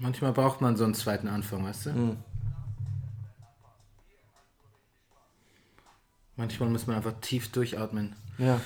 Manchmal 0.00 0.32
braucht 0.32 0.60
man 0.60 0.76
so 0.76 0.84
einen 0.84 0.94
zweiten 0.94 1.28
Anfang, 1.28 1.64
weißt 1.64 1.86
du? 1.86 1.90
Hm. 1.94 2.16
Manchmal 6.36 6.68
muss 6.68 6.86
man 6.86 6.96
einfach 6.96 7.14
tief 7.22 7.50
durchatmen. 7.50 8.14
Ja. 8.36 8.60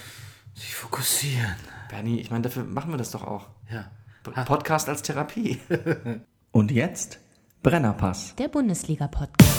Sich 0.54 0.74
fokussieren. 0.74 1.54
Bernie, 1.88 2.20
ich 2.20 2.30
meine, 2.30 2.42
dafür 2.42 2.64
machen 2.64 2.90
wir 2.90 2.98
das 2.98 3.12
doch 3.12 3.22
auch. 3.22 3.46
Ja. 3.70 3.90
P- 4.24 4.44
Podcast 4.44 4.88
als 4.88 5.02
Therapie. 5.02 5.60
Und 6.52 6.72
jetzt 6.72 7.18
Brennerpass. 7.62 8.34
Der 8.36 8.48
Bundesliga-Podcast. 8.48 9.50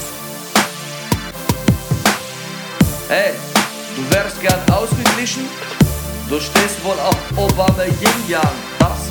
Hey, 3.07 3.31
du 3.95 4.13
wärst 4.13 4.41
gern 4.41 4.59
ausgeglichen? 4.71 5.43
Du 6.27 6.39
stehst 6.39 6.83
wohl 6.83 6.99
auf 6.99 7.17
Obama 7.37 7.83
Yin 7.83 8.29
Yang. 8.29 8.47
Das 8.79 9.10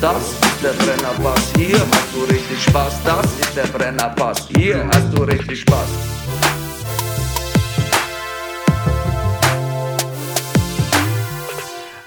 Das 0.00 0.30
ist 0.30 0.62
der 0.62 0.74
Brennerpass, 0.74 1.52
hier 1.56 1.80
hast 1.80 2.14
du 2.14 2.20
richtig 2.32 2.62
Spaß. 2.62 3.02
Das 3.02 3.40
ist 3.40 3.56
der 3.56 3.66
Brennerpass, 3.66 4.46
hier 4.46 4.86
hast 4.86 5.12
du 5.12 5.24
richtig 5.24 5.62
Spaß. 5.62 5.88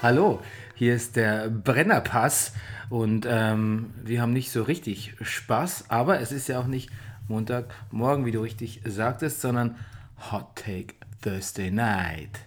Hallo, 0.02 0.40
hier 0.74 0.94
ist 0.94 1.16
der 1.16 1.50
Brennerpass 1.50 2.54
und 2.88 3.26
ähm, 3.28 3.92
wir 4.02 4.22
haben 4.22 4.32
nicht 4.32 4.52
so 4.52 4.62
richtig 4.62 5.14
Spaß, 5.20 5.90
aber 5.90 6.18
es 6.20 6.32
ist 6.32 6.48
ja 6.48 6.60
auch 6.60 6.66
nicht 6.66 6.88
Montagmorgen, 7.28 8.24
wie 8.24 8.32
du 8.32 8.40
richtig 8.40 8.80
sagtest, 8.86 9.42
sondern 9.42 9.76
Hot 10.30 10.56
Take 10.56 10.94
Thursday 11.20 11.70
Night. 11.70 12.40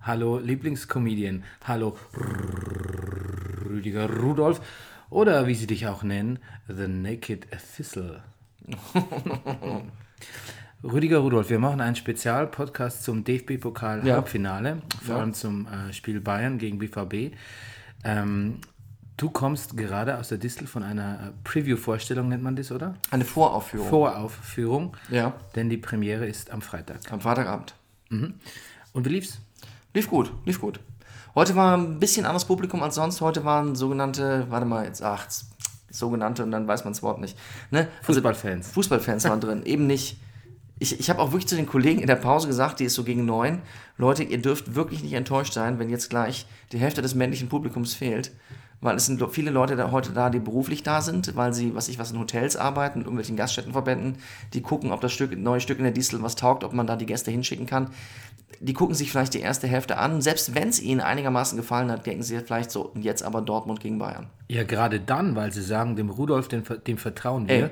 Hallo 0.00 0.38
Lieblingscomedian, 0.38 1.42
hallo 1.64 1.96
Rüdiger 3.68 4.08
Rudolf 4.08 4.60
oder 5.10 5.46
wie 5.46 5.54
sie 5.54 5.66
dich 5.66 5.86
auch 5.86 6.02
nennen, 6.02 6.38
The 6.68 6.88
Naked 6.88 7.46
Thistle. 7.76 8.22
Rüdiger 10.84 11.18
Rudolf, 11.18 11.50
wir 11.50 11.58
machen 11.58 11.80
einen 11.80 11.96
Spezialpodcast 11.96 13.02
zum 13.02 13.24
DFB-Pokal-Halbfinale, 13.24 14.78
vor 15.04 15.16
allem 15.16 15.34
zum 15.34 15.66
äh, 15.66 15.92
Spiel 15.92 16.20
Bayern 16.20 16.58
gegen 16.58 16.78
BVB. 16.78 17.34
Ähm, 18.04 18.60
du 19.16 19.30
kommst 19.30 19.76
gerade 19.76 20.18
aus 20.18 20.28
der 20.28 20.38
Distel 20.38 20.66
von 20.68 20.84
einer 20.84 21.14
äh, 21.14 21.32
Preview-Vorstellung, 21.44 22.28
nennt 22.28 22.44
man 22.44 22.54
das, 22.56 22.70
oder? 22.70 22.94
Eine 23.10 23.24
Voraufführung. 23.24 23.88
Voraufführung, 23.88 24.96
Ja, 25.10 25.34
denn 25.56 25.68
die 25.68 25.78
Premiere 25.78 26.26
ist 26.26 26.50
am 26.52 26.62
Freitag. 26.62 27.00
am 27.10 27.20
Freitagabend. 27.20 27.74
Und 28.10 29.04
wie 29.04 29.08
lief's? 29.10 29.40
Lief 29.94 30.08
gut, 30.08 30.32
lief 30.44 30.60
gut. 30.60 30.80
Heute 31.34 31.56
war 31.56 31.76
ein 31.76 31.98
bisschen 31.98 32.26
anderes 32.26 32.44
Publikum 32.44 32.82
als 32.82 32.96
sonst. 32.96 33.20
Heute 33.20 33.44
waren 33.44 33.74
sogenannte, 33.74 34.46
warte 34.50 34.66
mal, 34.66 34.84
jetzt, 34.84 35.02
ach, 35.02 35.26
sogenannte 35.90 36.42
und 36.42 36.50
dann 36.50 36.68
weiß 36.68 36.84
man 36.84 36.92
das 36.92 37.02
Wort 37.02 37.20
nicht. 37.20 37.36
Ne? 37.70 37.88
Also, 38.00 38.14
Fußballfans. 38.14 38.68
Fußballfans 38.72 39.24
waren 39.24 39.40
drin, 39.40 39.64
eben 39.64 39.86
nicht. 39.86 40.20
Ich, 40.80 41.00
ich 41.00 41.10
habe 41.10 41.20
auch 41.20 41.32
wirklich 41.32 41.48
zu 41.48 41.56
den 41.56 41.66
Kollegen 41.66 42.00
in 42.00 42.06
der 42.06 42.16
Pause 42.16 42.46
gesagt, 42.46 42.78
die 42.78 42.84
ist 42.84 42.94
so 42.94 43.02
gegen 43.02 43.24
neun, 43.24 43.62
Leute, 43.96 44.22
ihr 44.22 44.40
dürft 44.40 44.76
wirklich 44.76 45.02
nicht 45.02 45.14
enttäuscht 45.14 45.52
sein, 45.52 45.80
wenn 45.80 45.90
jetzt 45.90 46.08
gleich 46.08 46.46
die 46.70 46.78
Hälfte 46.78 47.02
des 47.02 47.16
männlichen 47.16 47.48
Publikums 47.48 47.94
fehlt. 47.94 48.30
Weil 48.80 48.94
es 48.94 49.06
sind 49.06 49.20
viele 49.32 49.50
Leute 49.50 49.74
da 49.74 49.90
heute 49.90 50.12
da, 50.12 50.30
die 50.30 50.38
beruflich 50.38 50.84
da 50.84 51.00
sind, 51.00 51.34
weil 51.34 51.52
sie, 51.52 51.74
was 51.74 51.88
ich 51.88 51.98
was, 51.98 52.12
in 52.12 52.18
Hotels 52.20 52.56
arbeiten, 52.56 53.00
mit 53.00 53.06
irgendwelchen 53.06 53.34
Gaststättenverbänden, 53.34 54.18
die 54.54 54.62
gucken, 54.62 54.92
ob 54.92 55.00
das 55.00 55.12
Stück, 55.12 55.36
neue 55.36 55.60
Stück 55.60 55.78
in 55.78 55.84
der 55.84 55.92
Distel 55.92 56.22
was 56.22 56.36
taugt, 56.36 56.62
ob 56.62 56.72
man 56.72 56.86
da 56.86 56.94
die 56.94 57.06
Gäste 57.06 57.32
hinschicken 57.32 57.66
kann. 57.66 57.90
Die 58.60 58.72
gucken 58.72 58.94
sich 58.94 59.10
vielleicht 59.10 59.34
die 59.34 59.40
erste 59.40 59.66
Hälfte 59.68 59.98
an. 59.98 60.20
Selbst 60.20 60.54
wenn 60.54 60.68
es 60.68 60.80
ihnen 60.80 61.00
einigermaßen 61.00 61.56
gefallen 61.56 61.90
hat, 61.92 62.06
denken 62.06 62.22
sie 62.22 62.38
vielleicht 62.40 62.70
so, 62.70 62.82
und 62.86 63.02
jetzt 63.02 63.22
aber 63.22 63.40
Dortmund 63.40 63.80
gegen 63.80 63.98
Bayern. 63.98 64.26
Ja, 64.48 64.64
gerade 64.64 64.98
dann, 65.00 65.36
weil 65.36 65.52
sie 65.52 65.62
sagen, 65.62 65.94
dem 65.96 66.10
Rudolf, 66.10 66.48
dem, 66.48 66.62
dem 66.86 66.98
vertrauen 66.98 67.48
wir. 67.48 67.54
Ey, 67.64 67.70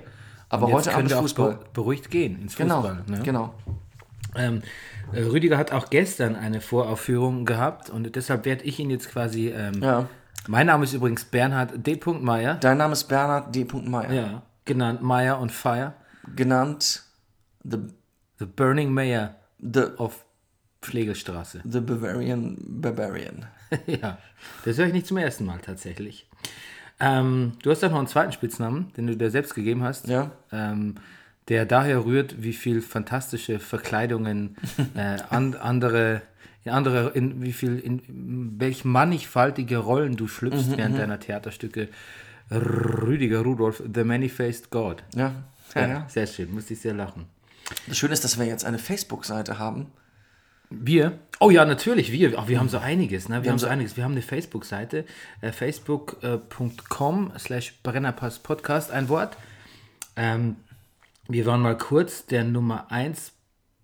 aber 0.48 0.66
Und 0.66 0.75
heute 0.75 0.94
Abend 0.94 1.10
Fußball. 1.10 1.54
be- 1.54 1.64
beruhigt 1.72 2.10
gehen 2.10 2.41
ins 2.41 2.54
Genau, 2.56 2.82
Fußball. 2.82 3.03
ne? 3.09 3.20
genau. 3.25 3.54
Ähm, 4.37 4.62
äh, 5.12 5.22
Rüdiger 5.22 5.56
hat 5.56 5.72
auch 5.72 5.88
gestern 5.91 6.37
eine 6.37 6.60
Voraufführung 6.60 7.47
gehabt 7.47 7.91
und 7.91 8.14
deshalb 8.14 8.44
werde 8.44 8.64
ich 8.64 8.78
ihn 8.78 8.91
jetzt 8.91 9.08
quasi. 9.10 9.48
Ähm, 9.48 9.82
Ja. 9.82 10.08
Mein 10.47 10.66
Name 10.69 10.84
ist 10.84 10.93
übrigens 10.93 11.25
Bernhard 11.25 11.84
D. 11.87 11.98
Meyer. 12.20 12.54
Dein 12.56 12.76
Name 12.78 12.93
ist 12.93 13.04
Bernhard 13.04 13.53
D. 13.54 13.66
Meyer. 13.87 14.12
Ja, 14.12 14.43
genannt 14.64 15.03
Meyer 15.03 15.41
on 15.41 15.48
Fire. 15.50 15.94
Genannt 16.37 17.03
The, 17.64 17.78
The 18.38 18.44
Burning 18.44 18.93
Mayor 18.93 19.34
the, 19.58 19.84
of 19.97 20.25
Pflegelstraße. 20.86 21.62
the 21.64 21.80
Bavarian 21.80 22.56
Barbarian. 22.60 23.47
ja, 23.86 24.19
das 24.64 24.78
höre 24.78 24.86
ich 24.86 24.92
nicht 24.92 25.06
zum 25.06 25.16
ersten 25.16 25.44
Mal 25.44 25.58
tatsächlich. 25.58 26.26
Ähm, 27.00 27.52
du 27.62 27.70
hast 27.70 27.84
auch 27.84 27.91
noch 27.91 27.98
einen 27.98 28.06
zweiten 28.06 28.32
Spitznamen, 28.32 28.92
den 28.96 29.06
du 29.06 29.16
dir 29.16 29.30
selbst 29.30 29.54
gegeben 29.54 29.82
hast. 29.82 30.08
Ja. 30.08 30.30
Ähm, 30.52 30.94
der 31.48 31.66
daher 31.66 32.04
rührt, 32.04 32.42
wie 32.42 32.52
viel 32.52 32.82
fantastische 32.82 33.58
Verkleidungen 33.58 34.56
äh, 34.94 35.19
an, 35.30 35.54
andere, 35.54 36.22
in 36.64 36.72
andere, 36.72 37.10
in 37.10 37.42
wie 37.42 37.52
viel, 37.52 37.78
in 37.78 38.54
welch 38.58 38.84
mannigfaltige 38.84 39.78
Rollen 39.78 40.16
du 40.16 40.26
schlüpfst 40.26 40.70
Mhm, 40.70 40.76
während 40.76 40.98
deiner 40.98 41.20
Theaterstücke. 41.20 41.88
Rüdiger 42.50 43.41
Rudolf, 43.41 43.82
The 43.92 44.04
Many-Faced 44.04 44.70
God. 44.70 45.02
Ja. 45.14 45.34
Ja, 45.75 45.88
ja. 45.88 46.06
Sehr 46.08 46.26
schön, 46.26 46.54
musste 46.54 46.75
ich 46.75 46.80
sehr 46.80 46.94
lachen. 46.94 47.26
Das 47.88 47.98
Schöne 47.98 48.12
ist, 48.12 48.22
dass 48.25 48.38
wir 48.38 48.46
jetzt 48.46 48.64
eine 48.64 48.78
Facebook-Seite 48.78 49.58
haben. 49.58 49.86
Wir? 50.71 51.19
Oh 51.38 51.50
ja, 51.50 51.65
natürlich, 51.65 52.12
wir. 52.12 52.38
Ach, 52.38 52.49
wir 52.49 52.59
haben 52.59 52.69
so 52.69 52.78
einiges, 52.78 53.28
ne? 53.28 53.37
Wir, 53.37 53.50
haben 53.50 53.54
haben 53.54 53.59
so 53.59 53.66
einiges. 53.66 53.97
Wir 53.97 54.04
haben 54.04 54.12
eine 54.12 54.22
Facebook-Seite, 54.22 55.04
äh, 55.41 55.53
facebook.com 55.53 57.32
slash 57.38 57.75
Brennerpass 57.82 58.38
Podcast, 58.41 58.91
ein 58.91 59.09
Wort. 59.09 59.37
Ähm, 60.16 60.56
wir 61.28 61.47
waren 61.47 61.60
mal 61.60 61.76
kurz 61.76 62.26
der 62.26 62.44
Nummer 62.44 62.91
1 62.91 63.32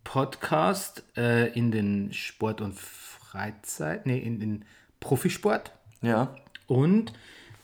Podcast 0.05 1.05
äh, 1.17 1.53
in 1.53 1.71
den 1.71 2.13
Sport 2.13 2.61
und 2.61 2.79
Freizeit, 2.79 4.07
nee, 4.07 4.19
in 4.19 4.41
den 4.41 4.65
Profisport. 5.01 5.73
Ja. 6.01 6.35
Und 6.67 7.13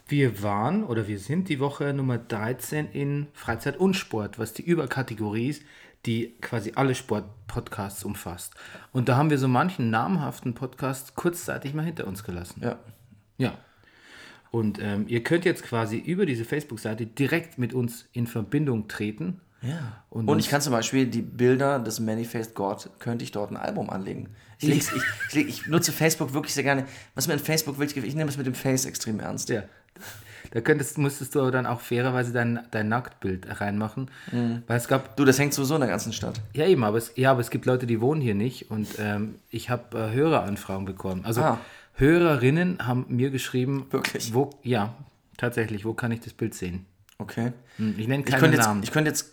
wir 0.06 0.42
waren 0.42 0.84
oder 0.84 1.08
wir 1.08 1.18
sind 1.18 1.48
die 1.48 1.60
Woche 1.60 1.92
Nummer 1.92 2.18
13 2.18 2.90
in 2.92 3.26
Freizeit 3.32 3.76
und 3.78 3.94
Sport, 3.94 4.38
was 4.38 4.52
die 4.52 4.62
Überkategorie 4.62 5.50
ist, 5.50 5.62
die 6.08 6.34
quasi 6.40 6.72
alle 6.74 6.94
Sport-Podcasts 6.94 8.02
umfasst. 8.02 8.54
Und 8.92 9.10
da 9.10 9.16
haben 9.18 9.28
wir 9.28 9.36
so 9.36 9.46
manchen 9.46 9.90
namhaften 9.90 10.54
Podcast 10.54 11.14
kurzzeitig 11.16 11.74
mal 11.74 11.84
hinter 11.84 12.06
uns 12.06 12.24
gelassen. 12.24 12.62
Ja. 12.64 12.78
Ja. 13.36 13.58
Und 14.50 14.78
ähm, 14.80 15.04
ihr 15.06 15.22
könnt 15.22 15.44
jetzt 15.44 15.62
quasi 15.62 15.98
über 15.98 16.24
diese 16.24 16.46
Facebook-Seite 16.46 17.04
direkt 17.04 17.58
mit 17.58 17.74
uns 17.74 18.06
in 18.12 18.26
Verbindung 18.26 18.88
treten. 18.88 19.42
Ja. 19.60 20.02
Und 20.08 20.30
Und, 20.30 20.38
ich 20.38 20.48
kann 20.48 20.62
zum 20.62 20.72
Beispiel 20.72 21.06
die 21.06 21.20
Bilder 21.20 21.78
des 21.78 22.00
Manifest 22.00 22.54
God, 22.54 22.88
könnte 23.00 23.22
ich 23.22 23.30
dort 23.30 23.50
ein 23.50 23.58
Album 23.58 23.90
anlegen. 23.90 24.30
Ich, 24.60 24.70
ich, 24.70 24.88
ich, 25.34 25.36
ich 25.36 25.66
nutze 25.66 25.92
Facebook 25.92 26.32
wirklich 26.32 26.54
sehr 26.54 26.64
gerne. 26.64 26.86
Was 27.16 27.28
mir 27.28 27.34
in 27.34 27.38
Facebook 27.38 27.78
will, 27.78 27.86
ich 27.86 28.14
nehme 28.14 28.30
es 28.30 28.38
mit 28.38 28.46
dem 28.46 28.54
Face 28.54 28.86
extrem 28.86 29.20
ernst. 29.20 29.50
Ja. 29.50 29.64
Da 30.52 30.60
könntest, 30.60 30.98
musstest 30.98 31.34
du 31.34 31.50
dann 31.50 31.66
auch 31.66 31.80
fairerweise 31.80 32.32
dein, 32.32 32.60
dein 32.70 32.88
Nacktbild 32.88 33.60
reinmachen. 33.60 34.10
Weil 34.66 34.76
es 34.76 34.88
gab 34.88 35.16
Du, 35.16 35.24
das 35.24 35.38
hängt 35.38 35.54
sowieso 35.54 35.74
in 35.74 35.80
der 35.80 35.90
ganzen 35.90 36.12
Stadt. 36.12 36.40
Ja, 36.54 36.66
eben, 36.66 36.84
aber 36.84 36.98
es, 36.98 37.12
ja, 37.16 37.30
aber 37.32 37.40
es 37.40 37.50
gibt 37.50 37.66
Leute, 37.66 37.86
die 37.86 38.00
wohnen 38.00 38.20
hier 38.20 38.34
nicht 38.34 38.70
und 38.70 38.88
ähm, 38.98 39.36
ich 39.50 39.70
habe 39.70 39.98
äh, 39.98 40.12
Höreranfragen 40.12 40.84
bekommen. 40.84 41.24
Also 41.24 41.42
Ah. 41.42 41.58
Hörerinnen 41.94 42.78
haben 42.86 43.06
mir 43.08 43.30
geschrieben, 43.30 43.86
Wirklich? 43.90 44.32
wo, 44.32 44.50
ja, 44.62 44.94
tatsächlich, 45.36 45.84
wo 45.84 45.94
kann 45.94 46.12
ich 46.12 46.20
das 46.20 46.32
Bild 46.32 46.54
sehen? 46.54 46.86
Okay. 47.18 47.52
Hm, 47.76 47.96
Ich 47.98 48.06
nenne 48.06 48.22
Ich 48.22 48.30
keine 48.30 48.40
könnte, 48.40 48.56
jetzt, 48.56 48.66
Namen. 48.66 48.82
ich 48.84 48.92
könnte 48.92 49.10
jetzt 49.10 49.32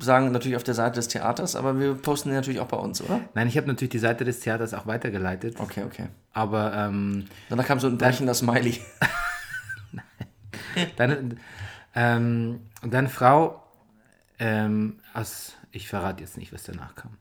sagen, 0.00 0.32
natürlich 0.32 0.56
auf 0.56 0.62
der 0.64 0.72
Seite 0.74 0.94
des 0.96 1.08
Theaters, 1.08 1.54
aber 1.56 1.78
wir 1.78 1.94
posten 1.94 2.30
den 2.30 2.36
natürlich 2.36 2.60
auch 2.60 2.68
bei 2.68 2.78
uns, 2.78 3.02
oder? 3.02 3.20
Nein, 3.34 3.48
ich 3.48 3.56
habe 3.58 3.66
natürlich 3.66 3.90
die 3.90 3.98
Seite 3.98 4.24
des 4.24 4.40
Theaters 4.40 4.72
auch 4.74 4.86
weitergeleitet, 4.86 5.56
Okay, 5.60 5.82
okay. 5.84 6.06
aber 6.32 6.72
ähm, 6.74 7.26
Danach 7.50 7.66
kam 7.66 7.78
so 7.80 7.86
ein 7.86 7.98
brechender 7.98 8.32
Smiley. 8.34 8.80
deine, 10.96 11.36
ähm, 11.94 12.60
deine 12.82 13.08
Frau 13.08 13.62
ähm, 14.38 14.96
aus, 15.14 15.54
ich 15.72 15.88
verrate 15.88 16.22
jetzt 16.22 16.36
nicht, 16.36 16.52
was 16.52 16.64
danach 16.64 16.94
kam. 16.94 17.16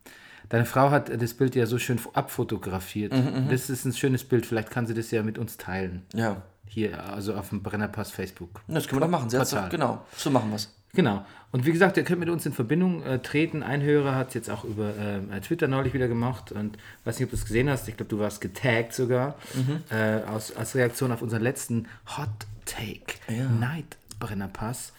Deine 0.50 0.66
Frau 0.66 0.92
hat 0.92 1.10
das 1.22 1.34
Bild 1.34 1.56
ja 1.56 1.66
so 1.66 1.80
schön 1.80 2.00
abfotografiert. 2.14 3.14
Mhm, 3.14 3.50
das 3.50 3.70
ist 3.70 3.86
ein 3.86 3.94
schönes 3.94 4.24
Bild, 4.24 4.46
vielleicht 4.46 4.70
kann 4.70 4.86
sie 4.86 4.94
das 4.94 5.10
ja 5.12 5.24
mit 5.24 5.38
uns 5.38 5.58
teilen. 5.58 6.04
Ja. 6.14 6.44
Hier, 6.68 7.04
also 7.12 7.36
auf 7.36 7.50
dem 7.50 7.64
Brennerpass 7.64 8.12
Facebook. 8.12 8.62
Das 8.68 8.88
können 8.88 9.02
wir 9.02 9.06
doch 9.06 9.12
machen. 9.12 9.30
Sie 9.30 9.38
doch, 9.38 9.70
genau. 9.70 10.06
So 10.16 10.30
machen 10.30 10.50
wir 10.50 10.58
es. 10.58 10.74
Genau. 10.94 11.26
Und 11.52 11.66
wie 11.66 11.72
gesagt, 11.72 11.98
ihr 11.98 12.04
könnt 12.04 12.20
mit 12.20 12.30
uns 12.30 12.46
in 12.46 12.54
Verbindung 12.54 13.04
äh, 13.04 13.20
treten. 13.20 13.64
Ein 13.64 13.82
Hörer 13.82 14.16
hat 14.16 14.30
es 14.30 14.34
jetzt 14.34 14.50
auch 14.50 14.64
über 14.64 14.94
ähm, 14.98 15.32
äh, 15.32 15.42
Twitter 15.42 15.68
neulich 15.68 15.94
wieder 15.94 16.08
gemacht. 16.08 16.52
Und 16.52 16.78
weiß 17.04 17.20
nicht, 17.20 17.26
ob 17.26 17.32
du 17.32 17.36
es 17.36 17.46
gesehen 17.46 17.70
hast. 17.70 17.88
Ich 17.88 17.98
glaube, 17.98 18.10
du 18.10 18.20
warst 18.20 18.42
getaggt 18.42 18.94
sogar. 18.94 19.36
Äh, 19.90 20.24
aus, 20.30 20.56
als 20.56 20.76
Reaktion 20.76 21.12
auf 21.12 21.22
unseren 21.22 21.42
letzten 21.42 21.88
Hot 22.18 22.30
Take 22.66 23.16
Ja. 23.28 23.50
Night 23.50 23.98
Brennerpass. 24.20 24.94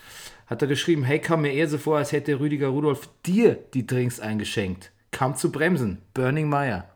Hat 0.47 0.63
er 0.63 0.69
geschrieben, 0.69 1.05
hey, 1.05 1.19
kam 1.19 1.43
mir 1.43 1.53
eher 1.53 1.69
so 1.69 1.79
vor, 1.79 1.99
als 1.99 2.13
hätte 2.13 2.39
Rüdiger 2.39 2.69
Rudolf 2.69 3.09
dir 3.25 3.55
die 3.75 3.87
Drinks 3.87 4.21
eingeschenkt. 4.21 4.93
Kam 5.11 5.35
zu 5.35 5.51
bremsen. 5.51 6.03
Burning 6.15 6.49
Meyer. 6.49 6.89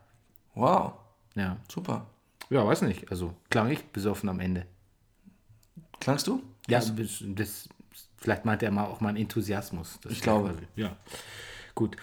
Wow. 0.55 0.93
Ja. 1.35 1.57
Super. 1.71 2.07
Ja, 2.51 2.67
weiß 2.67 2.83
nicht. 2.83 3.11
Also 3.11 3.35
klang 3.49 3.71
ich 3.71 3.85
besoffen 3.87 4.29
am 4.29 4.41
Ende. 4.41 4.67
Klangst 6.01 6.27
du? 6.27 6.43
Ja, 6.69 6.79
das, 6.81 7.25
das, 7.25 7.69
vielleicht 8.17 8.45
meinte 8.45 8.67
er 8.67 8.71
mal 8.73 8.85
auch 8.85 9.01
meinen 9.01 9.17
Enthusiasmus. 9.17 9.99
Das 10.03 10.13
Ich 10.13 10.21
glaube. 10.21 10.55
Ja. 10.77 10.97
Gut. 11.75 11.97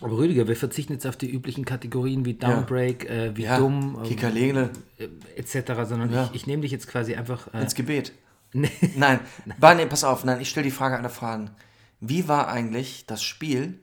Aber 0.00 0.16
Rüdiger, 0.16 0.46
wir 0.46 0.56
verzichten 0.56 0.92
jetzt 0.92 1.06
auf 1.06 1.16
die 1.16 1.30
üblichen 1.30 1.64
Kategorien 1.64 2.24
wie 2.24 2.34
Downbreak, 2.34 3.08
äh, 3.10 3.36
wie 3.36 3.42
Ja. 3.44 3.58
dumm 3.58 3.98
ähm, 4.04 4.70
äh, 4.98 5.08
etc., 5.36 5.72
sondern 5.88 6.12
Ja. 6.12 6.24
ich, 6.26 6.42
ich 6.42 6.46
nehme 6.46 6.62
dich 6.62 6.70
jetzt 6.70 6.86
quasi 6.86 7.14
einfach. 7.16 7.52
Äh, 7.52 7.62
Ins 7.62 7.74
Gebet. 7.74 8.12
Nein. 8.52 9.20
Nein, 9.60 9.76
nee, 9.76 9.86
pass 9.86 10.04
auf. 10.04 10.24
Nein, 10.24 10.40
ich 10.40 10.48
stelle 10.48 10.64
die 10.64 10.70
Frage 10.70 10.96
aller 10.96 11.10
Fragen. 11.10 11.50
Wie 12.00 12.28
war 12.28 12.48
eigentlich 12.48 13.06
das 13.06 13.22
Spiel 13.22 13.78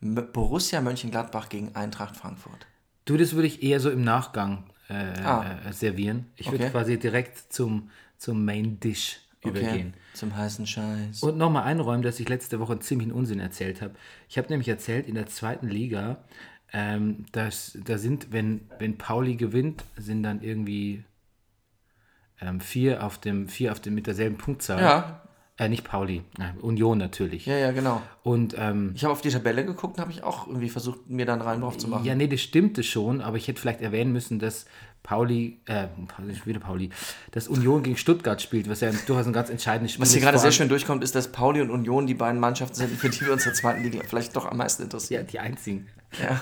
Borussia 0.00 0.80
Mönchengladbach 0.80 1.48
gegen 1.48 1.74
Eintracht 1.74 2.16
Frankfurt? 2.16 2.66
du, 3.04 3.16
das 3.16 3.34
würde 3.34 3.48
ich 3.48 3.62
eher 3.62 3.80
so 3.80 3.90
im 3.90 4.02
Nachgang 4.04 4.64
äh, 4.88 4.94
Ah. 5.24 5.44
äh, 5.68 5.72
servieren. 5.72 6.26
Ich 6.36 6.46
würde 6.50 6.64
Okay. 6.64 6.70
quasi 6.72 6.98
direkt 6.98 7.52
zum, 7.52 7.90
zum 8.18 8.44
Main 8.44 8.78
Dish 8.80 9.20
übergehen. 9.44 9.94
Zum 10.14 10.36
heißen 10.36 10.66
Scheiß. 10.66 11.22
Und 11.22 11.38
nochmal 11.38 11.64
einräumen, 11.64 12.02
dass 12.02 12.20
ich 12.20 12.28
letzte 12.28 12.60
Woche 12.60 12.72
einen 12.72 12.82
ziemlichen 12.82 13.12
Unsinn 13.12 13.40
erzählt 13.40 13.80
habe. 13.80 13.94
Ich 14.28 14.38
habe 14.38 14.48
nämlich 14.48 14.68
erzählt, 14.68 15.06
in 15.06 15.14
der 15.14 15.26
zweiten 15.26 15.68
Liga, 15.68 16.18
ähm, 16.72 17.26
dass, 17.32 17.78
da 17.84 17.98
sind, 17.98 18.32
wenn, 18.32 18.68
wenn 18.78 18.98
Pauli 18.98 19.36
gewinnt, 19.36 19.84
sind 19.96 20.22
dann 20.22 20.42
irgendwie 20.42 21.04
ähm, 22.40 22.60
vier 22.60 23.04
auf 23.04 23.18
dem, 23.18 23.48
vier 23.48 23.72
auf 23.72 23.80
dem 23.80 23.94
mit 23.94 24.06
derselben 24.06 24.36
Punktzahl. 24.36 24.80
Ja. 24.80 25.22
Äh, 25.60 25.68
nicht 25.68 25.84
Pauli, 25.84 26.22
nein, 26.38 26.56
Union 26.62 26.96
natürlich. 26.96 27.44
Ja, 27.44 27.54
ja, 27.58 27.70
genau. 27.72 28.00
Und 28.22 28.54
ähm, 28.58 28.92
Ich 28.94 29.04
habe 29.04 29.12
auf 29.12 29.20
die 29.20 29.28
Tabelle 29.28 29.62
geguckt 29.62 29.98
und 29.98 30.00
habe 30.00 30.10
ich 30.10 30.22
auch 30.24 30.46
irgendwie 30.46 30.70
versucht, 30.70 31.10
mir 31.10 31.26
dann 31.26 31.42
rein 31.42 31.60
drauf 31.60 31.76
zu 31.76 31.86
machen. 31.86 32.06
ja, 32.06 32.14
nee, 32.14 32.28
das 32.28 32.40
stimmte 32.40 32.82
schon, 32.82 33.20
aber 33.20 33.36
ich 33.36 33.46
hätte 33.46 33.60
vielleicht 33.60 33.82
erwähnen 33.82 34.10
müssen, 34.10 34.38
dass 34.38 34.64
Pauli, 35.02 35.60
äh, 35.66 35.88
wieder 36.46 36.60
Pauli, 36.60 36.88
dass 37.32 37.46
Union 37.46 37.82
gegen 37.82 37.98
Stuttgart 37.98 38.40
spielt, 38.40 38.70
was 38.70 38.80
ja 38.80 38.90
durchaus 39.06 39.26
ein 39.26 39.34
ganz 39.34 39.50
entscheidendes 39.50 39.92
Spiel 39.92 40.02
Was 40.02 40.10
hier 40.12 40.18
ist. 40.20 40.24
gerade 40.24 40.38
sehr 40.38 40.52
schön 40.52 40.70
durchkommt, 40.70 41.04
ist, 41.04 41.14
dass 41.14 41.28
Pauli 41.30 41.60
und 41.60 41.68
Union 41.70 42.06
die 42.06 42.14
beiden 42.14 42.40
Mannschaften 42.40 42.76
sind, 42.76 42.96
für 42.98 43.10
die 43.10 43.20
wir 43.20 43.32
uns 43.34 43.42
in 43.44 43.50
der 43.50 43.54
zweiten 43.54 43.82
Liga 43.82 44.00
vielleicht 44.08 44.34
doch 44.36 44.46
am 44.46 44.56
meisten 44.56 44.80
Ja, 44.82 44.84
interessieren. 44.86 45.26
die 45.30 45.40
einzigen. 45.40 45.88
Ja. 46.20 46.40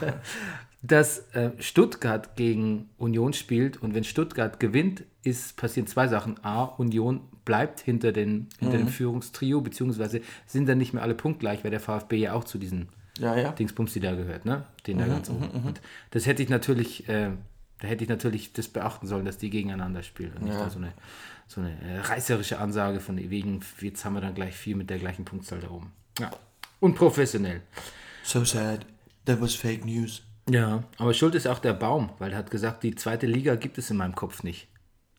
dass 0.83 1.19
äh, 1.35 1.51
Stuttgart 1.59 2.37
gegen 2.37 2.89
Union 2.99 3.33
spielt 3.33 3.83
und 3.83 3.95
wenn 3.95 4.05
Stuttgart 4.05 4.61
gewinnt, 4.61 5.03
ist, 5.25 5.57
passieren 5.57 5.87
zwei 5.89 6.07
Sachen. 6.07 6.43
A, 6.45 6.63
Union 6.65 7.21
bleibt 7.45 7.81
hinter, 7.81 8.13
den, 8.13 8.49
hinter 8.61 8.77
Mhm. 8.79 8.83
dem 8.85 8.89
Führungstrio, 8.89 9.61
beziehungsweise 9.61 10.21
sind 10.47 10.69
dann 10.69 10.79
nicht 10.79 10.93
mehr 10.93 11.03
alle 11.03 11.15
punktgleich, 11.15 11.65
weil 11.65 11.71
der 11.73 11.81
VfB 11.81 12.17
ja 12.19 12.33
auch 12.35 12.45
zu 12.45 12.59
diesen 12.59 12.89
Ja, 13.19 13.37
ja. 13.37 13.51
Dingsbums, 13.53 13.93
die 13.93 14.01
da 14.01 14.15
gehört, 14.15 14.45
ne? 14.45 14.65
Den 14.87 14.99
da 14.99 15.07
Mhm, 15.07 15.11
ganz 15.11 15.29
oben. 15.31 15.51
Und 15.51 15.81
das 16.13 16.27
hätte 16.27 16.43
ich 16.45 16.49
natürlich, 16.49 17.09
äh, 17.09 17.31
da 17.81 17.89
hätte 17.89 18.05
ich 18.05 18.09
natürlich 18.09 18.53
das 18.53 18.69
beachten 18.69 19.09
sollen, 19.09 19.25
dass 19.25 19.37
die 19.39 19.51
gegeneinander 19.51 20.05
spielen. 20.05 20.33
Und 20.35 20.45
nicht 20.45 20.55
Ja. 20.55 20.65
da 20.65 20.71
so 20.71 20.79
eine, 20.79 20.93
so 21.49 21.61
eine 21.61 21.71
äh, 21.83 21.99
reißerische 21.99 22.59
Ansage 22.61 23.01
von 23.01 23.17
wegen, 23.19 23.61
jetzt 23.81 24.05
haben 24.05 24.15
wir 24.15 24.21
dann 24.21 24.35
gleich 24.35 24.55
vier 24.55 24.77
mit 24.77 24.89
der 24.91 24.99
gleichen 24.99 25.25
Punktzahl 25.25 25.59
da 25.59 25.71
oben. 25.71 25.91
Ja. 26.21 26.31
Unprofessionell. 26.79 27.63
So 28.23 28.45
sad. 28.45 28.87
That 29.29 29.41
was 29.43 29.55
fake 29.55 29.85
news. 29.85 30.23
Ja, 30.49 30.83
aber 30.97 31.13
schuld 31.13 31.35
ist 31.35 31.47
auch 31.47 31.59
der 31.59 31.75
Baum, 31.75 32.11
weil 32.19 32.33
er 32.33 32.39
hat 32.39 32.51
gesagt, 32.51 32.83
die 32.83 32.95
zweite 32.95 33.27
Liga 33.27 33.55
gibt 33.57 33.77
es 33.77 33.91
in 33.91 33.99
meinem 33.99 34.15
Kopf 34.15 34.43
nicht. 34.43 34.67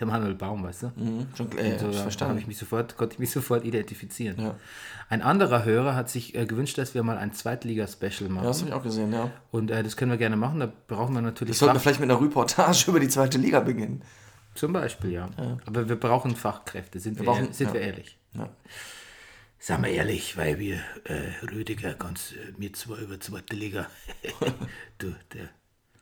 der 0.00 0.06
Manuel 0.06 0.34
Baum, 0.34 0.64
weißt 0.64 0.82
du? 0.84 0.86
Mhm, 0.96 1.26
schon, 1.36 1.56
äh, 1.58 1.78
So, 1.78 1.90
ich 1.90 1.96
da 1.96 2.02
verstanden. 2.02 2.38
ich 2.38 2.46
mich 2.48 2.58
sofort, 2.58 2.96
konnte 2.96 3.14
ich 3.14 3.18
mich 3.20 3.30
sofort 3.38 3.64
identifizieren. 3.64 4.40
Ja. 4.40 4.56
Ein 5.08 5.22
anderer 5.22 5.64
Hörer 5.64 5.94
hat 5.94 6.10
sich 6.10 6.34
äh, 6.34 6.46
gewünscht, 6.46 6.78
dass 6.78 6.94
wir 6.94 7.02
mal 7.04 7.18
ein 7.18 7.32
Zweitliga-Special 7.32 8.28
machen. 8.30 8.44
Ja, 8.44 8.50
das 8.50 8.60
habe 8.60 8.70
ich 8.70 8.74
auch 8.74 8.82
gesehen, 8.82 9.12
ja. 9.12 9.30
Und 9.52 9.70
äh, 9.70 9.82
das 9.84 9.96
können 9.96 10.10
wir 10.10 10.18
gerne 10.18 10.36
machen. 10.36 10.58
Da 10.60 10.72
brauchen 10.88 11.14
wir 11.14 11.20
natürlich 11.22 11.52
Das 11.52 11.58
sollten 11.60 11.76
wir 11.76 11.80
vielleicht 11.80 12.00
mit 12.00 12.10
einer 12.10 12.20
Reportage 12.20 12.84
über 12.88 12.98
die 12.98 13.08
zweite 13.08 13.38
Liga 13.38 13.60
beginnen. 13.60 14.02
zum 14.54 14.72
Beispiel, 14.72 15.12
ja. 15.12 15.28
Aber 15.66 15.88
wir 15.88 15.96
brauchen 15.96 16.34
Fachkräfte, 16.34 16.98
sind 16.98 17.18
wir, 17.18 17.26
brauchen- 17.26 17.46
ehr- 17.48 17.52
sind 17.52 17.68
ja. 17.68 17.74
wir 17.74 17.80
ehrlich. 17.82 18.18
Sagen 19.62 19.84
wir 19.84 19.90
ehrlich, 19.90 20.38
weil 20.38 20.58
wir, 20.58 20.82
äh, 21.04 21.44
Rüdiger, 21.52 21.92
ganz 21.92 22.32
äh, 22.32 22.52
mir 22.56 22.72
zwar 22.72 22.96
über 22.96 23.20
zweite 23.20 23.54
Liga. 23.54 23.90
du, 24.98 25.14
der, 25.34 25.50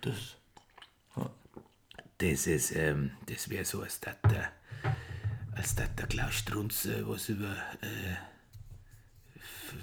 Das. 0.01 0.37
Das 2.19 2.47
ist, 2.47 2.75
ähm, 2.75 3.13
das 3.27 3.49
wäre 3.49 3.65
so, 3.65 3.83
als 3.83 3.99
dass 4.01 4.17
der, 4.31 4.53
als 5.57 5.75
dass 5.75 5.93
der 5.97 6.07
Klaus 6.07 6.35
Strunz 6.35 6.85
äh, 6.85 7.07
was 7.07 7.29
über 7.29 7.51
äh, 7.81 8.17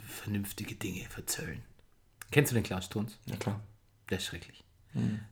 vernünftige 0.07 0.75
Dinge 0.75 1.06
verzöllen. 1.10 1.62
Kennst 2.31 2.51
du 2.51 2.56
den 2.56 2.63
Klaus 2.63 2.86
Strunz? 2.86 3.19
Ja, 3.25 3.36
klar. 3.36 3.62
Der 4.10 4.18
ist 4.19 4.25
schrecklich. 4.25 4.63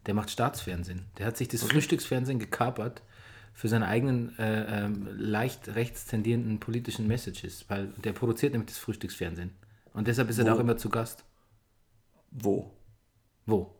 Der 0.05 0.13
macht 0.13 0.29
Staatsfernsehen. 0.29 1.05
Der 1.17 1.27
hat 1.27 1.37
sich 1.37 1.47
das 1.47 1.63
Frühstücksfernsehen 1.63 2.39
gekapert 2.39 3.01
für 3.53 3.67
seine 3.69 3.87
eigenen 3.87 4.37
äh, 4.39 4.83
ähm, 4.85 5.07
leicht 5.17 5.69
rechts 5.75 6.05
tendierenden 6.05 6.59
politischen 6.59 7.07
Messages, 7.07 7.65
weil 7.69 7.87
der 8.03 8.11
produziert 8.13 8.53
nämlich 8.53 8.69
das 8.71 8.77
Frühstücksfernsehen. 8.79 9.51
Und 9.93 10.07
deshalb 10.07 10.29
ist 10.29 10.39
er 10.39 10.45
da 10.45 10.53
auch 10.55 10.59
immer 10.59 10.75
zu 10.77 10.89
Gast. 10.89 11.23
Wo? 12.31 12.71
Wo? 13.45 13.75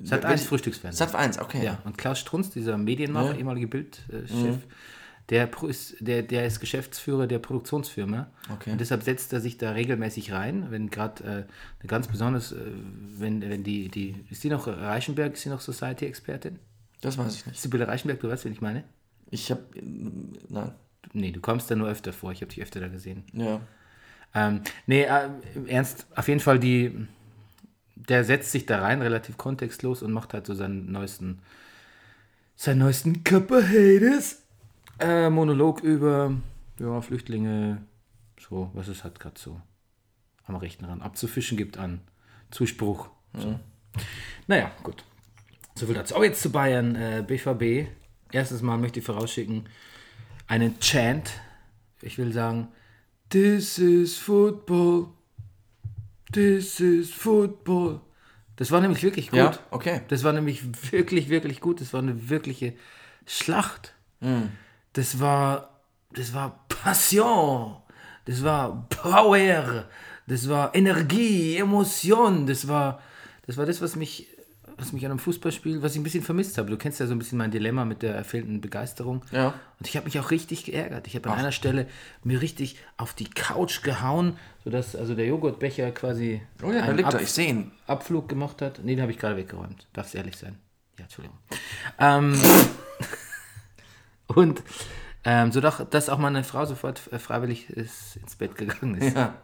Sat 0.00 0.22
Wel- 0.24 0.28
1 0.32 0.44
Frühstücksfernsehen. 0.44 0.98
Sat 1.08 1.14
1, 1.18 1.38
okay. 1.40 1.64
Ja, 1.64 1.80
und 1.84 1.98
Klaus 1.98 2.18
Strunz, 2.20 2.50
dieser 2.50 2.76
Medienmacher, 2.78 3.32
Ja. 3.32 3.36
ehemalige 3.38 3.66
Bildchef, 3.66 4.58
der, 5.30 5.46
pro- 5.46 5.66
ist, 5.66 5.96
der, 6.00 6.22
der 6.22 6.46
ist 6.46 6.60
Geschäftsführer 6.60 7.26
der 7.26 7.38
Produktionsfirma. 7.38 8.30
Okay. 8.52 8.70
Und 8.72 8.80
deshalb 8.80 9.02
setzt 9.02 9.32
er 9.32 9.40
sich 9.40 9.58
da 9.58 9.72
regelmäßig 9.72 10.32
rein, 10.32 10.66
wenn 10.70 10.90
gerade 10.90 11.24
äh, 11.24 11.28
eine 11.80 11.86
ganz 11.88 12.06
besonders, 12.08 12.52
äh, 12.52 12.56
wenn, 13.16 13.40
wenn 13.42 13.64
die, 13.64 13.88
die, 13.88 14.24
ist 14.30 14.44
die 14.44 14.50
noch 14.50 14.66
Reichenberg, 14.68 15.32
ist 15.34 15.42
sie 15.42 15.48
noch 15.48 15.60
Society-Expertin? 15.60 16.58
Das 17.00 17.16
weiß 17.18 17.34
ich 17.34 17.46
nicht. 17.46 17.60
Sibylle 17.60 17.88
Reichenberg, 17.88 18.20
du 18.20 18.28
weißt, 18.28 18.44
wen 18.44 18.52
ich 18.52 18.60
meine? 18.60 18.84
Ich 19.30 19.50
habe. 19.50 19.62
Nein. 19.82 20.72
Nee, 21.12 21.32
du 21.32 21.40
kommst 21.40 21.70
da 21.70 21.74
nur 21.74 21.88
öfter 21.88 22.12
vor, 22.12 22.32
ich 22.32 22.42
habe 22.42 22.52
dich 22.52 22.62
öfter 22.62 22.80
da 22.80 22.88
gesehen. 22.88 23.24
Ja. 23.32 23.60
Ähm, 24.34 24.60
nee, 24.86 25.02
äh, 25.02 25.30
im 25.54 25.66
Ernst, 25.66 26.06
auf 26.14 26.28
jeden 26.28 26.40
Fall 26.40 26.58
die, 26.58 27.06
der 27.94 28.24
setzt 28.24 28.52
sich 28.52 28.66
da 28.66 28.80
rein, 28.80 29.00
relativ 29.00 29.38
kontextlos 29.38 30.02
und 30.02 30.12
macht 30.12 30.34
halt 30.34 30.46
so 30.46 30.54
seinen 30.54 30.92
neuesten, 30.92 31.40
seinen 32.56 32.78
neuesten 32.78 33.24
Copperheads 33.24 34.42
äh, 34.98 35.30
Monolog 35.30 35.80
über, 35.82 36.34
ja, 36.78 37.00
Flüchtlinge, 37.00 37.82
so, 38.38 38.70
was 38.74 38.88
es 38.88 39.04
halt 39.04 39.18
gerade 39.18 39.38
so 39.38 39.60
am 40.44 40.56
rechten 40.56 40.84
Rand 40.84 41.02
abzufischen 41.02 41.56
gibt 41.56 41.78
an 41.78 42.00
Zuspruch. 42.50 43.10
So. 43.34 43.58
Naja, 44.46 44.70
gut. 44.82 45.04
Soviel 45.74 45.94
dazu. 45.94 46.16
Aber 46.16 46.24
jetzt 46.24 46.42
zu 46.42 46.50
Bayern, 46.50 46.94
äh, 46.94 47.24
BVB. 47.26 47.88
Erstes 48.32 48.62
Mal 48.62 48.78
möchte 48.78 49.00
ich 49.00 49.06
vorausschicken, 49.06 49.66
einen 50.46 50.78
Chant. 50.80 51.30
Ich 52.02 52.18
will 52.18 52.32
sagen, 52.32 52.68
This 53.30 53.78
is 53.78 54.16
football. 54.16 55.08
This 56.32 56.80
is 56.80 57.10
football. 57.10 58.00
Das 58.56 58.70
war 58.70 58.80
nämlich 58.80 59.02
wirklich 59.02 59.30
gut. 59.30 59.38
Ja, 59.38 59.58
okay. 59.70 60.00
Das 60.08 60.24
war 60.24 60.32
nämlich 60.32 60.62
wirklich, 60.92 61.28
wirklich 61.28 61.60
gut. 61.60 61.80
Das 61.80 61.92
war 61.92 62.00
eine 62.00 62.28
wirkliche 62.28 62.74
Schlacht. 63.26 63.94
Das 64.94 65.20
war, 65.20 65.80
das 66.12 66.34
war 66.34 66.64
Passion. 66.68 67.76
Das 68.24 68.42
war 68.42 68.86
Power. 68.88 69.88
Das 70.26 70.48
war 70.48 70.74
Energie, 70.74 71.56
Emotion. 71.56 72.46
Das 72.46 72.66
war, 72.66 73.00
das 73.46 73.56
war 73.56 73.66
das, 73.66 73.80
was 73.80 73.94
mich 73.94 74.26
was 74.78 74.92
mich 74.92 75.04
an 75.04 75.10
einem 75.10 75.18
Fußballspiel, 75.18 75.82
was 75.82 75.92
ich 75.92 76.00
ein 76.00 76.04
bisschen 76.04 76.22
vermisst 76.22 76.58
habe. 76.58 76.70
Du 76.70 76.76
kennst 76.76 77.00
ja 77.00 77.06
so 77.06 77.12
ein 77.14 77.18
bisschen 77.18 77.38
mein 77.38 77.50
Dilemma 77.50 77.84
mit 77.84 78.02
der 78.02 78.24
fehlenden 78.24 78.60
Begeisterung. 78.60 79.24
Ja. 79.32 79.48
Und 79.78 79.88
ich 79.88 79.96
habe 79.96 80.06
mich 80.06 80.18
auch 80.18 80.30
richtig 80.30 80.64
geärgert. 80.64 81.06
Ich 81.06 81.16
habe 81.16 81.30
an 81.30 81.38
einer 81.38 81.52
Stelle 81.52 81.86
mir 82.22 82.40
richtig 82.40 82.76
auf 82.96 83.14
die 83.14 83.28
Couch 83.28 83.82
gehauen, 83.82 84.36
sodass 84.64 84.94
also 84.96 85.14
der 85.14 85.26
Joghurtbecher 85.26 85.90
quasi 85.90 86.40
Oh 86.62 86.70
ja, 86.70 86.82
einen 86.82 87.04
Ab-. 87.04 87.20
Abflug 87.86 88.28
gemacht 88.28 88.62
hat. 88.62 88.80
Nee, 88.84 88.94
den 88.94 89.02
habe 89.02 89.12
ich 89.12 89.18
gerade 89.18 89.36
weggeräumt. 89.36 89.86
Darfst 89.92 90.14
ehrlich 90.14 90.36
sein. 90.36 90.56
Ja, 90.98 91.04
Entschuldigung. 91.04 91.38
Ähm, 91.98 92.38
und 94.28 94.62
ähm, 95.24 95.52
so 95.52 95.60
doch, 95.60 95.84
dass 95.88 96.08
auch 96.08 96.18
meine 96.18 96.44
Frau 96.44 96.64
sofort 96.64 97.12
äh, 97.12 97.18
freiwillig 97.18 97.70
ist, 97.70 98.16
ins 98.16 98.36
Bett 98.36 98.56
gegangen 98.56 98.96
ist. 98.96 99.16
Ja. 99.16 99.34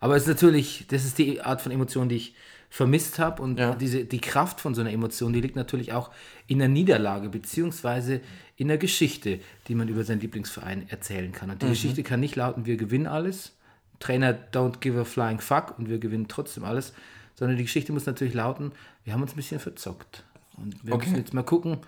Aber 0.00 0.16
es 0.16 0.22
ist 0.22 0.28
natürlich, 0.28 0.86
das 0.88 1.04
ist 1.04 1.18
die 1.18 1.42
Art 1.42 1.60
von 1.60 1.70
Emotion, 1.70 2.08
die 2.08 2.16
ich 2.16 2.34
vermisst 2.70 3.18
habe. 3.18 3.42
Und 3.42 3.58
Ja. 3.58 3.74
diese, 3.74 4.04
die 4.04 4.20
Kraft 4.20 4.60
von 4.60 4.74
so 4.74 4.80
einer 4.80 4.92
Emotion, 4.92 5.32
die 5.32 5.40
liegt 5.40 5.56
natürlich 5.56 5.92
auch 5.92 6.10
in 6.46 6.60
der 6.60 6.68
Niederlage, 6.68 7.28
beziehungsweise 7.28 8.20
in 8.56 8.68
der 8.68 8.78
Geschichte, 8.78 9.40
die 9.68 9.74
man 9.74 9.88
über 9.88 10.04
seinen 10.04 10.20
Lieblingsverein 10.20 10.88
erzählen 10.88 11.32
kann. 11.32 11.50
Und 11.50 11.62
die 11.62 11.68
Geschichte 11.68 12.02
kann 12.02 12.20
nicht 12.20 12.36
lauten, 12.36 12.64
wir 12.66 12.76
gewinnen 12.76 13.06
alles. 13.06 13.52
Trainer 13.98 14.38
don't 14.52 14.78
give 14.80 14.98
a 14.98 15.04
flying 15.04 15.40
fuck 15.40 15.78
und 15.78 15.90
wir 15.90 15.98
gewinnen 15.98 16.26
trotzdem 16.28 16.64
alles. 16.64 16.94
Sondern 17.34 17.56
die 17.56 17.64
Geschichte 17.64 17.92
muss 17.92 18.06
natürlich 18.06 18.34
lauten, 18.34 18.72
wir 19.04 19.12
haben 19.14 19.22
uns 19.22 19.32
ein 19.32 19.36
bisschen 19.36 19.60
verzockt. 19.60 20.24
Und 20.56 20.76
wir 20.86 20.94
Okay. 20.94 21.06
müssen 21.06 21.18
jetzt 21.18 21.34
mal 21.34 21.42
gucken, 21.42 21.78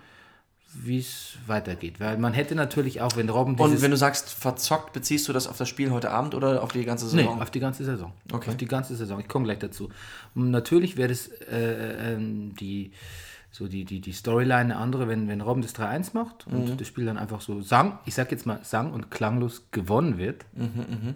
wie 0.75 0.99
es 0.99 1.33
weitergeht. 1.47 1.99
Weil 1.99 2.17
man 2.17 2.33
hätte 2.33 2.55
natürlich 2.55 3.01
auch, 3.01 3.15
wenn 3.15 3.29
Robben 3.29 3.55
Und 3.55 3.81
wenn 3.81 3.91
du 3.91 3.97
sagst 3.97 4.29
verzockt, 4.29 4.93
beziehst 4.93 5.27
du 5.27 5.33
das 5.33 5.47
auf 5.47 5.57
das 5.57 5.69
Spiel 5.69 5.91
heute 5.91 6.09
Abend 6.11 6.33
oder 6.35 6.63
auf 6.63 6.71
die 6.71 6.83
ganze 6.85 7.05
Nee, 7.15 7.23
Saison? 7.23 7.41
auf 7.41 7.51
die 7.51 7.59
ganze 7.59 7.85
Saison. 7.85 8.13
Okay. 8.31 8.49
Auf 8.49 8.57
die 8.57 8.65
ganze 8.65 8.95
Saison. 8.95 9.19
Ich 9.19 9.27
komme 9.27 9.45
gleich 9.45 9.59
dazu. 9.59 9.89
Und 10.35 10.51
natürlich 10.51 10.97
wäre 10.97 11.09
das 11.09 11.27
äh, 11.27 12.13
ähm, 12.13 12.55
die, 12.55 12.91
so 13.51 13.67
die, 13.67 13.85
die, 13.85 14.01
die 14.01 14.13
Storyline 14.13 14.55
eine 14.61 14.77
andere, 14.77 15.07
wenn, 15.07 15.27
wenn 15.27 15.41
Robben 15.41 15.61
das 15.61 15.75
3-1 15.75 16.11
macht 16.13 16.47
und 16.47 16.69
Mhm. 16.71 16.77
das 16.77 16.87
Spiel 16.87 17.05
dann 17.05 17.17
einfach 17.17 17.41
so 17.41 17.61
sang, 17.61 17.99
ich 18.05 18.15
sag 18.15 18.31
jetzt 18.31 18.45
mal 18.45 18.59
sang 18.63 18.91
und 18.93 19.11
klanglos 19.11 19.67
gewonnen 19.71 20.17
wird. 20.17 20.45
Mhm, 20.53 21.15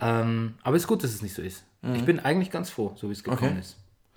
Ähm, 0.00 0.54
aber 0.62 0.76
es 0.76 0.82
ist 0.82 0.88
gut, 0.88 1.04
dass 1.04 1.12
es 1.12 1.22
nicht 1.22 1.34
so 1.34 1.42
ist. 1.42 1.64
Ich 1.94 2.04
bin 2.04 2.20
eigentlich 2.20 2.50
ganz 2.50 2.70
froh, 2.70 2.92
so 2.96 3.08
wie 3.08 3.12
es 3.12 3.22
gekommen 3.24 3.50
Okay. 3.52 3.58
ist. 3.60 3.76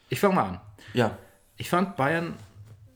Ich 0.10 0.19
fange 0.19 0.36
mal 0.36 0.43
an. 0.50 0.62
ja. 0.93 1.17
Ich 1.57 1.69
fand, 1.69 1.95
Bayern 1.95 2.34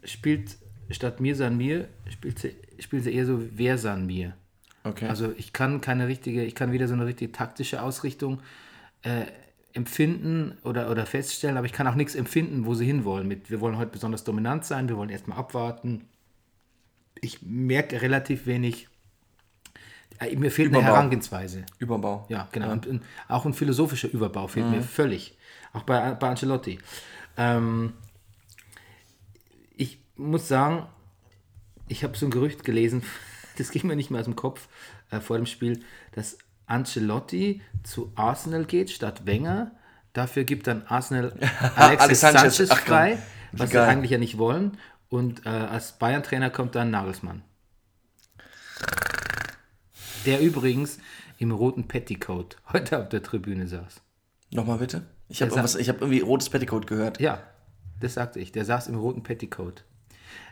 spielt 0.04 0.58
statt 0.92 1.20
mir 1.20 1.36
san 1.36 1.58
mir, 1.58 1.88
spielt 2.10 2.40
sie, 2.40 2.56
spielt 2.80 3.04
sie 3.04 3.14
eher 3.14 3.26
so 3.26 3.42
wer 3.54 3.78
san 3.78 4.06
mir. 4.06 4.34
Okay. 4.84 5.08
Also 5.08 5.34
ich 5.38 5.54
kann 5.54 5.82
keine 5.82 6.08
richtige, 6.08 6.44
ich 6.44 6.56
kann 6.56 6.72
weder 6.72 6.88
so 6.88 6.94
eine 6.94 7.06
richtige 7.06 7.32
taktische 7.32 7.82
Ausrichtung 7.82 8.40
äh, 9.04 9.26
empfinden 9.74 10.58
oder, 10.64 10.90
oder 10.90 11.06
feststellen, 11.06 11.58
aber 11.58 11.66
ich 11.66 11.74
kann 11.74 11.86
auch 11.88 11.96
nichts 11.96 12.16
empfinden, 12.16 12.66
wo 12.66 12.74
sie 12.74 12.86
hinwollen. 12.86 13.28
Mit, 13.28 13.52
wir 13.52 13.62
wollen 13.62 13.78
heute 13.78 13.92
besonders 13.92 14.24
dominant 14.24 14.66
sein, 14.66 14.90
wir 14.90 14.98
wollen 14.98 15.10
erstmal 15.10 15.38
abwarten. 15.38 16.06
Ich 17.22 17.42
merke 17.44 18.02
relativ 18.02 18.46
wenig, 18.46 18.88
äh, 20.20 20.36
mir 20.36 20.50
fehlt 20.52 20.70
eine 20.70 20.80
Überbau. 20.80 20.96
Herangehensweise. 20.96 21.66
Überbau. 21.78 22.26
Ja, 22.30 22.48
genau. 22.52 22.72
Und, 22.72 22.88
und 22.88 23.04
auch 23.28 23.46
ein 23.46 23.54
philosophischer 23.54 24.10
Überbau 24.12 24.48
fehlt 24.48 24.66
Mhm. 24.68 24.72
mir 24.72 24.82
völlig. 24.82 25.38
Auch 25.74 25.84
bei, 25.84 26.14
bei 26.14 26.30
Ancelotti. 26.30 26.80
Ähm, 27.38 27.94
muss 30.20 30.48
sagen, 30.48 30.88
ich 31.88 32.04
habe 32.04 32.18
so 32.18 32.26
ein 32.26 32.32
Gerücht 32.32 32.64
gelesen, 32.64 33.04
das 33.58 33.72
ging 33.72 33.88
mir 33.88 33.96
nicht 33.96 34.12
mehr 34.12 34.20
aus 34.20 34.26
dem 34.26 34.36
Kopf 34.36 34.68
äh, 35.10 35.20
vor 35.20 35.38
dem 35.38 35.46
Spiel, 35.46 35.84
dass 36.14 36.38
Ancelotti 36.68 37.62
zu 37.84 38.12
Arsenal 38.16 38.66
geht 38.66 38.92
statt 38.92 39.26
Wenger. 39.26 39.72
Dafür 40.14 40.44
gibt 40.44 40.68
dann 40.68 40.84
Arsenal 40.88 41.34
Alexis 41.76 42.02
Alex 42.02 42.20
Sanchez. 42.20 42.58
Sanchez, 42.58 42.72
Ach 42.72 42.80
frei, 42.80 43.18
was 43.52 43.72
sie 43.72 43.82
eigentlich 43.82 44.12
ja 44.12 44.18
nicht 44.18 44.38
wollen. 44.38 44.78
Und 45.10 45.46
äh, 45.46 45.50
als 45.50 45.94
Bayern-Trainer 45.94 46.52
kommt 46.52 46.76
dann 46.76 46.92
Nagelsmann. 46.92 47.42
Der 50.26 50.42
übrigens 50.42 51.00
im 51.40 51.52
roten 51.52 51.88
Petticoat 51.88 52.58
heute 52.72 53.00
auf 53.00 53.10
der 53.10 53.24
Tribüne 53.24 53.68
saß. 53.68 54.02
Nochmal 54.52 54.78
bitte? 54.78 55.04
Ich 55.30 55.42
habe 55.42 55.56
hab 55.62 56.02
irgendwie 56.02 56.20
rotes 56.20 56.50
Petticoat 56.50 56.86
gehört. 56.86 57.20
Ja, 57.20 57.42
das 58.00 58.16
sagte 58.16 58.40
ich. 58.40 58.52
Der 58.52 58.66
saß 58.66 58.88
im 58.88 58.96
roten 58.96 59.24
Petticoat. 59.24 59.86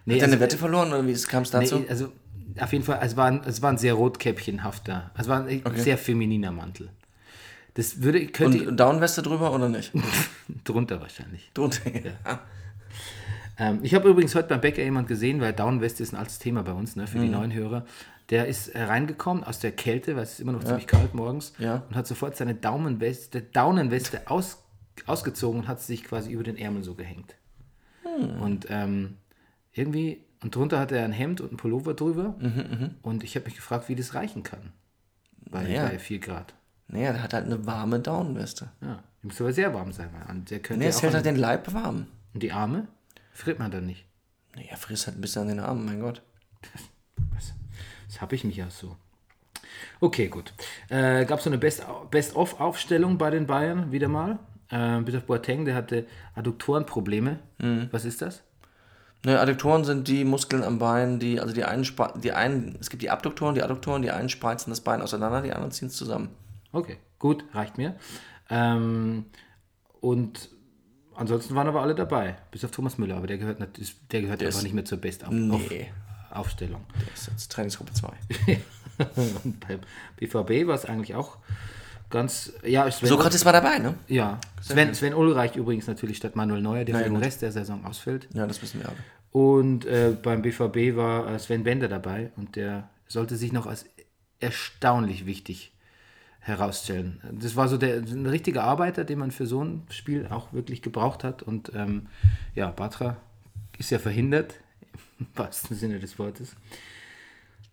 Nee, 0.05 0.15
Hat 0.15 0.21
er 0.21 0.23
eine 0.25 0.33
also- 0.33 0.43
Wette 0.43 0.57
verloren 0.57 0.89
oder 0.89 1.05
wie 1.05 1.13
kam 1.23 1.43
es 1.43 1.51
dazu? 1.51 1.79
Nee, 1.79 1.89
also 1.89 2.11
auf 2.59 2.71
jeden 2.73 2.83
Fall, 2.85 2.99
es 3.03 3.15
war 3.17 3.27
ein, 3.27 3.41
es 3.45 3.61
war 3.61 3.71
ein 3.71 3.77
sehr 3.77 3.93
rotkäppchenhafter, 3.93 5.11
es 5.17 5.27
war 5.27 5.45
ein 5.45 5.61
sehr 5.75 5.97
femininer 5.97 6.51
Mantel. 6.51 6.89
Das 7.75 8.01
würde, 8.01 8.25
könnte 8.27 8.69
Und 8.69 8.77
Downweste 8.77 9.21
drüber 9.21 9.53
oder 9.53 9.69
nicht? 9.69 9.91
drunter 10.63 10.99
wahrscheinlich. 11.01 11.51
Drunter. 11.53 11.81
Ähm, 13.59 13.79
ich 13.83 13.93
habe 13.93 14.09
übrigens 14.09 14.35
heute 14.35 14.49
beim 14.49 14.61
Bäcker 14.61 14.83
jemand 14.83 15.07
gesehen, 15.07 15.41
weil 15.41 15.53
Downweste 15.53 16.03
ist 16.03 16.13
ein 16.13 16.17
altes 16.17 16.39
Thema 16.39 16.63
bei 16.63 16.71
uns, 16.73 16.95
ne, 16.95 17.07
für 17.07 17.17
Mhm. 17.17 17.21
die 17.23 17.29
neuen 17.29 17.53
Hörer. 17.53 17.85
Der 18.29 18.47
ist 18.47 18.69
äh, 18.69 18.83
reingekommen 18.83 19.43
aus 19.43 19.59
der 19.59 19.71
Kälte, 19.71 20.15
weil 20.15 20.23
es 20.23 20.33
ist 20.33 20.39
immer 20.41 20.51
noch 20.51 20.63
ziemlich 20.63 20.85
kalt 20.87 21.13
morgens, 21.13 21.53
Ja. 21.59 21.83
und 21.89 21.95
hat 21.95 22.07
sofort 22.07 22.35
seine 22.35 22.55
Daumenweste, 22.55 23.41
Daunenweste 23.41 24.29
aus, 24.29 24.63
ausgezogen 25.05 25.61
und 25.61 25.67
hat 25.67 25.79
sie 25.79 25.87
sich 25.87 26.03
quasi 26.03 26.31
über 26.31 26.43
den 26.43 26.57
Ärmel 26.57 26.83
so 26.83 26.93
gehängt. 26.95 27.35
Hm. 28.03 28.41
Und 28.41 28.67
ähm, 28.69 29.15
irgendwie, 29.77 30.23
und 30.43 30.55
drunter 30.55 30.79
hat 30.79 30.91
er 30.91 31.03
ein 31.03 31.11
Hemd 31.11 31.41
und 31.41 31.49
einen 31.49 31.57
Pullover 31.57 31.93
drüber. 31.93 32.35
Mhm, 32.39 32.95
Und 33.01 33.23
ich 33.23 33.35
habe 33.35 33.45
mich 33.45 33.55
gefragt, 33.55 33.89
wie 33.89 33.95
das 33.95 34.13
reichen 34.13 34.43
kann. 34.43 34.71
Bei, 35.49 35.63
Naja. 35.63 35.85
bei 35.87 35.97
4 35.99 36.19
Grad. 36.19 36.53
Naja, 36.87 37.11
der 37.13 37.23
hat 37.23 37.33
halt 37.33 37.45
eine 37.45 37.65
warme 37.65 37.99
Downweste. 37.99 38.69
Ja, 38.81 39.03
die 39.21 39.27
muss 39.27 39.41
aber 39.41 39.51
sehr 39.53 39.73
warm 39.73 39.91
sein. 39.91 40.09
weil 40.13 40.39
Der 40.41 40.59
könnte 40.59 40.79
Nee, 40.79 40.85
ja 40.85 40.89
es 40.89 41.01
hält 41.01 41.13
halt 41.13 41.25
den 41.25 41.35
Leib 41.35 41.73
warm. 41.73 42.07
und 42.33 42.43
die 42.43 42.51
Arme 42.51 42.87
friert 43.33 43.59
man 43.59 43.71
dann 43.71 43.85
nicht. 43.85 44.05
Naja, 44.55 44.75
frisst 44.75 45.07
halt 45.07 45.17
ein 45.17 45.21
bisschen 45.21 45.43
an 45.43 45.47
den 45.49 45.59
Armen, 45.59 45.85
mein 45.85 45.99
Gott. 45.99 46.21
Was, 47.33 47.53
das 48.07 48.21
habe 48.21 48.35
ich 48.35 48.43
mich 48.43 48.57
ja 48.57 48.69
so. 48.69 48.95
Okay, 49.99 50.27
gut. 50.27 50.53
Äh, 50.89 51.25
Gab 51.25 51.39
es 51.39 51.43
so 51.45 51.49
eine 51.49 51.57
Best- 51.57 51.83
Best-of-Aufstellung 52.11 53.17
bei 53.17 53.29
den 53.29 53.47
Bayern 53.47 53.91
wieder 53.91 54.07
mal. 54.07 54.39
Äh, 54.69 55.01
bis 55.01 55.15
auf 55.15 55.23
Boateng, 55.23 55.65
der 55.65 55.75
hatte 55.75 56.05
Adduktorenprobleme. 56.35 57.39
Mhm. 57.59 57.87
Was 57.91 58.05
ist 58.05 58.21
das? 58.21 58.43
Ne, 59.25 59.39
Adduktoren 59.39 59.83
sind 59.83 60.07
die 60.07 60.23
Muskeln 60.23 60.63
am 60.63 60.79
Bein, 60.79 61.19
die, 61.19 61.39
also 61.39 61.53
die 61.53 61.63
einen, 61.65 61.85
die 62.23 62.31
einen, 62.31 62.77
es 62.79 62.89
gibt 62.89 63.01
die 63.01 63.09
Abduktoren, 63.09 63.55
die 63.55 63.63
Adduktoren, 63.63 64.01
die 64.01 64.11
einen 64.11 64.29
spreizen 64.29 64.69
das 64.69 64.81
Bein 64.81 65.01
auseinander, 65.01 65.41
die 65.41 65.51
anderen 65.51 65.71
ziehen 65.71 65.87
es 65.89 65.95
zusammen. 65.95 66.29
Okay, 66.71 66.97
gut, 67.19 67.43
reicht 67.53 67.77
mir. 67.77 67.95
Ähm, 68.49 69.25
und 70.01 70.49
ansonsten 71.15 71.55
waren 71.55 71.67
aber 71.67 71.81
alle 71.81 71.95
dabei, 71.95 72.37
bis 72.51 72.63
auf 72.63 72.71
Thomas 72.71 72.97
Müller, 72.97 73.17
aber 73.17 73.27
der 73.27 73.37
gehört, 73.39 73.59
der 73.59 74.21
gehört 74.21 74.41
einfach 74.41 74.57
ist- 74.59 74.63
nicht 74.63 74.73
mehr 74.75 74.85
zur 74.85 74.99
Best-Auf- 74.99 75.31
Nee. 75.31 75.87
Auf- 76.29 76.37
Aufstellung. 76.37 76.85
Das 77.11 77.21
ist 77.21 77.27
jetzt 77.31 77.51
Trainingsgruppe 77.51 77.93
2. 77.93 78.09
und 79.43 79.59
beim 79.67 79.79
BVB 80.17 80.67
war 80.67 80.75
es 80.75 80.85
eigentlich 80.85 81.15
auch 81.15 81.37
ganz. 82.09 82.53
Ja, 82.63 82.89
Sven, 82.91 83.09
Sokrates 83.09 83.45
war 83.45 83.53
dabei, 83.53 83.79
ne? 83.79 83.95
ja. 84.07 84.39
Sven, 84.61 84.93
Sven 84.93 85.13
Ulreich 85.13 85.55
übrigens 85.55 85.87
natürlich 85.87 86.17
statt 86.17 86.35
Manuel 86.35 86.61
Neuer, 86.61 86.85
der 86.85 86.93
Na 86.93 86.99
für 86.99 87.05
ja, 87.05 87.09
den 87.09 87.15
gut. 87.15 87.25
Rest 87.25 87.41
der 87.41 87.51
Saison 87.51 87.85
ausfällt. 87.85 88.27
Ja, 88.33 88.47
das 88.47 88.61
wissen 88.61 88.81
wir 88.81 88.89
alle. 88.89 88.97
Und 89.31 89.85
äh, 89.85 90.15
beim 90.21 90.41
BVB 90.41 90.95
war 90.95 91.31
äh, 91.31 91.39
Sven 91.39 91.63
Bender 91.63 91.87
dabei 91.87 92.31
und 92.37 92.55
der 92.55 92.89
sollte 93.07 93.35
sich 93.35 93.51
noch 93.51 93.65
als 93.65 93.85
erstaunlich 94.39 95.25
wichtig 95.25 95.73
herausstellen. 96.39 97.21
Das 97.33 97.55
war 97.55 97.67
so 97.67 97.77
der, 97.77 97.97
ein 97.97 98.25
richtiger 98.25 98.63
Arbeiter, 98.63 99.03
den 99.03 99.19
man 99.19 99.31
für 99.31 99.45
so 99.45 99.63
ein 99.63 99.83
Spiel 99.89 100.27
auch 100.27 100.53
wirklich 100.53 100.81
gebraucht 100.81 101.23
hat. 101.23 101.43
Und 101.43 101.71
ähm, 101.75 102.07
ja, 102.55 102.71
Batra 102.71 103.17
ist 103.77 103.91
ja 103.91 103.99
verhindert, 103.99 104.55
im 105.19 105.27
wahrsten 105.35 105.75
Sinne 105.75 105.99
des 105.99 106.17
Wortes. 106.17 106.55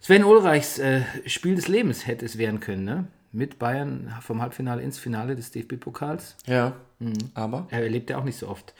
Sven 0.00 0.24
Ulreichs 0.24 0.78
äh, 0.78 1.02
Spiel 1.26 1.54
des 1.54 1.68
Lebens 1.68 2.06
hätte 2.06 2.26
es 2.26 2.36
werden 2.36 2.60
können, 2.60 2.84
ne? 2.84 3.06
Mit 3.34 3.58
Bayern 3.58 4.14
vom 4.20 4.40
Halbfinale 4.40 4.80
ins 4.80 4.98
Finale 4.98 5.34
des 5.34 5.50
DFB-Pokals. 5.50 6.36
Ja. 6.46 6.74
Mhm. 7.00 7.14
Aber? 7.34 7.66
Er 7.70 7.82
erlebt 7.82 8.08
ja 8.08 8.18
auch 8.18 8.24
nicht 8.24 8.38
so 8.38 8.48
oft. 8.48 8.74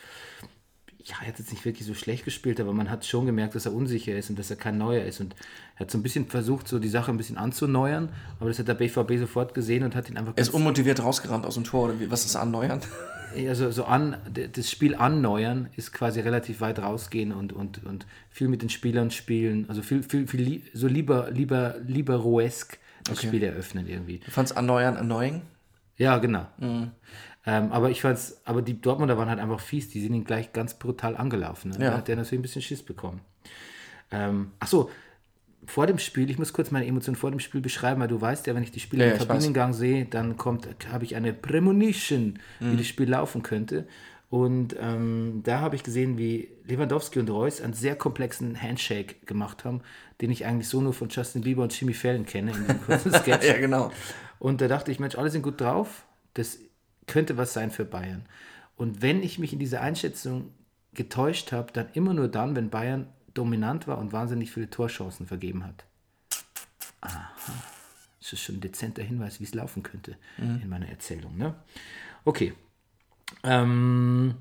Ja, 1.03 1.17
er 1.21 1.29
hat 1.29 1.39
jetzt 1.39 1.51
nicht 1.51 1.65
wirklich 1.65 1.87
so 1.87 1.93
schlecht 1.93 2.25
gespielt, 2.25 2.61
aber 2.61 2.73
man 2.73 2.89
hat 2.89 3.05
schon 3.05 3.27
gemerkt, 3.27 3.55
dass 3.57 3.67
er 3.67 3.75
unsicher 3.75 4.17
ist 4.17 4.31
und 4.31 4.39
dass 4.39 4.51
er 4.51 4.57
kein 4.57 4.79
Neuer 4.79 5.05
ist. 5.05 5.21
Und 5.21 5.35
er 5.75 5.81
hat 5.81 5.91
so 5.91 5.99
ein 5.99 6.03
bisschen 6.03 6.27
versucht, 6.29 6.69
so 6.69 6.79
die 6.79 6.89
Sache 6.89 7.11
ein 7.11 7.19
bisschen 7.19 7.37
anzuneuern, 7.37 8.11
aber 8.39 8.49
das 8.49 8.59
hat 8.61 8.69
der 8.69 8.75
BVB 8.75 9.19
sofort 9.19 9.55
gesehen 9.55 9.83
und 9.83 9.95
hat 9.95 10.09
ihn 10.09 10.17
einfach 10.17 10.33
Er 10.37 10.43
ist 10.43 10.55
unmotiviert 10.55 11.03
rausgerannt 11.03 11.45
aus 11.45 11.55
dem 11.55 11.65
Tor, 11.65 11.87
oder 11.87 12.01
wie? 12.01 12.11
Was 12.11 12.25
ist 12.25 12.37
anneuern? 12.37 12.81
also 13.49 13.71
so 13.73 13.85
an, 13.85 14.17
das 14.53 14.71
Spiel 14.71 14.95
anneuern 14.95 15.69
ist 15.77 15.93
quasi 15.93 16.21
relativ 16.21 16.61
weit 16.61 16.79
rausgehen 16.79 17.33
und, 17.33 17.53
und, 17.53 17.85
und 17.85 18.07
viel 18.31 18.49
mit 18.49 18.63
den 18.63 18.69
Spielern 18.69 19.11
spielen, 19.11 19.67
also 19.69 19.83
viel, 19.83 20.05
viel, 20.05 20.29
viel 20.29 20.63
so 20.73 20.87
lieber, 20.87 21.31
lieber, 21.33 21.75
lieber 21.85 22.15
roesk 22.15 22.79
das 23.05 23.19
Okay. 23.19 23.29
Spiel 23.29 23.43
eröffnen 23.43 23.87
irgendwie. 23.87 24.19
Du 24.19 24.31
fandst 24.31 24.57
anneuern 24.57 24.97
annoying? 24.97 25.43
Ja, 25.97 26.19
genau. 26.19 26.47
Mhm. 26.59 26.91
Ähm, 27.47 27.73
aber 27.73 27.91
ich 27.91 28.01
fand's, 28.01 28.41
aber 28.45 28.63
die 28.63 28.81
Dortmunder 28.81 29.19
waren 29.19 29.29
halt 29.29 29.39
einfach 29.39 29.61
fies, 29.61 29.91
die 29.91 30.01
sind 30.01 30.15
ihn 30.15 30.25
gleich 30.25 30.53
ganz 30.53 30.75
brutal 30.75 31.17
angelaufen. 31.17 31.73
Ne? 31.73 31.85
Ja. 31.85 31.91
Da 31.91 31.97
hat 31.99 32.09
der 32.09 32.17
natürlich 32.17 32.39
ein 32.39 32.43
bisschen 32.43 32.63
Schiss 32.63 32.83
bekommen. 32.83 33.21
Ähm, 34.11 34.53
ach 34.61 34.67
so, 34.69 34.91
vor 35.67 35.87
dem 35.87 35.99
Spiel, 35.99 36.31
ich 36.31 36.39
muss 36.39 36.53
kurz 36.53 36.71
meine 36.71 36.87
Emotionen 36.87 37.17
vor 37.17 37.31
dem 37.31 37.41
Spiel 37.41 37.61
beschreiben, 37.61 38.01
weil 38.01 38.09
du 38.09 38.21
weißt 38.21 38.47
ja, 38.47 38.55
wenn 38.55 38.63
ich 38.63 38.71
die 38.71 38.81
Spiele 38.81 39.07
Ja, 39.07 39.13
im 39.13 39.19
Kabinengang 39.19 39.73
sehe, 39.73 40.05
dann 40.07 40.37
kommt, 40.37 40.69
habe 40.93 41.05
ich 41.05 41.17
eine 41.17 41.33
Premonition, 41.33 42.39
Mhm. 42.61 42.73
wie 42.73 42.77
das 42.77 42.87
Spiel 42.87 43.09
laufen 43.11 43.43
könnte. 43.43 43.87
Und 44.35 44.75
ähm, 44.81 45.43
da 45.45 45.61
habe 45.61 45.77
ich 45.77 45.85
gesehen, 45.85 46.19
wie 46.19 46.49
Lewandowski 46.65 47.21
und 47.21 47.31
Reus 47.31 47.61
einen 47.61 47.73
sehr 47.73 47.95
komplexen 47.95 48.61
Handshake 48.61 49.25
gemacht 49.27 49.65
haben, 49.65 49.81
den 50.21 50.33
ich 50.33 50.45
eigentlich 50.45 50.67
so 50.67 50.81
nur 50.81 50.93
von 50.93 51.09
Justin 51.09 51.43
Bieber 51.43 51.63
und 51.63 51.81
Jimmy 51.81 51.95
Fallon 51.95 52.27
kenne 52.27 52.51
in 52.51 52.99
Sketch. 53.13 53.47
Ja, 53.47 53.59
genau. 53.59 53.93
Und 54.41 54.61
da 54.61 54.67
dachte 54.67 54.91
ich, 54.91 54.99
Mensch, 54.99 55.15
alle 55.15 55.31
sind 55.31 55.43
gut 55.43 55.61
drauf. 55.61 56.05
Das 56.33 56.59
könnte 57.07 57.37
was 57.37 57.53
sein 57.53 57.71
für 57.71 57.85
Bayern. 57.85 58.27
Und 58.75 59.03
wenn 59.03 59.23
ich 59.23 59.39
mich 59.39 59.53
in 59.53 59.61
dieser 59.61 59.83
Einschätzung 59.83 60.51
getäuscht 60.95 61.53
habe, 61.53 61.73
dann 61.73 61.87
immer 61.93 62.13
nur 62.13 62.27
dann, 62.27 62.57
wenn 62.57 62.71
Bayern 62.71 63.07
dominant 63.35 63.87
war 63.87 63.99
und 63.99 64.13
wahnsinnig 64.13 64.51
viele 64.51 64.69
Torchancen 64.69 65.29
vergeben 65.29 65.65
hat. 65.65 65.85
Aha. 67.03 67.31
Das 68.19 68.33
ist 68.33 68.41
schon 68.41 68.57
ein 68.57 68.61
dezenter 68.61 69.05
Hinweis, 69.05 69.39
wie 69.39 69.45
es 69.45 69.55
laufen 69.55 69.85
könnte 69.85 70.17
in 70.39 70.69
meiner 70.69 70.89
Erzählung. 70.89 71.37
Ne? 71.37 71.55
Okay. 72.25 72.53
Ähm, 73.43 74.35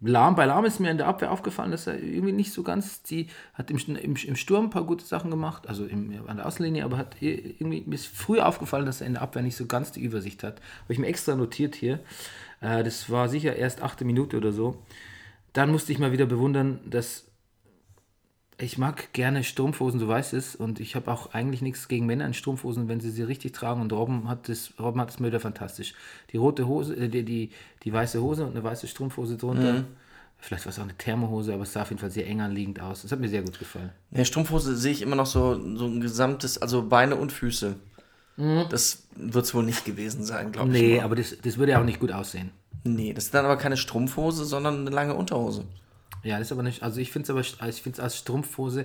Lahm, 0.00 0.36
bei 0.36 0.44
Lahm 0.44 0.64
ist 0.64 0.78
mir 0.78 0.92
in 0.92 0.96
der 0.96 1.08
Abwehr 1.08 1.32
aufgefallen, 1.32 1.72
dass 1.72 1.88
er 1.88 2.00
irgendwie 2.00 2.32
nicht 2.32 2.52
so 2.52 2.62
ganz 2.62 3.02
die, 3.02 3.26
hat 3.54 3.70
im, 3.70 3.78
im, 3.96 4.14
im 4.14 4.36
Sturm 4.36 4.66
ein 4.66 4.70
paar 4.70 4.84
gute 4.84 5.04
Sachen 5.04 5.28
gemacht, 5.28 5.68
also 5.68 5.86
im, 5.86 6.12
an 6.28 6.36
der 6.36 6.46
Außenlinie, 6.46 6.84
aber 6.84 6.98
hat 6.98 7.16
irgendwie 7.20 7.82
mir 7.84 7.94
ist 7.96 8.06
früher 8.06 8.46
aufgefallen, 8.46 8.86
dass 8.86 9.00
er 9.00 9.08
in 9.08 9.14
der 9.14 9.22
Abwehr 9.22 9.42
nicht 9.42 9.56
so 9.56 9.66
ganz 9.66 9.90
die 9.90 10.02
Übersicht 10.02 10.44
hat. 10.44 10.60
Habe 10.84 10.92
ich 10.92 11.00
mir 11.00 11.08
extra 11.08 11.34
notiert 11.34 11.74
hier. 11.74 11.98
Äh, 12.60 12.84
das 12.84 13.10
war 13.10 13.28
sicher 13.28 13.56
erst 13.56 13.82
achte 13.82 14.04
Minute 14.04 14.36
oder 14.36 14.52
so. 14.52 14.80
Dann 15.52 15.72
musste 15.72 15.90
ich 15.90 15.98
mal 15.98 16.12
wieder 16.12 16.26
bewundern, 16.26 16.78
dass 16.86 17.27
ich 18.60 18.76
mag 18.76 19.12
gerne 19.12 19.44
Strumpfhosen, 19.44 20.00
du 20.00 20.08
weißt 20.08 20.34
es, 20.34 20.56
und 20.56 20.80
ich 20.80 20.96
habe 20.96 21.10
auch 21.10 21.32
eigentlich 21.32 21.62
nichts 21.62 21.86
gegen 21.86 22.06
Männer 22.06 22.26
in 22.26 22.34
Strumpfhosen, 22.34 22.88
wenn 22.88 23.00
sie 23.00 23.10
sie 23.10 23.22
richtig 23.22 23.52
tragen. 23.52 23.80
Und 23.80 23.92
Robben 23.92 24.28
hat 24.28 24.48
das, 24.48 24.72
Robben 24.80 25.00
hat 25.00 25.08
das 25.08 25.20
Möder 25.20 25.38
fantastisch. 25.38 25.94
Die 26.32 26.36
rote 26.36 26.66
Hose, 26.66 26.96
äh, 26.96 27.08
die, 27.08 27.22
die, 27.22 27.50
die 27.84 27.92
weiße 27.92 28.20
Hose 28.20 28.44
und 28.44 28.50
eine 28.50 28.64
weiße 28.64 28.88
Strumpfhose 28.88 29.36
drunter. 29.36 29.84
Vielleicht 30.40 30.66
war 30.66 30.70
es 30.70 30.78
auch 30.78 30.84
eine 30.84 30.94
Thermohose, 30.96 31.52
aber 31.52 31.64
es 31.64 31.72
sah 31.72 31.82
auf 31.82 31.90
jeden 31.90 32.00
Fall 32.00 32.10
sehr 32.10 32.26
eng 32.26 32.40
anliegend 32.40 32.80
aus. 32.80 33.02
Das 33.02 33.10
hat 33.10 33.18
mir 33.18 33.28
sehr 33.28 33.42
gut 33.42 33.58
gefallen. 33.58 33.90
Ja, 34.12 34.24
Strumpfhose 34.24 34.76
sehe 34.76 34.92
ich 34.92 35.02
immer 35.02 35.16
noch 35.16 35.26
so, 35.26 35.54
so 35.76 35.86
ein 35.86 36.00
gesamtes, 36.00 36.58
also 36.58 36.88
Beine 36.88 37.16
und 37.16 37.32
Füße. 37.32 37.76
Das 38.70 39.02
wird 39.16 39.44
es 39.44 39.52
wohl 39.52 39.64
nicht 39.64 39.84
gewesen 39.84 40.22
sein, 40.22 40.52
glaube 40.52 40.68
ich. 40.68 40.80
Nee, 40.80 41.00
aber 41.00 41.16
das, 41.16 41.36
das 41.42 41.58
würde 41.58 41.72
ja 41.72 41.80
auch 41.80 41.84
nicht 41.84 41.98
gut 41.98 42.12
aussehen. 42.12 42.50
Nee, 42.84 43.12
das 43.12 43.24
ist 43.24 43.34
dann 43.34 43.44
aber 43.44 43.56
keine 43.56 43.76
Strumpfhose, 43.76 44.44
sondern 44.44 44.82
eine 44.82 44.90
lange 44.90 45.14
Unterhose. 45.14 45.64
Ja, 46.24 46.38
das 46.38 46.48
ist 46.48 46.52
aber 46.52 46.62
nicht, 46.62 46.82
also 46.82 47.00
ich 47.00 47.10
finde 47.12 47.24
es 47.24 47.30
aber, 47.30 47.68
ich 47.68 47.82
finde 47.82 47.96
es 47.98 48.00
als 48.00 48.16
Strumpfhose, 48.18 48.84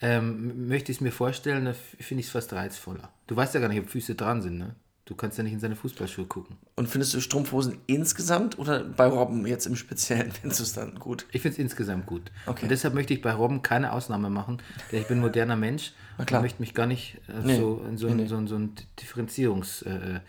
ähm, 0.00 0.68
möchte 0.68 0.90
ich 0.90 0.98
es 0.98 1.00
mir 1.00 1.12
vorstellen, 1.12 1.64
da 1.64 1.74
finde 1.74 2.20
ich 2.20 2.26
es 2.26 2.32
fast 2.32 2.52
reizvoller. 2.52 3.10
Du 3.26 3.36
weißt 3.36 3.54
ja 3.54 3.60
gar 3.60 3.68
nicht, 3.68 3.80
ob 3.80 3.88
Füße 3.88 4.14
dran 4.14 4.42
sind, 4.42 4.58
ne? 4.58 4.74
Du 5.04 5.16
kannst 5.16 5.36
ja 5.36 5.42
nicht 5.44 5.52
in 5.52 5.58
seine 5.60 5.74
Fußballschuhe 5.76 6.26
gucken. 6.26 6.56
Und 6.76 6.88
findest 6.88 7.12
du 7.12 7.20
Strumpfhosen 7.20 7.78
insgesamt 7.86 8.56
oder 8.58 8.84
bei 8.84 9.06
Robben 9.06 9.44
jetzt 9.46 9.66
im 9.66 9.74
Speziellen 9.76 10.30
findest 10.40 10.60
du 10.60 10.64
es 10.64 10.72
dann 10.74 10.94
gut? 10.94 11.26
Ich 11.32 11.42
finde 11.42 11.54
es 11.54 11.58
insgesamt 11.58 12.06
gut. 12.06 12.30
Okay. 12.46 12.62
Und 12.64 12.68
deshalb 12.70 12.94
möchte 12.94 13.12
ich 13.12 13.20
bei 13.20 13.32
Robben 13.32 13.62
keine 13.62 13.92
Ausnahme 13.92 14.30
machen, 14.30 14.62
denn 14.90 15.00
ich 15.02 15.08
bin 15.08 15.18
ein 15.18 15.20
moderner 15.22 15.56
Mensch 15.56 15.92
und 16.18 16.30
möchte 16.30 16.60
mich 16.62 16.72
gar 16.72 16.86
nicht 16.86 17.16
äh, 17.28 17.44
Nee. 17.44 17.56
so 17.58 17.84
in 17.88 17.98
so, 17.98 18.06
ein- 18.08 18.26
so, 18.28 18.36
ein- 18.36 18.46
so 18.46 18.56
ein 18.56 18.74
Differenzierungs, 19.00 19.82
äh, 19.82 19.90
äh, 19.90 20.20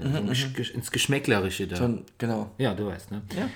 so 0.00 0.08
ein 0.18 0.30
Gesch- 0.30 0.72
ins 0.72 0.90
Geschmäcklerische 0.90 1.66
da. 1.68 1.76
Schon, 1.76 2.04
genau. 2.18 2.50
Ja, 2.58 2.74
du 2.74 2.86
weißt, 2.86 3.10
ne? 3.12 3.22
Ja. 3.36 3.48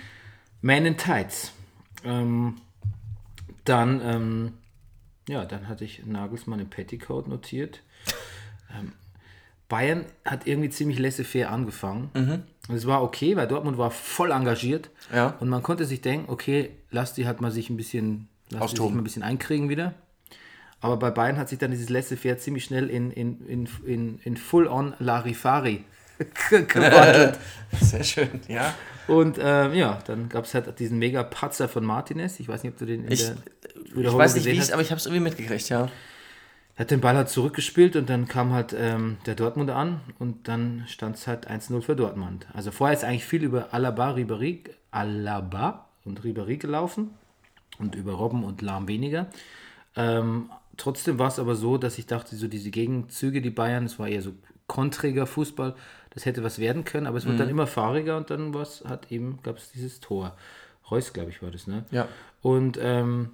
Man 0.63 0.85
in 0.87 0.97
Tights. 0.99 1.53
Ähm, 2.05 2.57
dann, 3.65 4.01
ähm, 4.03 4.53
ja, 5.29 5.45
dann 5.45 5.69
hatte 5.69 5.85
ich 5.85 6.05
Nagelsmann 6.05 6.61
im 6.61 6.71
Petticoat 6.71 7.29
notiert. 7.29 7.83
Ähm, 8.77 8.93
Bayern 9.69 10.05
hat 10.25 10.47
irgendwie 10.47 10.71
ziemlich 10.71 10.99
laissez-faire 10.99 11.51
angefangen. 11.51 12.11
Und 12.69 12.75
es 12.75 12.87
war 12.87 13.03
okay, 13.03 13.37
weil 13.37 13.47
Dortmund 13.47 13.79
war 13.79 13.91
voll 13.91 14.33
engagiert. 14.33 14.91
Ja. 15.15 15.37
Und 15.41 15.49
man 15.49 15.63
konnte 15.63 15.85
sich 15.85 16.01
denken, 16.01 16.31
okay, 16.31 16.71
lass 16.91 17.15
die 17.15 17.27
halt 17.27 17.41
mal 17.41 17.51
sich 17.51 17.71
ein 17.71 17.77
bisschen, 17.77 18.29
lass 18.51 18.73
die 18.73 18.77
sich 18.77 18.91
mal 18.91 18.99
ein 18.99 19.05
bisschen 19.05 19.23
einkriegen 19.23 19.69
wieder. 19.69 19.95
Aber 20.81 20.97
bei 20.97 21.11
Bayern 21.11 21.37
hat 21.37 21.49
sich 21.49 21.59
dann 21.59 21.71
dieses 21.71 21.89
laissez-faire 21.89 22.39
ziemlich 22.39 22.65
schnell 22.65 22.89
in, 22.91 23.11
in, 23.11 23.47
in, 23.47 23.69
in, 23.87 24.19
in 24.25 24.37
full-on 24.37 24.95
Larifari 24.99 25.85
gewandelt. 26.51 27.39
Sehr 27.81 28.05
schön, 28.05 28.41
ja. 28.49 28.75
Und 29.07 29.39
ähm, 29.41 29.75
ja, 29.75 29.99
dann 30.07 30.29
gab 30.29 30.45
es 30.45 30.55
halt 30.55 30.79
diesen 30.79 30.99
mega 30.99 31.23
Patzer 31.23 31.69
von 31.69 31.85
Martinez. 31.85 32.39
Ich 32.41 32.49
weiß 32.49 32.63
nicht, 32.63 32.73
ob 32.73 32.79
du 32.79 32.87
den 32.87 33.05
in 33.05 33.13
Ich, 33.13 33.27
der 33.27 33.37
ich 33.85 33.97
Wiederholung 33.97 34.21
weiß 34.21 34.35
nicht, 34.37 34.47
wie 34.47 34.59
hast. 34.59 34.73
aber 34.73 34.83
ich 34.83 34.91
habe 34.91 34.99
es 34.99 35.07
irgendwie 35.07 35.23
mitgekriegt, 35.23 35.69
ja. 35.69 35.89
Er 36.77 36.85
hat 36.85 36.91
den 36.91 37.01
Ball 37.01 37.17
halt 37.17 37.29
zurückgespielt 37.29 37.97
und 37.97 38.09
dann 38.09 38.27
kam 38.29 38.53
halt 38.53 38.75
ähm, 38.79 39.19
der 39.27 39.35
Dortmunder 39.35 39.77
an 39.77 40.01
und 40.19 40.49
dann 40.49 40.85
stand 40.87 41.17
es 41.17 41.27
halt 41.27 41.51
1-0 41.51 41.83
für 41.83 41.97
Dortmund. 41.97 42.47
Also 42.55 42.71
vorher 42.71 42.97
ist 42.97 43.05
eigentlich 43.05 43.27
viel 43.27 43.43
über 43.43 43.75
Alaba, 43.75 44.15
Ribéry, 44.15 44.61
Alaba 44.91 45.87
und 46.05 46.23
Ribéry 46.23 46.57
gelaufen 46.57 47.11
und 47.79 47.95
über 47.97 48.13
Robben 48.13 48.45
und 48.45 48.63
Lahm 48.63 48.89
weniger. 48.89 49.27
Ähm, 49.97 50.51
trotzdem 50.77 51.19
war 51.19 51.29
es 51.29 51.39
aber 51.39 51.55
so, 51.55 51.77
dass 51.77 51.99
ich 51.99 52.07
dachte, 52.07 52.37
so 52.37 52.49
diese 52.49 52.71
Gegenzüge, 52.71 53.43
die 53.43 53.51
Bayern, 53.51 53.85
es 53.85 53.99
war 53.99 54.09
eher 54.09 54.23
so 54.23 54.33
kontriger 54.67 55.27
Fußball, 55.27 55.75
das 56.11 56.27
hätte 56.27 56.43
was 56.43 56.59
werden 56.59 56.85
können, 56.85 57.07
aber 57.07 57.19
es 57.19 57.27
wurde 57.27 57.39
dann 57.39 57.49
immer 57.49 57.67
fahriger 57.67 58.17
und 58.17 58.31
dann 58.31 58.53
war's, 58.53 58.85
hat 58.87 59.11
eben, 59.13 59.39
gab 59.43 59.59
es 59.59 59.71
dieses 59.71 60.01
Tor. 60.01 60.37
Reus, 60.91 61.13
glaube 61.13 61.31
ich, 61.31 61.41
war 61.41 61.51
das, 61.51 61.69
ne? 61.69 61.85
Ja. 61.93 62.09
Und 62.43 62.79
ähm, 62.83 63.31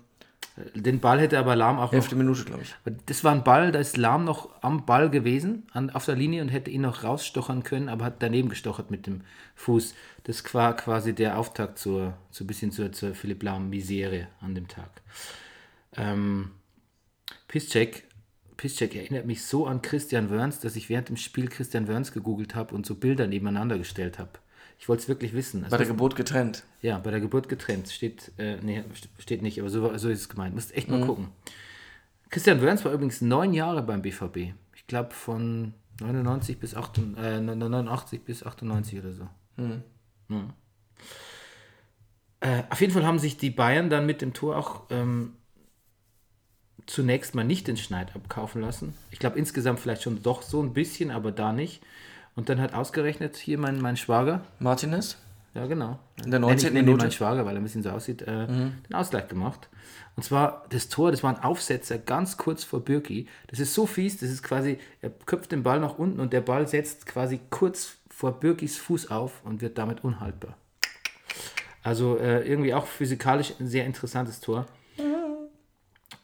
den 0.75 1.01
Ball 1.01 1.21
hätte 1.21 1.39
aber 1.39 1.55
Lahm 1.55 1.79
auch 1.79 1.93
Hälfte 1.93 2.17
Minute, 2.17 2.45
glaube 2.45 2.63
ich. 2.63 2.75
das 3.07 3.25
war 3.25 3.33
ein 3.33 3.45
Ball, 3.45 3.73
da 3.73 3.79
ist 3.79 3.97
Lahm 3.99 4.25
noch 4.25 4.63
am 4.63 4.87
Ball 4.87 5.11
gewesen, 5.11 5.67
an, 5.73 5.91
auf 5.91 6.07
der 6.07 6.17
Linie 6.17 6.41
und 6.41 6.49
hätte 6.49 6.71
ihn 6.71 6.81
noch 6.81 7.05
rausstochern 7.05 7.63
können, 7.63 7.89
aber 7.91 8.07
hat 8.07 8.23
daneben 8.23 8.49
gestochert 8.49 8.91
mit 8.91 9.07
dem 9.07 9.21
Fuß. 9.55 9.95
Das 10.25 10.55
war 10.55 10.75
quasi 10.75 11.15
der 11.15 11.39
Auftakt 11.39 11.79
zur, 11.79 12.15
so 12.31 12.45
ein 12.45 12.47
bisschen 12.47 12.73
zur, 12.73 12.91
zur 12.93 13.15
Philipp 13.15 13.43
Lahm-Misere 13.43 14.29
an 14.41 14.55
dem 14.55 14.67
Tag. 14.67 14.91
Ähm, 15.95 16.53
Piszczek, 17.49 18.06
Piszczek 18.57 18.95
erinnert 18.95 19.27
mich 19.27 19.45
so 19.45 19.67
an 19.67 19.83
Christian 19.83 20.31
Wörns, 20.31 20.61
dass 20.61 20.77
ich 20.77 20.89
während 20.89 21.09
dem 21.09 21.17
Spiel 21.17 21.49
Christian 21.49 21.89
Wörns 21.89 22.13
gegoogelt 22.13 22.55
habe 22.55 22.75
und 22.75 22.87
so 22.87 22.95
Bilder 22.95 23.27
nebeneinander 23.27 23.79
gestellt 23.79 24.19
habe. 24.19 24.31
Ich 24.79 24.89
wollte 24.89 25.03
es 25.03 25.09
wirklich 25.09 25.33
wissen. 25.33 25.65
Also 25.65 25.71
Bei 25.73 25.79
der 25.79 25.87
Geburt 25.87 26.17
getrennt. 26.17 26.65
ja, 26.83 26.99
bei 26.99 27.11
der 27.11 27.21
Geburt 27.21 27.49
getrennt. 27.49 27.89
Steht, 27.89 28.33
äh, 28.39 28.57
nee, 28.63 28.85
steht 29.19 29.43
nicht, 29.43 29.59
aber 29.59 29.71
so, 29.71 29.97
so 29.97 30.09
ist 30.09 30.21
es 30.21 30.29
gemeint. 30.29 30.55
Müsst 30.55 30.75
echt 30.77 30.89
mal 30.91 31.01
gucken. 31.05 31.29
Christian 32.31 32.61
Wörns 32.61 32.85
war 32.85 32.93
übrigens 32.93 33.21
neun 33.21 33.55
Jahre 33.55 33.83
beim 33.83 34.03
BVB. 34.03 34.53
Ich 34.75 34.87
glaube 34.87 35.13
von 35.13 35.73
99 36.01 36.59
bis 36.59 36.75
88, 36.75 37.17
äh, 37.25 37.41
89 37.41 38.23
bis 38.23 38.45
98 38.45 38.99
oder 38.99 39.13
so. 39.13 39.29
Ja. 39.57 40.45
Äh, 42.41 42.63
auf 42.69 42.81
jeden 42.81 42.93
Fall 42.93 43.07
haben 43.07 43.19
sich 43.19 43.37
die 43.39 43.51
Bayern 43.51 43.89
dann 43.89 44.05
mit 44.07 44.21
dem 44.21 44.33
Tor 44.35 44.57
auch 44.57 44.83
ähm, 44.91 45.35
zunächst 46.87 47.35
mal 47.35 47.45
nicht 47.45 47.67
den 47.69 47.77
Schneid 47.77 48.15
abkaufen 48.15 48.61
lassen. 48.63 48.95
Ich 49.11 49.19
glaube 49.19 49.39
insgesamt 49.39 49.81
vielleicht 49.81 50.03
schon 50.03 50.23
doch 50.23 50.43
so 50.43 50.63
ein 50.63 50.73
bisschen, 50.73 51.11
aber 51.11 51.33
da 51.33 51.53
nicht. 51.53 51.83
Und 52.35 52.49
dann 52.49 52.61
hat 52.61 52.75
ausgerechnet 52.75 53.37
hier 53.37 53.59
mein, 53.59 53.81
mein 53.81 53.97
Schwager, 53.97 54.43
Martinez? 54.59 55.17
ja, 55.55 55.65
genau. 55.67 55.99
In 56.23 56.31
der 56.31 56.39
Nenn 56.41 56.51
ich- 56.51 56.65
19. 56.65 56.75
nenn 56.75 56.83
ihn 56.83 56.85
Minute? 56.87 57.05
meinen 57.05 57.13
Schwager, 57.13 57.47
weil 57.47 57.57
er 57.57 57.61
ein 57.61 57.65
bisschen 57.65 57.83
so 57.83 57.89
aussieht, 57.91 58.21
äh, 58.23 58.47
den 58.47 58.95
Ausgleich 58.95 59.27
gemacht. 59.29 59.69
Und 60.15 60.23
zwar 60.23 60.67
das 60.69 60.89
Tor, 60.91 61.11
das 61.11 61.23
war 61.23 61.35
ein 61.35 61.43
Aufsetzer 61.43 61.97
ganz 61.99 62.37
kurz 62.37 62.63
vor 62.63 62.81
Birki. 62.85 63.27
Das 63.47 63.59
ist 63.59 63.73
so 63.73 63.87
fies, 63.87 64.19
das 64.19 64.29
ist 64.29 64.43
quasi, 64.43 64.79
er 65.01 65.11
köpft 65.25 65.53
den 65.53 65.63
Ball 65.63 65.81
nach 65.81 65.97
unten 65.99 66.21
und 66.21 66.35
der 66.35 66.43
Ball 66.43 66.69
setzt 66.69 67.07
quasi 67.07 67.41
kurz 67.49 67.97
vor 68.11 68.39
Birkis 68.39 68.77
Fuß 68.79 69.11
auf 69.11 69.43
und 69.45 69.63
wird 69.63 69.79
damit 69.79 70.05
unhaltbar. 70.05 70.57
Also 71.83 72.19
äh, 72.19 72.47
irgendwie 72.47 72.75
auch 72.75 72.87
physikalisch 72.87 73.55
ein 73.61 73.69
sehr 73.69 73.87
interessantes 73.87 74.41
Tor. 74.41 74.67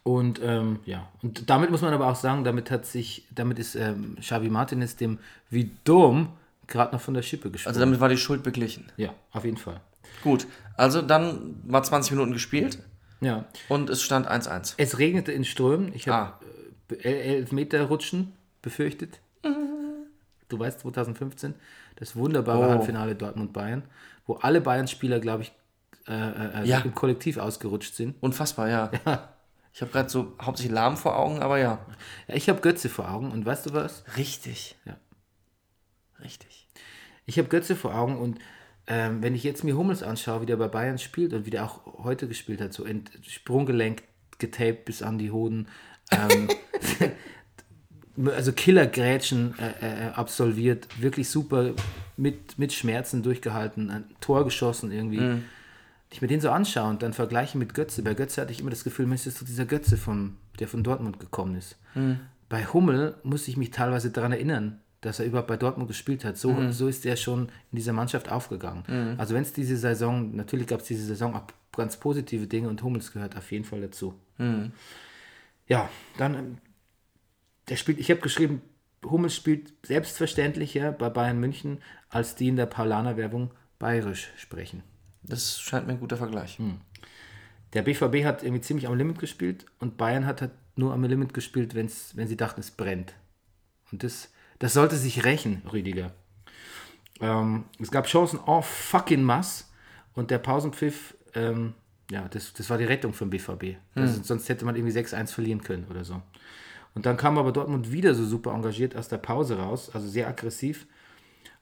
Und 0.03 0.41
ähm, 0.43 0.79
ja, 0.85 1.07
und 1.21 1.49
damit 1.49 1.71
muss 1.71 1.81
man 1.81 1.93
aber 1.93 2.07
auch 2.07 2.15
sagen, 2.17 2.43
damit 2.43 2.69
hat 2.71 2.85
sich, 2.85 3.25
damit 3.33 3.57
ist 3.57 3.75
ähm, 3.75 4.17
Xavi 4.19 4.49
Martinez 4.49 4.97
dem 4.97 5.17
Vidom 5.49 6.27
gerade 6.67 6.93
noch 6.93 7.01
von 7.01 7.13
der 7.13 7.21
Schippe 7.21 7.49
gesprungen. 7.49 7.69
Also 7.69 7.79
damit 7.79 7.99
war 8.01 8.09
die 8.09 8.17
Schuld 8.17 8.43
beglichen. 8.43 8.91
ja, 8.97 9.13
auf 9.31 9.45
jeden 9.45 9.57
Fall. 9.57 9.79
Gut, 10.21 10.45
also 10.75 11.01
dann 11.01 11.55
war 11.65 11.83
20 11.83 12.11
Minuten 12.11 12.33
gespielt 12.33 12.79
Ja, 13.21 13.45
und 13.69 13.89
es 13.89 14.01
stand 14.01 14.27
1-1. 14.29 14.73
es 14.77 14.99
regnete 14.99 15.31
in 15.31 15.45
Strömen. 15.45 15.93
Ich 15.93 16.09
Ah. 16.09 16.39
habe 16.89 16.95
äh, 17.03 17.35
elf 17.37 17.51
Meter 17.53 17.81
rutschen 17.83 18.33
befürchtet. 18.61 19.19
Du 20.49 20.59
weißt, 20.59 20.81
2015, 20.81 21.53
das 21.95 22.15
wunderbare 22.15 22.59
Oh. 22.67 22.69
Halbfinale 22.71 23.15
Dortmund-Bayern, 23.15 23.83
wo 24.27 24.35
alle 24.35 24.61
Bayern-Spieler, 24.61 25.19
glaube 25.19 25.43
ich, 25.43 25.51
äh, 26.07 26.61
äh, 26.61 26.65
Ja. 26.67 26.79
im 26.79 26.93
Kollektiv 26.93 27.37
ausgerutscht 27.37 27.95
sind. 27.95 28.15
Unfassbar, 28.21 28.69
ja. 28.69 28.91
Ich 29.73 29.81
habe 29.81 29.91
gerade 29.91 30.09
so 30.09 30.33
hauptsächlich 30.39 30.73
Lahm 30.73 30.97
vor 30.97 31.17
Augen, 31.17 31.39
aber 31.39 31.57
ja. 31.57 31.83
Ja, 32.27 32.35
ich 32.35 32.47
habe 32.47 32.61
Götze 32.61 32.89
vor 32.89 33.09
Augen 33.09 33.31
und 33.31 33.45
weißt 33.45 33.65
du 33.65 33.73
was? 33.73 34.03
Richtig. 34.17 34.75
Ja. 34.85 34.97
Richtig. 36.23 36.67
Ich 37.25 37.39
habe 37.39 37.49
Götze 37.49 37.75
vor 37.75 37.95
Augen 37.95 38.17
und 38.17 38.39
ähm, 38.85 39.23
wenn 39.23 39.33
ich 39.33 39.43
jetzt 39.43 39.63
mir 39.63 39.75
Hummels 39.75 40.03
anschaue, 40.03 40.41
wie 40.41 40.45
der 40.45 40.57
bei 40.57 40.67
Bayern 40.67 40.99
spielt 40.99 41.33
und 41.33 41.45
wie 41.45 41.49
der 41.49 41.63
auch 41.63 42.03
heute 42.03 42.27
gespielt 42.27 42.61
hat, 42.61 42.73
so 42.73 42.85
Sprunggelenk 43.27 44.03
getaped 44.37 44.85
bis 44.85 45.01
an 45.01 45.17
die 45.17 45.31
Hoden, 45.31 45.67
ähm, 46.11 46.49
also 48.27 48.51
Killergrätschen 48.51 49.55
äh, 49.57 50.07
äh, 50.07 50.09
absolviert, 50.09 50.87
wirklich 51.01 51.29
super 51.29 51.71
mit, 52.17 52.59
mit 52.59 52.73
Schmerzen 52.73 53.23
durchgehalten, 53.23 53.89
ein 53.89 54.15
Tor 54.19 54.43
geschossen 54.43 54.91
irgendwie. 54.91 55.19
Ich 56.13 56.21
mir 56.21 56.27
den 56.27 56.41
so 56.41 56.49
anschaue 56.51 56.89
und 56.89 57.01
dann 57.01 57.13
vergleiche 57.13 57.57
mit 57.57 57.73
Götze, 57.73 58.03
bei 58.03 58.13
Götze 58.13 58.41
hatte 58.41 58.51
ich 58.51 58.59
immer 58.59 58.69
das 58.69 58.83
Gefühl, 58.83 59.05
Mensch, 59.05 59.23
das 59.23 59.33
ist 59.33 59.39
so 59.39 59.45
dieser 59.45 59.65
Götze, 59.65 59.97
von, 59.97 60.37
der 60.59 60.67
von 60.67 60.83
Dortmund 60.83 61.19
gekommen 61.19 61.55
ist. 61.55 61.77
Bei 62.49 62.65
Hummel 62.65 63.15
muss 63.23 63.47
ich 63.47 63.57
mich 63.57 63.71
teilweise 63.71 64.11
daran 64.11 64.31
erinnern, 64.31 64.79
dass 65.01 65.19
er 65.19 65.25
überhaupt 65.25 65.47
bei 65.47 65.57
Dortmund 65.57 65.87
gespielt 65.87 66.23
hat. 66.23 66.37
So, 66.37 66.71
so 66.71 66.87
ist 66.87 67.05
er 67.05 67.17
schon 67.17 67.49
in 67.71 67.75
dieser 67.77 67.93
Mannschaft 67.93 68.31
aufgegangen. 68.31 68.83
Also 69.17 69.35
wenn 69.35 69.41
es 69.41 69.53
diese 69.53 69.75
Saison, 69.75 70.35
natürlich 70.35 70.67
gab 70.67 70.81
es 70.81 70.87
diese 70.87 71.03
Saison 71.05 71.35
auch 71.35 71.43
ganz 71.75 71.97
positive 71.97 72.47
Dinge 72.47 72.69
und 72.69 72.81
Hummels 72.83 73.11
gehört 73.11 73.35
auf 73.35 73.51
jeden 73.51 73.65
Fall 73.65 73.81
dazu. 73.81 74.13
Ja, 75.67 75.89
dann, 76.17 76.35
ähm, 76.35 76.57
der 77.69 77.75
spielt, 77.77 77.99
ich 77.99 78.11
habe 78.11 78.21
geschrieben, 78.21 78.61
Hummels 79.03 79.35
spielt 79.35 79.73
selbstverständlicher 79.85 80.91
bei 80.91 81.09
Bayern 81.09 81.39
München, 81.39 81.79
als 82.09 82.35
die 82.35 82.49
in 82.49 82.55
der 82.55 82.65
Paulaner-Werbung 82.65 83.51
bayerisch 83.79 84.29
sprechen. 84.37 84.83
Das 85.23 85.59
scheint 85.59 85.87
mir 85.87 85.93
ein 85.93 85.99
guter 85.99 86.17
Vergleich. 86.17 86.59
Der 87.73 87.81
BVB 87.81 88.25
hat 88.25 88.43
irgendwie 88.43 88.61
ziemlich 88.61 88.87
am 88.87 88.95
Limit 88.95 89.19
gespielt 89.19 89.65
und 89.79 89.97
Bayern 89.97 90.25
hat 90.25 90.41
halt 90.41 90.51
nur 90.75 90.93
am 90.93 91.03
Limit 91.03 91.33
gespielt, 91.33 91.75
wenn's, 91.75 92.15
wenn 92.15 92.27
sie 92.27 92.37
dachten, 92.37 92.59
es 92.59 92.71
brennt. 92.71 93.13
Und 93.91 94.03
das, 94.03 94.31
das 94.59 94.73
sollte 94.73 94.95
sich 94.95 95.23
rächen, 95.23 95.61
Rüdiger. 95.71 96.11
Ähm, 97.19 97.65
es 97.79 97.91
gab 97.91 98.07
Chancen 98.07 98.39
en 98.45 98.63
fucking 98.63 99.23
mass 99.23 99.71
und 100.13 100.31
der 100.31 100.39
Pausenpfiff, 100.39 101.15
ähm, 101.35 101.73
ja, 102.11 102.27
das, 102.27 102.53
das 102.53 102.69
war 102.69 102.77
die 102.77 102.83
Rettung 102.85 103.13
vom 103.13 103.29
BVB. 103.29 103.77
Das, 103.95 104.27
Sonst 104.27 104.49
hätte 104.49 104.65
man 104.65 104.75
irgendwie 104.75 104.97
6-1 104.97 105.31
verlieren 105.31 105.61
können 105.61 105.85
oder 105.89 106.03
so. 106.03 106.21
Und 106.95 107.05
dann 107.05 107.17
kam 107.17 107.37
aber 107.37 107.51
Dortmund 107.51 107.91
wieder 107.91 108.13
so 108.13 108.25
super 108.25 108.51
engagiert 108.51 108.95
aus 108.95 109.07
der 109.07 109.17
Pause 109.17 109.57
raus, 109.57 109.89
also 109.93 110.07
sehr 110.07 110.27
aggressiv. 110.27 110.85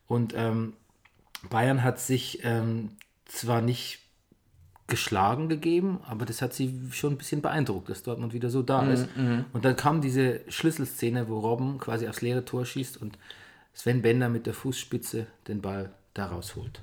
Und 0.08 0.34
ähm, 0.36 0.74
Bayern 1.50 1.84
hat 1.84 2.00
sich 2.00 2.44
ähm, 2.44 2.98
zwar 3.32 3.62
nicht 3.62 4.00
geschlagen 4.88 5.48
gegeben, 5.48 6.02
aber 6.06 6.26
das 6.26 6.42
hat 6.42 6.54
sie 6.54 6.90
schon 6.92 7.14
ein 7.14 7.18
bisschen 7.18 7.42
beeindruckt, 7.42 7.90
dass 7.90 8.04
Dortmund 8.04 8.34
wieder 8.34 8.50
so 8.50 8.62
da 8.62 8.84
ist. 8.92 9.08
Und 9.54 9.64
dann 9.64 9.78
kam 9.78 10.02
diese 10.02 10.42
Schlüsselszene, 10.50 11.30
wo 11.30 11.40
Robben 11.40 11.78
quasi 11.78 12.08
aufs 12.10 12.22
leere 12.22 12.44
Tor 12.44 12.66
schießt 12.66 13.02
und 13.02 13.18
Sven 13.74 14.02
Bender 14.02 14.28
mit 14.28 14.48
der 14.48 14.54
Fußspitze 14.54 15.28
den 15.48 15.62
Ball 15.62 15.92
da 16.14 16.26
rausholt. 16.26 16.82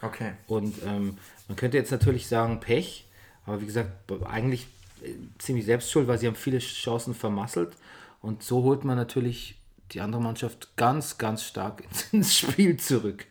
Okay. 0.00 0.32
Und 0.46 0.74
ähm, 0.86 1.18
man 1.48 1.56
könnte 1.56 1.76
jetzt 1.76 1.90
natürlich 1.90 2.26
sagen, 2.26 2.60
Pech, 2.60 3.06
aber 3.44 3.60
wie 3.60 3.66
gesagt, 3.66 4.10
eigentlich 4.24 4.66
äh, 5.02 5.12
ziemlich 5.38 5.66
selbst 5.66 5.90
schuld, 5.90 6.08
weil 6.08 6.18
sie 6.18 6.26
haben 6.26 6.36
viele 6.36 6.58
Chancen 6.58 7.14
vermasselt. 7.14 7.76
Und 8.22 8.42
so 8.42 8.62
holt 8.62 8.84
man 8.84 8.96
natürlich 8.96 9.56
die 9.92 10.00
andere 10.00 10.22
Mannschaft 10.22 10.76
ganz, 10.76 11.18
ganz 11.18 11.44
stark 11.44 11.84
ins 12.12 12.36
Spiel 12.36 12.76
zurück. 12.78 13.26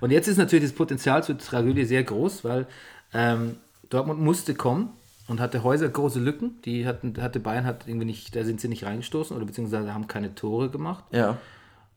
Und 0.00 0.10
jetzt 0.10 0.28
ist 0.28 0.36
natürlich 0.36 0.66
das 0.66 0.74
Potenzial 0.74 1.24
zur 1.24 1.38
Tragödie 1.38 1.84
sehr 1.84 2.04
groß, 2.04 2.44
weil 2.44 2.66
ähm, 3.14 3.56
Dortmund 3.88 4.20
musste 4.20 4.54
kommen 4.54 4.90
und 5.28 5.40
hatte 5.40 5.62
Häuser 5.62 5.88
große 5.88 6.20
Lücken. 6.20 6.60
Die 6.64 6.86
hatten, 6.86 7.14
hatte 7.20 7.40
Bayern 7.40 7.64
hat 7.64 7.86
irgendwie 7.86 8.06
nicht, 8.06 8.34
da 8.36 8.44
sind 8.44 8.60
sie 8.60 8.68
nicht 8.68 8.84
reingestoßen 8.84 9.36
oder 9.36 9.46
beziehungsweise 9.46 9.92
haben 9.92 10.06
keine 10.06 10.34
Tore 10.34 10.70
gemacht. 10.70 11.04
Ja. 11.12 11.38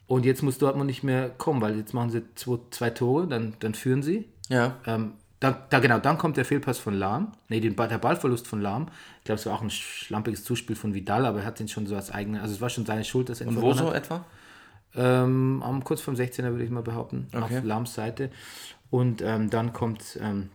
Und 0.07 0.25
jetzt 0.25 0.41
muss 0.41 0.57
Dortmund 0.57 0.87
nicht 0.87 1.03
mehr 1.03 1.29
kommen, 1.29 1.61
weil 1.61 1.77
jetzt 1.77 1.93
machen 1.93 2.09
sie 2.09 2.23
zwei, 2.35 2.57
zwei 2.71 2.89
Tore, 2.89 3.27
dann, 3.27 3.53
dann 3.59 3.75
führen 3.75 4.01
sie. 4.01 4.27
Ja. 4.49 4.77
Ähm, 4.85 5.13
da, 5.39 5.55
da 5.69 5.79
genau, 5.79 5.99
dann 5.99 6.17
kommt 6.17 6.35
der 6.35 6.45
Fehlpass 6.45 6.79
von 6.79 6.95
Lahm. 6.95 7.31
Nee, 7.47 7.59
den, 7.59 7.75
der 7.75 7.97
Ballverlust 7.97 8.47
von 8.47 8.59
Lahm. 8.59 8.87
Ich 9.19 9.25
glaube, 9.25 9.39
es 9.39 9.45
war 9.45 9.53
auch 9.53 9.61
ein 9.61 9.69
schlampiges 9.69 10.43
Zuspiel 10.43 10.75
von 10.75 10.93
Vidal, 10.93 11.25
aber 11.25 11.41
er 11.41 11.45
hat 11.45 11.59
den 11.59 11.67
schon 11.67 11.87
so 11.87 11.95
als 11.95 12.11
eigene, 12.11 12.41
also 12.41 12.53
es 12.53 12.59
war 12.59 12.69
schon 12.69 12.85
seine 12.85 13.05
Schuld, 13.05 13.29
dass 13.29 13.39
er 13.39 13.47
ihn 13.47 13.55
Und 13.55 13.61
wo 13.61 13.73
so 13.73 13.93
etwa? 13.93 14.25
Ähm, 14.95 15.61
am 15.63 15.83
kurz 15.83 16.01
vom 16.01 16.15
16er 16.15 16.51
würde 16.51 16.63
ich 16.63 16.69
mal 16.69 16.81
behaupten, 16.83 17.27
Okay. 17.33 17.57
auf 17.59 17.63
Lahms 17.63 17.93
Seite. 17.93 18.31
Und 18.89 19.21
ähm, 19.21 19.49
dann 19.49 19.71
kommt 19.73 20.17
ähm, 20.21 20.49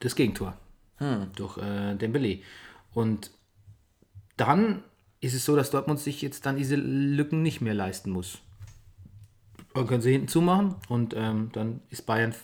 das 0.00 0.14
Gegentor 0.14 0.56
Hm. 0.98 1.28
durch 1.36 1.58
äh, 1.58 1.94
Dembele. 1.94 2.40
Und 2.92 3.30
dann 4.36 4.82
ist 5.20 5.34
es 5.34 5.44
so, 5.44 5.56
dass 5.56 5.70
Dortmund 5.70 5.98
sich 6.00 6.22
jetzt 6.22 6.44
dann 6.46 6.56
diese 6.56 6.76
Lücken 6.76 7.42
nicht 7.42 7.60
mehr 7.60 7.74
leisten 7.74 8.10
muss. 8.10 8.38
Dann 9.74 9.86
können 9.86 10.02
sie 10.02 10.12
hinten 10.12 10.28
zumachen 10.28 10.74
und 10.88 11.14
ähm, 11.16 11.50
dann 11.52 11.80
ist 11.90 12.06
Bayern 12.06 12.34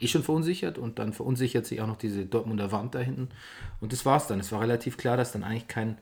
eh 0.00 0.08
schon 0.08 0.22
verunsichert 0.24 0.78
und 0.78 0.98
dann 0.98 1.12
verunsichert 1.12 1.66
sich 1.66 1.80
auch 1.80 1.86
noch 1.86 1.98
diese 1.98 2.26
Dortmunder 2.26 2.72
Wand 2.72 2.94
da 2.94 2.98
hinten. 3.00 3.28
Und 3.80 3.92
das 3.92 4.04
war's 4.04 4.26
dann. 4.26 4.40
Es 4.40 4.50
war 4.50 4.60
relativ 4.60 4.96
klar, 4.96 5.16
dass 5.16 5.30
dann 5.32 5.44
eigentlich 5.44 5.68
kein, 5.68 5.98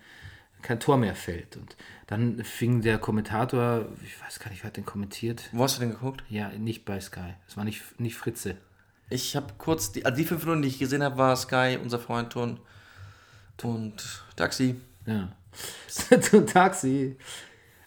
kein 0.62 0.81
Tor 0.81 0.96
mehr 0.96 1.14
fällt. 1.14 1.57
Und 1.57 1.77
dann 2.07 2.44
fing 2.44 2.83
der 2.83 2.99
Kommentator, 2.99 3.87
ich 4.05 4.20
weiß 4.20 4.40
gar 4.40 4.51
nicht, 4.51 4.62
wer 4.62 4.68
hat 4.68 4.77
den 4.77 4.87
kommentiert? 4.87 5.49
Wo 5.53 5.62
hast 5.62 5.77
du 5.77 5.81
denn 5.81 5.90
geguckt? 5.90 6.25
Ja, 6.29 6.49
nicht 6.51 6.85
bei 6.85 7.01
Sky. 7.01 7.35
Es 7.46 7.57
war 7.57 7.64
nicht, 7.64 8.01
nicht 8.01 8.16
Fritze. 8.16 8.57
Ich 9.09 9.37
habe 9.37 9.55
kurz, 9.59 9.92
die, 9.92 10.05
also 10.05 10.16
die 10.16 10.25
fünf 10.25 10.44
Minuten, 10.44 10.62
die 10.62 10.68
ich 10.68 10.79
gesehen 10.79 11.03
habe, 11.03 11.16
war 11.18 11.37
Sky, 11.37 11.79
unser 11.83 11.99
Freund 11.99 12.37
und, 12.37 12.61
und 13.62 14.25
Taxi. 14.37 14.77
Ja. 15.07 15.33
Zum 16.20 16.46
Taxi. 16.46 17.16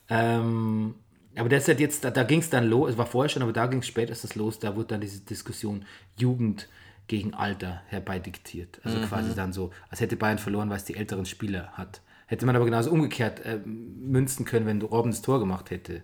Ähm, 0.09 0.95
aber 1.35 1.49
das 1.49 1.67
hat 1.67 1.79
jetzt, 1.79 2.03
da, 2.03 2.11
da 2.11 2.23
ging 2.23 2.39
es 2.39 2.49
dann 2.49 2.65
los, 2.65 2.91
es 2.91 2.97
war 2.97 3.05
vorher 3.05 3.29
schon, 3.29 3.41
aber 3.41 3.53
da 3.53 3.65
ging 3.67 3.81
es 3.81 3.93
das 3.93 4.35
los, 4.35 4.59
da 4.59 4.75
wurde 4.75 4.89
dann 4.89 5.01
diese 5.01 5.21
Diskussion 5.21 5.85
Jugend 6.17 6.67
gegen 7.07 7.33
Alter 7.33 7.81
herbeidiktiert. 7.87 8.79
Also 8.83 8.99
quasi 9.07 9.35
dann 9.35 9.51
so, 9.51 9.71
als 9.89 9.99
hätte 9.99 10.15
Bayern 10.15 10.37
verloren, 10.37 10.69
weil 10.69 10.77
es 10.77 10.85
die 10.85 10.95
älteren 10.95 11.25
Spieler 11.25 11.71
hat. 11.73 12.01
Hätte 12.27 12.45
man 12.45 12.55
aber 12.55 12.65
genauso 12.65 12.91
umgekehrt 12.91 13.41
äh, 13.45 13.59
münzen 13.65 14.45
können, 14.45 14.65
wenn 14.65 14.81
Robben 14.81 15.11
das 15.11 15.21
Tor 15.21 15.39
gemacht 15.39 15.69
hätte. 15.71 16.03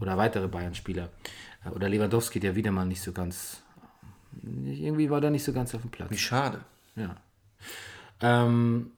Oder 0.00 0.16
weitere 0.16 0.48
Bayern-Spieler. 0.48 1.10
Äh, 1.64 1.70
Oder 1.70 1.88
Lewandowski, 1.88 2.40
der 2.40 2.56
wieder 2.56 2.70
mal 2.70 2.84
nicht 2.84 3.02
so 3.02 3.12
ganz, 3.12 3.62
irgendwie 4.42 5.10
war 5.10 5.20
der 5.20 5.30
nicht 5.30 5.44
so 5.44 5.52
ganz 5.52 5.74
auf 5.74 5.82
dem 5.82 5.90
Platz. 5.90 6.10
Wie 6.10 6.18
schade. 6.18 6.60
Ja. 6.96 7.16
Ähm, 8.20 8.92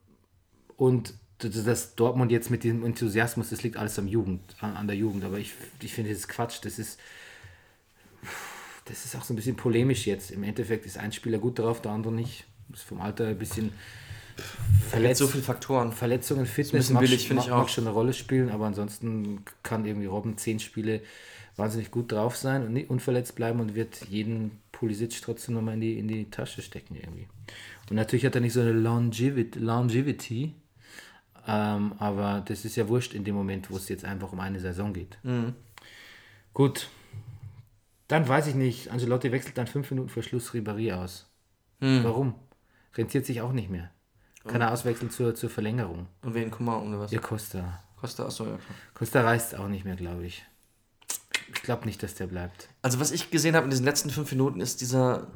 und 0.76 1.14
das, 1.38 1.64
das 1.64 1.94
Dortmund 1.94 2.30
jetzt 2.30 2.50
mit 2.50 2.64
diesem 2.64 2.84
Enthusiasmus, 2.84 3.50
das 3.50 3.62
liegt 3.62 3.76
alles 3.76 3.98
am 3.98 4.06
Jugend, 4.06 4.40
an, 4.60 4.76
an 4.76 4.86
der 4.86 4.96
Jugend. 4.96 5.24
Aber 5.24 5.38
ich, 5.38 5.54
ich 5.82 5.92
finde, 5.94 6.10
das 6.10 6.20
ist 6.20 6.28
Quatsch. 6.28 6.58
Das 6.62 6.78
ist, 6.78 7.00
das 8.84 9.04
ist 9.04 9.16
auch 9.16 9.24
so 9.24 9.32
ein 9.32 9.36
bisschen 9.36 9.56
polemisch 9.56 10.06
jetzt. 10.06 10.30
Im 10.30 10.42
Endeffekt 10.42 10.86
ist 10.86 10.98
ein 10.98 11.12
Spieler 11.12 11.38
gut 11.38 11.58
drauf, 11.58 11.80
der 11.80 11.92
andere 11.92 12.12
nicht. 12.12 12.44
Ist 12.72 12.82
vom 12.82 13.00
Alter 13.00 13.28
ein 13.28 13.38
bisschen 13.38 13.72
verletzt. 14.88 15.18
So 15.18 15.26
viele 15.26 15.42
Faktoren. 15.42 15.92
Verletzungen, 15.92 16.46
Fitness 16.46 16.90
mag, 16.90 17.02
billig, 17.02 17.26
finde 17.26 17.42
ich 17.42 17.48
mag, 17.48 17.58
mag 17.58 17.66
auch. 17.66 17.68
schon 17.68 17.84
eine 17.84 17.94
Rolle 17.94 18.12
spielen, 18.12 18.50
aber 18.50 18.66
ansonsten 18.66 19.44
kann 19.62 19.84
irgendwie 19.84 20.06
Robben 20.06 20.36
zehn 20.38 20.60
Spiele 20.60 21.00
wahnsinnig 21.56 21.90
gut 21.90 22.12
drauf 22.12 22.36
sein 22.36 22.64
und 22.64 22.72
nicht 22.72 22.90
unverletzt 22.90 23.34
bleiben 23.34 23.60
und 23.60 23.74
wird 23.74 24.06
jeden 24.08 24.58
Pulisic 24.72 25.20
trotzdem 25.20 25.54
nochmal 25.54 25.74
in 25.74 25.80
die, 25.80 25.98
in 25.98 26.08
die 26.08 26.30
Tasche 26.30 26.62
stecken 26.62 26.96
irgendwie. 26.96 27.26
Und 27.90 27.96
natürlich 27.96 28.24
hat 28.24 28.34
er 28.34 28.40
nicht 28.40 28.52
so 28.52 28.60
eine 28.60 28.72
Longevity, 28.72 29.58
Longevity 29.58 30.54
ähm, 31.46 31.94
aber 31.98 32.42
das 32.46 32.64
ist 32.64 32.76
ja 32.76 32.88
wurscht 32.88 33.14
in 33.14 33.24
dem 33.24 33.34
Moment, 33.34 33.70
wo 33.70 33.76
es 33.76 33.88
jetzt 33.88 34.04
einfach 34.04 34.32
um 34.32 34.40
eine 34.40 34.60
Saison 34.60 34.92
geht. 34.92 35.18
Mhm. 35.22 35.54
Gut, 36.52 36.88
dann 38.08 38.28
weiß 38.28 38.48
ich 38.48 38.54
nicht, 38.54 38.90
Angelotti 38.90 39.32
wechselt 39.32 39.56
dann 39.56 39.66
fünf 39.66 39.90
Minuten 39.90 40.08
vor 40.08 40.22
Schluss 40.22 40.50
Ribéry 40.50 40.92
aus. 40.92 41.28
Mhm. 41.80 42.04
Warum? 42.04 42.34
Rentiert 42.94 43.24
sich 43.26 43.40
auch 43.40 43.52
nicht 43.52 43.70
mehr. 43.70 43.90
Kann 44.46 44.60
er 44.60 44.72
auswechseln 44.72 45.10
zur, 45.10 45.34
zur 45.34 45.50
Verlängerung. 45.50 46.06
Und 46.22 46.34
wen 46.34 46.50
Kummer 46.50 46.82
oder 46.82 47.00
was? 47.00 47.10
Ja, 47.10 47.20
Costa. 47.20 47.82
Costa, 48.00 48.24
achso, 48.24 48.44
ja. 48.44 48.56
klar. 48.56 48.76
Costa 48.94 49.20
reißt 49.22 49.56
auch 49.56 49.68
nicht 49.68 49.84
mehr, 49.84 49.96
glaube 49.96 50.24
ich. 50.24 50.44
Ich 51.54 51.62
glaube 51.62 51.84
nicht, 51.84 52.02
dass 52.02 52.14
der 52.14 52.26
bleibt. 52.26 52.68
Also 52.80 53.00
was 53.00 53.10
ich 53.10 53.30
gesehen 53.30 53.54
habe 53.54 53.64
in 53.64 53.70
diesen 53.70 53.84
letzten 53.84 54.10
fünf 54.10 54.30
Minuten 54.30 54.60
ist 54.60 54.80
dieser 54.80 55.26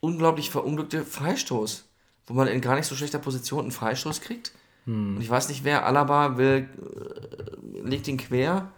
unglaublich 0.00 0.50
verunglückte 0.50 1.04
Freistoß, 1.04 1.84
wo 2.26 2.34
man 2.34 2.48
in 2.48 2.60
gar 2.60 2.76
nicht 2.76 2.86
so 2.86 2.94
schlechter 2.94 3.18
Position 3.18 3.62
einen 3.62 3.72
Freistoß 3.72 4.20
kriegt. 4.20 4.52
Und 4.86 5.20
ich 5.20 5.30
weiß 5.30 5.48
nicht 5.48 5.64
wer, 5.64 5.86
Alaba 5.86 6.36
will, 6.36 6.68
äh, 6.78 7.80
legt 7.80 8.06
ihn 8.06 8.18
quer 8.18 8.70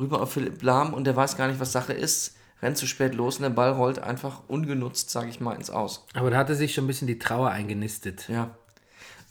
rüber 0.00 0.20
auf 0.20 0.32
Philipp 0.32 0.62
Lahm 0.62 0.92
und 0.92 1.04
der 1.04 1.14
weiß 1.14 1.36
gar 1.36 1.46
nicht, 1.46 1.60
was 1.60 1.72
Sache 1.72 1.92
ist, 1.92 2.33
rennt 2.62 2.76
zu 2.76 2.86
spät 2.86 3.14
los 3.14 3.36
und 3.36 3.42
der 3.42 3.50
Ball 3.50 3.72
rollt 3.72 3.98
einfach 3.98 4.42
ungenutzt, 4.48 5.10
sage 5.10 5.28
ich 5.28 5.40
mal, 5.40 5.54
ins 5.54 5.70
Aus. 5.70 6.06
Aber 6.14 6.30
da 6.30 6.38
hatte 6.38 6.54
sich 6.54 6.74
schon 6.74 6.84
ein 6.84 6.88
bisschen 6.88 7.08
die 7.08 7.18
Trauer 7.18 7.50
eingenistet. 7.50 8.28
Ja. 8.28 8.56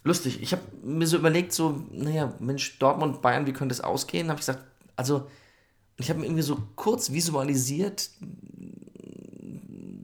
Lustig. 0.04 0.42
Ich 0.42 0.52
habe 0.52 0.62
mir 0.84 1.08
so 1.08 1.18
überlegt, 1.18 1.54
so, 1.54 1.84
naja, 1.92 2.34
Mensch, 2.40 2.78
Dortmund, 2.80 3.22
Bayern, 3.22 3.46
wie 3.46 3.54
könnte 3.54 3.74
es 3.74 3.82
ausgehen? 3.82 4.30
Habe 4.30 4.40
ich 4.40 4.46
gesagt, 4.46 4.64
also, 4.96 5.30
ich 5.98 6.10
habe 6.10 6.20
mir 6.20 6.26
irgendwie 6.26 6.44
so 6.44 6.58
kurz 6.76 7.12
visualisiert, 7.12 8.10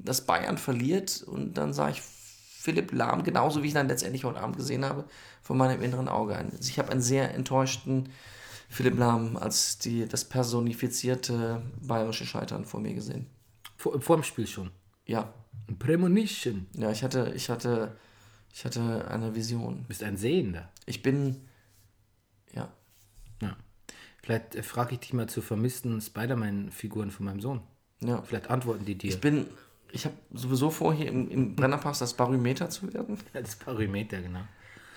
dass 0.03 0.21
Bayern 0.21 0.57
verliert 0.57 1.23
und 1.23 1.57
dann 1.57 1.73
sah 1.73 1.89
ich 1.89 2.01
Philipp 2.01 2.91
Lahm, 2.91 3.23
genauso 3.23 3.61
wie 3.61 3.67
ich 3.67 3.73
ihn 3.73 3.75
dann 3.75 3.87
letztendlich 3.87 4.23
heute 4.23 4.39
Abend 4.39 4.57
gesehen 4.57 4.85
habe, 4.85 5.05
vor 5.41 5.55
meinem 5.55 5.81
inneren 5.81 6.07
Auge 6.07 6.35
ein. 6.35 6.51
Also 6.51 6.69
ich 6.69 6.79
habe 6.79 6.91
einen 6.91 7.01
sehr 7.01 7.33
enttäuschten 7.33 8.09
Philipp 8.69 8.97
Lahm 8.97 9.35
als 9.35 9.79
die, 9.79 10.07
das 10.07 10.25
personifizierte 10.25 11.61
bayerische 11.81 12.25
Scheitern 12.25 12.65
vor 12.65 12.79
mir 12.79 12.93
gesehen. 12.93 13.25
Vor, 13.77 13.99
vor 14.01 14.17
dem 14.17 14.23
Spiel 14.23 14.47
schon. 14.47 14.71
Ja, 15.05 15.33
Ein 15.67 15.79
Premonition. 15.79 16.67
ja, 16.73 16.91
ich 16.91 17.03
hatte, 17.03 17.33
ich 17.35 17.49
hatte, 17.49 17.97
ich 18.53 18.63
hatte 18.65 19.07
eine 19.09 19.35
Vision. 19.35 19.77
Du 19.81 19.87
bist 19.87 20.03
ein 20.03 20.17
Sehender. 20.17 20.71
Ich 20.85 21.01
bin, 21.01 21.47
ja, 22.53 22.71
Ja. 23.41 23.57
Vielleicht 24.21 24.55
äh, 24.55 24.63
frage 24.63 24.93
ich 24.93 24.99
dich 24.99 25.13
mal 25.13 25.27
zu 25.27 25.41
vermissten 25.41 25.99
Spider-Man-Figuren 26.01 27.09
von 27.11 27.25
meinem 27.25 27.39
Sohn. 27.41 27.61
ja. 28.01 28.21
Vielleicht 28.21 28.49
antworten 28.49 28.85
die 28.85 28.95
dir. 28.95 29.09
Ich 29.09 29.19
bin 29.21 29.47
Ich 29.91 30.05
habe 30.05 30.15
sowieso 30.31 30.69
vor, 30.69 30.93
hier 30.93 31.07
im, 31.07 31.29
im 31.31 31.55
Brennerpass 31.55 31.99
das 31.99 32.13
Barometer 32.13 32.69
zu 32.69 32.93
werden. 32.93 33.17
Das 33.33 33.55
Parimeter, 33.55 34.21
genau. 34.21 34.41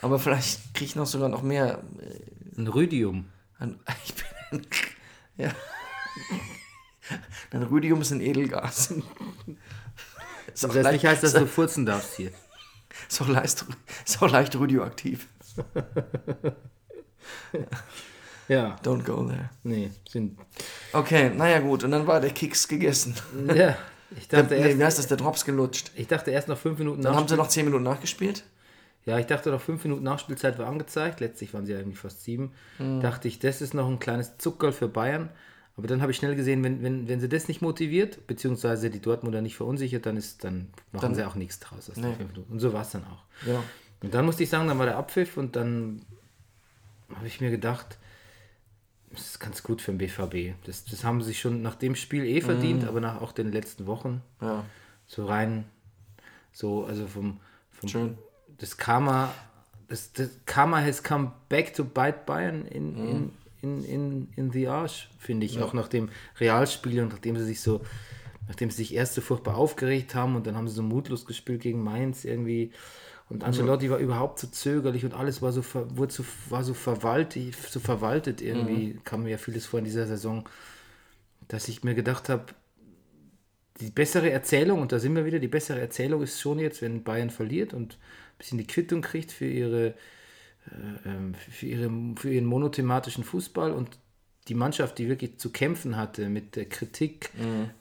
Aber 0.03 0.19
vielleicht 0.19 0.75
kriege 0.75 0.87
ich 0.87 0.97
noch 0.97 1.07
sogar 1.07 1.29
noch 1.31 1.43
mehr. 1.43 1.83
Ein 2.59 2.67
Rhodium. 2.67 3.27
An, 3.63 3.79
ich 4.05 4.15
bin 4.15 4.25
ein, 4.61 4.67
ja. 5.37 5.51
Ein 7.53 7.63
Rhodium 7.65 8.01
ist 8.01 8.11
ein 8.11 8.21
Edelgas. 8.21 8.93
Ist 10.53 10.65
Das 10.65 10.75
leicht, 10.75 10.93
nicht 10.93 11.07
heißt, 11.07 11.23
dass 11.23 11.33
du 11.35 11.47
furzen 11.47 11.87
darfst 11.87 12.17
hier. 12.17 12.31
ist, 13.09 13.21
auch 13.23 13.29
leicht, 13.29 13.65
ist 14.05 14.23
auch 14.23 14.31
leicht 14.31 14.55
radioaktiv. 14.59 15.27
Ja, 18.49 18.77
Don't 18.83 19.05
go 19.05 19.25
there. 19.27 19.51
nee, 19.63 19.91
sind. 20.09 20.39
Okay, 20.93 21.31
naja 21.31 21.61
gut, 21.61 21.85
und 21.85 21.93
dann 21.93 22.07
war 22.07 22.21
der 22.21 22.31
Keks 22.31 22.67
gegessen. 22.69 23.15
Ja, 23.55 23.77
ich 24.17 24.29
Der, 24.29 24.43
dachte, 24.43 24.55
nee, 24.57 24.65
wie 24.65 24.69
erst, 24.71 24.83
heißt 24.83 24.99
das, 24.99 25.07
der 25.07 25.17
Drops 25.17 25.45
gelutscht. 25.45 25.91
ich 25.95 26.09
dachte 26.09 26.31
erst 26.33 26.49
noch 26.49 26.59
fünf 26.59 26.79
Minuten 26.79 27.03
Dann 27.03 27.15
haben 27.15 27.29
sie 27.29 27.37
noch 27.37 27.49
10 27.49 27.65
Minuten 27.65 27.85
nachgespielt. 27.85 28.45
Ja, 29.05 29.19
ich 29.19 29.27
dachte 29.27 29.51
noch 29.51 29.61
fünf 29.61 29.83
Minuten 29.85 30.05
Nachspielzeit 30.05 30.59
war 30.59 30.67
angezeigt. 30.69 31.21
Letztlich 31.21 31.53
waren 31.55 31.67
sie 31.67 31.73
irgendwie 31.73 31.97
fast 31.97 32.23
sieben. 32.23 32.53
Hm. 32.79 33.01
Dachte 33.01 33.27
ich, 33.29 33.39
das 33.41 33.61
ist 33.61 33.75
noch 33.75 33.89
ein 33.89 33.99
kleines 33.99 34.39
Zuckerl 34.39 34.73
für 34.73 34.89
Bayern. 34.89 35.29
Aber 35.77 35.87
dann 35.89 36.03
habe 36.03 36.13
ich 36.13 36.19
schnell 36.19 36.37
gesehen, 36.37 36.63
wenn, 36.63 36.83
wenn, 36.83 37.09
wenn 37.09 37.19
sie 37.21 37.29
das 37.29 37.49
nicht 37.49 37.63
motiviert, 37.63 38.27
beziehungsweise 38.27 38.91
die 38.91 39.01
Dortmunder 39.01 39.41
nicht 39.41 39.57
verunsichert, 39.57 40.05
dann, 40.07 40.17
ist, 40.17 40.45
dann 40.45 40.69
machen 40.93 41.03
Dann- 41.03 41.15
sie 41.15 41.25
auch 41.25 41.35
nichts 41.35 41.59
draus 41.61 41.89
aus 41.89 41.95
den 41.97 42.05
Nee. 42.11 42.15
fünf 42.15 42.31
Minuten. 42.33 42.53
Und 42.53 42.61
so 42.61 42.73
war 42.73 42.83
es 42.83 42.91
dann 42.91 43.05
auch. 43.05 43.25
Ja. 43.47 43.63
Und 44.03 44.13
dann 44.15 44.25
musste 44.27 44.43
ich 44.43 44.51
sagen, 44.51 44.69
dann 44.69 44.79
war 44.79 44.87
der 44.87 44.97
Abpfiff 44.99 45.37
und 45.37 45.57
dann 45.57 46.03
habe 47.15 47.27
ich 47.27 47.41
mir 47.41 47.51
gedacht, 47.51 47.99
das 49.11 49.23
ist 49.23 49.41
ganz 49.41 49.63
gut 49.63 49.81
für 49.83 49.93
den 49.93 49.99
BVB. 49.99 50.55
Das, 50.65 50.85
das 50.85 51.05
haben 51.05 51.23
sie 51.23 51.35
schon 51.35 51.63
nach 51.63 51.75
dem 51.75 51.95
Spiel 51.97 52.25
eh 52.25 52.41
Mhm. 52.41 52.45
verdient, 52.45 52.85
aber 52.87 53.01
nach 53.01 53.21
auch 53.21 53.33
den 53.33 53.51
letzten 53.51 53.87
Wochen 53.87 54.23
Ja, 54.41 54.65
so 55.07 55.27
rein, 55.27 55.65
so, 56.53 56.85
also 56.85 57.07
vom, 57.07 57.41
vom 57.71 57.89
schön. 57.89 58.19
Das 58.59 58.77
Karma, 58.77 59.33
das, 59.89 60.13
das 60.13 60.31
Karma 60.47 60.81
has 60.81 61.03
come 61.03 61.33
back 61.49 61.75
to 61.75 61.85
bite 61.85 62.21
Bayern 62.27 62.67
in, 62.67 62.93
Mhm. 62.93 63.31
in, 63.63 63.85
in, 63.85 63.85
in, 63.85 64.29
in 64.37 64.51
the 64.53 64.69
arsch, 64.69 65.09
finde 65.19 65.47
ich. 65.47 65.61
Auch 65.61 65.73
nach 65.73 65.89
dem 65.89 66.09
Realspiel 66.41 67.01
und 67.03 67.11
nachdem 67.11 67.37
sie 67.37 67.45
sich 67.45 67.61
so, 67.61 67.81
nachdem 68.49 68.71
sie 68.71 68.79
sich 68.79 68.95
erst 68.95 69.15
so 69.15 69.21
furchtbar 69.21 69.57
aufgeregt 69.57 70.15
haben 70.15 70.35
und 70.37 70.47
dann 70.47 70.57
haben 70.57 70.69
sie 70.69 70.75
so 70.75 70.83
mutlos 70.83 71.25
gespielt 71.27 71.63
gegen 71.63 71.83
Mainz 71.83 72.25
irgendwie. 72.25 72.73
Und 73.29 73.45
Ancelotti 73.45 73.89
war 73.89 73.99
überhaupt 73.99 74.39
so 74.41 74.47
zögerlich 74.49 75.05
und 75.07 75.15
alles 75.15 75.41
war 75.41 75.53
so, 75.53 75.63
ver, 75.63 75.97
wurde 75.97 76.13
so, 76.13 76.25
war 76.51 76.65
so 76.65 76.75
verwaltet, 76.75 77.55
so 77.55 77.81
verwaltet 77.81 78.43
irgendwie, 78.43 78.99
kam 79.05 79.23
mir 79.23 79.31
ja 79.31 79.39
vieles 79.39 79.65
vor 79.65 79.79
in 79.79 79.87
dieser 79.87 80.07
Saison, 80.07 80.47
dass 81.49 81.69
ich 81.69 81.83
mir 81.83 81.95
gedacht 81.95 82.29
habe, 82.29 82.47
die 83.81 83.91
bessere 83.91 84.31
Erzählung, 84.31 84.83
und 84.83 84.93
da 84.93 84.99
sind 84.99 85.15
wir 85.17 85.25
wieder, 85.25 85.39
die 85.39 85.49
bessere 85.49 85.81
Erzählung 85.81 86.23
ist 86.23 86.41
schon 86.41 86.59
jetzt, 86.59 86.83
wenn 86.83 87.05
Bayern 87.05 87.31
verliert 87.31 87.73
und 87.73 87.97
bisschen 88.43 88.59
die 88.59 88.67
Quittung 88.67 89.01
kriegt 89.03 89.33
für 89.33 89.47
ihre, 89.47 89.87
äh, 90.67 91.09
ähm, 91.09 91.35
für 91.35 91.67
ihre 91.67 91.91
für 92.17 92.33
ihren 92.33 92.45
monothematischen 92.47 93.25
Fußball 93.25 93.73
und 93.73 93.99
die 94.49 94.55
Mannschaft, 94.55 94.99
die 94.99 95.09
wirklich 95.09 95.39
zu 95.39 95.51
kämpfen 95.51 95.97
hatte 95.97 96.29
mit 96.29 96.57
der 96.57 96.65
Kritik, 96.67 97.31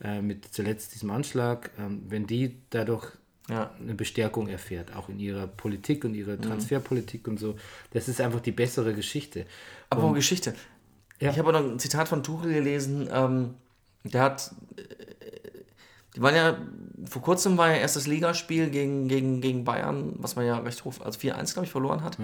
äh, 0.04 0.21
mit 0.21 0.45
zuletzt 0.54 0.93
diesem 0.93 1.10
Anschlag, 1.10 1.71
ähm, 1.80 2.04
wenn 2.08 2.28
die 2.28 2.58
dadurch 2.69 3.08
Ja. 3.50 3.71
eine 3.80 3.95
Bestärkung 3.95 4.47
erfährt, 4.47 4.95
auch 4.95 5.10
in 5.10 5.19
ihrer 5.19 5.47
Politik 5.47 6.06
und 6.06 6.13
ihrer 6.13 6.39
Transferpolitik 6.39 7.28
und 7.28 7.39
so, 7.39 7.56
das 7.91 8.08
ist 8.08 8.21
einfach 8.21 8.39
die 8.41 8.52
bessere 8.52 8.93
Geschichte. 8.93 9.45
Aber 9.89 10.13
Geschichte. 10.13 10.54
Ja. 11.19 11.32
Ich 11.32 11.39
habe 11.39 11.50
auch 11.50 11.54
noch 11.62 11.71
ein 11.71 11.80
Zitat 11.80 12.08
von 12.08 12.21
Tuchel 12.24 12.54
gelesen. 12.54 13.10
Ähm, 13.12 13.56
der 14.04 14.21
hat. 14.21 14.52
äh, 14.78 14.84
Die 16.15 16.21
waren 16.21 16.36
ja. 16.36 16.58
Vor 17.09 17.21
kurzem 17.21 17.57
war 17.57 17.69
ja 17.69 17.77
erst 17.77 17.95
das 17.95 18.07
Ligaspiel 18.07 18.69
gegen, 18.69 19.07
gegen, 19.07 19.41
gegen 19.41 19.63
Bayern, 19.63 20.13
was 20.17 20.35
man 20.35 20.45
ja 20.45 20.57
recht 20.57 20.83
hoch, 20.85 20.93
also 21.03 21.19
4-1, 21.19 21.53
glaube 21.53 21.65
ich, 21.65 21.71
verloren 21.71 22.03
hat. 22.03 22.17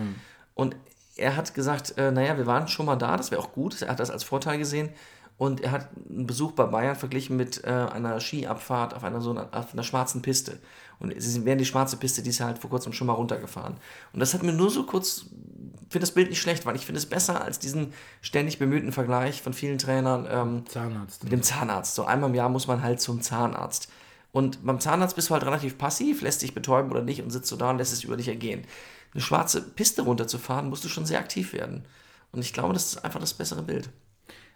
Und 0.53 0.75
er 1.15 1.35
hat 1.35 1.53
gesagt, 1.53 1.97
äh, 1.97 2.11
naja, 2.11 2.37
wir 2.37 2.45
waren 2.45 2.67
schon 2.67 2.85
mal 2.85 2.95
da, 2.95 3.17
das 3.17 3.31
wäre 3.31 3.41
auch 3.41 3.51
gut. 3.51 3.81
Er 3.81 3.89
hat 3.89 3.99
das 3.99 4.11
als 4.11 4.23
Vorteil 4.23 4.57
gesehen. 4.57 4.89
Und 5.37 5.61
er 5.61 5.71
hat 5.71 5.89
einen 6.09 6.25
Besuch 6.25 6.53
bei 6.53 6.65
Bayern 6.65 6.95
verglichen 6.95 7.37
mit 7.37 7.63
äh, 7.63 7.67
einer 7.67 8.19
Skiabfahrt 8.19 8.95
auf 8.95 9.03
einer 9.03 9.21
so 9.21 9.31
einer, 9.31 9.49
auf 9.51 9.73
einer 9.73 9.83
schwarzen 9.83 10.23
Piste. 10.23 10.57
Und 10.99 11.13
sie 11.15 11.45
wären 11.45 11.59
die 11.59 11.65
schwarze 11.65 11.97
Piste, 11.97 12.23
die 12.23 12.31
ist 12.31 12.39
halt 12.39 12.57
vor 12.57 12.71
kurzem 12.71 12.91
schon 12.91 13.05
mal 13.05 13.13
runtergefahren. 13.13 13.75
Und 14.13 14.19
das 14.19 14.33
hat 14.33 14.41
mir 14.41 14.53
nur 14.53 14.71
so 14.71 14.83
kurz, 14.83 15.25
finde 15.89 15.99
das 16.01 16.11
Bild 16.11 16.31
nicht 16.31 16.41
schlecht, 16.41 16.65
weil 16.65 16.75
ich 16.75 16.87
finde 16.87 16.97
es 16.97 17.05
besser 17.05 17.43
als 17.43 17.59
diesen 17.59 17.93
ständig 18.21 18.57
bemühten 18.57 18.91
Vergleich 18.91 19.43
von 19.43 19.53
vielen 19.53 19.77
Trainern 19.77 20.27
ähm, 20.27 20.65
Zahnarzt. 20.65 21.23
mit 21.23 21.31
dem 21.31 21.43
Zahnarzt. 21.43 21.93
So 21.93 22.05
einmal 22.05 22.31
im 22.31 22.35
Jahr 22.35 22.49
muss 22.49 22.65
man 22.65 22.81
halt 22.81 22.99
zum 22.99 23.21
Zahnarzt. 23.21 23.89
Und 24.31 24.65
beim 24.65 24.79
Zahnarzt 24.79 25.15
bist 25.15 25.29
du 25.29 25.33
halt 25.33 25.43
relativ 25.45 25.77
passiv, 25.77 26.21
lässt 26.21 26.41
dich 26.41 26.53
betäuben 26.53 26.91
oder 26.91 27.01
nicht 27.01 27.21
und 27.21 27.31
sitzt 27.31 27.47
so 27.49 27.55
da 27.55 27.69
und 27.71 27.77
lässt 27.77 27.93
es 27.93 28.03
über 28.03 28.17
dich 28.17 28.27
ergehen. 28.27 28.65
Eine 29.13 29.21
schwarze 29.21 29.61
Piste 29.61 30.01
runterzufahren, 30.03 30.69
musst 30.69 30.83
du 30.83 30.89
schon 30.89 31.05
sehr 31.05 31.19
aktiv 31.19 31.53
werden. 31.53 31.85
Und 32.31 32.41
ich 32.41 32.53
glaube, 32.53 32.73
das 32.73 32.85
ist 32.87 33.05
einfach 33.05 33.19
das 33.21 33.33
bessere 33.33 33.63
Bild. 33.63 33.89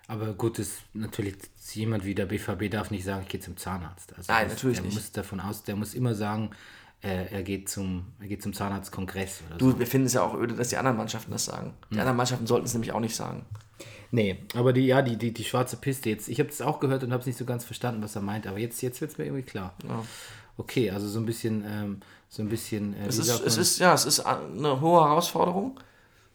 Aber 0.07 0.33
gut, 0.33 0.59
ist 0.59 0.79
natürlich 0.93 1.35
jemand 1.73 2.03
wie 2.03 2.13
der 2.13 2.25
BVB 2.25 2.69
darf 2.69 2.91
nicht 2.91 3.05
sagen, 3.05 3.21
ich 3.23 3.29
gehe 3.29 3.39
zum 3.39 3.55
Zahnarzt. 3.55 4.13
Also 4.17 4.31
Nein, 4.31 4.47
das- 4.49 4.57
natürlich 4.57 4.77
der 4.79 4.85
nicht. 4.87 4.95
Muss 4.95 5.11
davon 5.13 5.39
aus, 5.39 5.63
der 5.63 5.77
muss 5.77 5.93
immer 5.93 6.13
sagen, 6.15 6.51
äh, 7.01 7.27
er 7.31 7.43
geht 7.43 7.69
zum, 7.69 8.07
er 8.19 8.27
geht 8.27 8.43
zum 8.43 8.53
Zahnarztkongress 8.53 9.39
Du, 9.57 9.71
so. 9.71 9.79
wir 9.79 9.87
finden 9.87 10.07
es 10.07 10.13
ja 10.13 10.21
auch 10.21 10.35
öde, 10.35 10.53
dass 10.53 10.67
die 10.69 10.77
anderen 10.77 10.97
Mannschaften 10.97 11.31
das 11.31 11.45
sagen. 11.45 11.73
Die 11.91 11.99
anderen 11.99 12.17
Mannschaften 12.17 12.45
sollten 12.45 12.65
es 12.65 12.73
nämlich 12.73 12.91
auch 12.91 12.99
nicht 12.99 13.15
sagen. 13.15 13.45
Nee, 14.11 14.43
aber 14.55 14.73
die, 14.73 14.85
ja, 14.85 15.01
die, 15.01 15.15
die, 15.15 15.33
die 15.33 15.43
schwarze 15.43 15.77
Piste 15.77 16.09
jetzt, 16.09 16.27
ich 16.27 16.39
habe 16.39 16.49
das 16.49 16.61
auch 16.61 16.79
gehört 16.79 17.03
und 17.03 17.13
habe 17.13 17.21
es 17.21 17.27
nicht 17.27 17.37
so 17.37 17.45
ganz 17.45 17.63
verstanden, 17.63 18.03
was 18.03 18.15
er 18.15 18.21
meint, 18.21 18.45
aber 18.45 18.59
jetzt, 18.59 18.81
jetzt 18.81 18.99
wird 18.99 19.11
es 19.11 19.17
mir 19.17 19.25
irgendwie 19.25 19.43
klar. 19.43 19.73
Okay, 20.57 20.91
also 20.91 21.07
so 21.07 21.19
ein 21.19 21.25
bisschen, 21.25 21.63
ähm, 21.65 22.01
so 22.29 22.41
ein 22.41 22.49
bisschen, 22.49 22.93
äh, 22.93 23.07
Es 23.07 23.17
ist, 23.17 23.29
es 23.29 23.57
ist, 23.57 23.79
ja, 23.79 23.93
es 23.93 24.05
ist 24.05 24.19
eine 24.19 24.81
hohe 24.81 25.01
Herausforderung, 25.01 25.79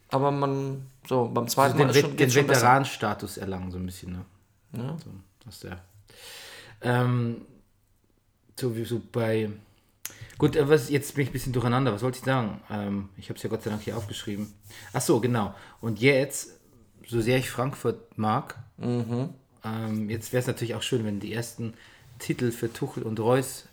aber 0.09 0.31
man, 0.31 0.87
so, 1.07 1.31
beim 1.33 1.49
zweiten 1.49 1.75
also 1.75 1.79
den, 1.79 1.87
Mal 1.87 1.91
ist 1.91 2.01
schon, 2.01 2.11
den 2.11 2.17
geht's 2.17 2.35
schon 2.35 2.47
besser. 2.47 2.63
Veteranstatus 2.63 3.37
erlangen, 3.37 3.71
so 3.71 3.79
ein 3.79 3.87
bisschen, 3.87 4.13
ne? 4.13 4.25
Ja. 4.73 4.97
So, 5.03 5.11
das 5.45 5.55
ist 5.55 5.65
der. 5.65 5.81
Ähm, 6.83 7.43
so 8.59 8.77
wie 8.77 8.85
so 8.85 9.01
bei. 9.13 9.51
Gut, 10.39 10.57
äh, 10.57 10.69
was, 10.69 10.91
jetzt 10.91 11.15
bin 11.15 11.25
ich 11.25 11.31
ein 11.31 11.33
bisschen 11.33 11.53
durcheinander. 11.53 11.93
Was 11.93 12.03
wollte 12.03 12.19
ich 12.19 12.25
sagen? 12.25 12.61
Ähm, 12.71 13.09
ich 13.17 13.29
habe 13.29 13.37
es 13.37 13.43
ja 13.43 13.49
Gott 13.49 13.63
sei 13.63 13.71
Dank 13.71 13.83
hier 13.83 13.97
aufgeschrieben. 13.97 14.53
Ach 14.93 15.01
so, 15.01 15.21
genau. 15.21 15.55
Und 15.81 16.01
jetzt, 16.01 16.51
so 17.07 17.21
sehr 17.21 17.39
ich 17.39 17.51
Frankfurt 17.51 18.17
mag, 18.19 18.57
Mhm. 18.79 19.31
ähm, 19.65 20.11
jetzt 20.11 20.33
wäre 20.33 20.41
es 20.41 20.47
natürlich 20.47 20.75
auch 20.75 20.83
schön, 20.83 21.05
wenn 21.05 21.21
die 21.21 21.33
ersten 21.33 21.75
Titel 22.19 22.51
für 22.51 22.73
Tuchel 22.73 23.03
und 23.05 23.19
Reus 23.21 23.67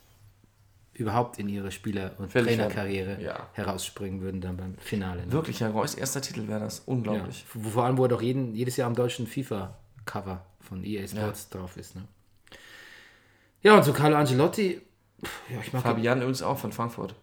überhaupt 0.94 1.40
in 1.40 1.50
ihre 1.50 1.72
Spieler- 1.72 2.12
und 2.20 2.32
Fällig 2.32 2.56
Trainerkarriere. 2.56 3.20
Ja. 3.22 3.48
herausspringen 3.54 4.22
würden 4.22 4.42
dann 4.42 4.58
beim 4.58 4.76
Finale. 4.78 5.26
Ne? 5.26 5.32
Wirklich, 5.32 5.60
Herr 5.62 5.72
Reus, 5.72 5.96
erster 5.96 6.22
Titel 6.22 6.48
wäre 6.48 6.60
das. 6.60 6.78
Ja. 6.80 6.84
Unglaublich. 6.94 7.46
Wo- 7.54 7.70
Vor 7.72 7.86
allem, 7.86 7.98
wo 7.98 8.06
er 8.06 8.10
doch 8.10 8.22
jeden, 8.22 8.54
jedes 8.56 8.78
Jahr 8.78 8.88
am 8.88 8.96
deutschen 8.96 9.26
FIFA-Cover 9.26 10.46
von 10.62 10.84
EA 10.84 11.08
Sports 11.08 11.50
drauf 11.50 11.78
ist. 11.78 11.96
Ne? 11.96 12.04
Ja, 13.64 13.76
und 13.78 13.84
so 13.84 13.94
Carlo 13.94 14.18
Angelotti, 14.18 14.82
ja, 15.50 15.60
ich 15.66 15.74
mag 15.74 15.82
Fabian 15.84 16.20
übrigens 16.20 16.44
auch 16.44 16.58
von 16.60 16.72
Frankfurt. 16.72 17.16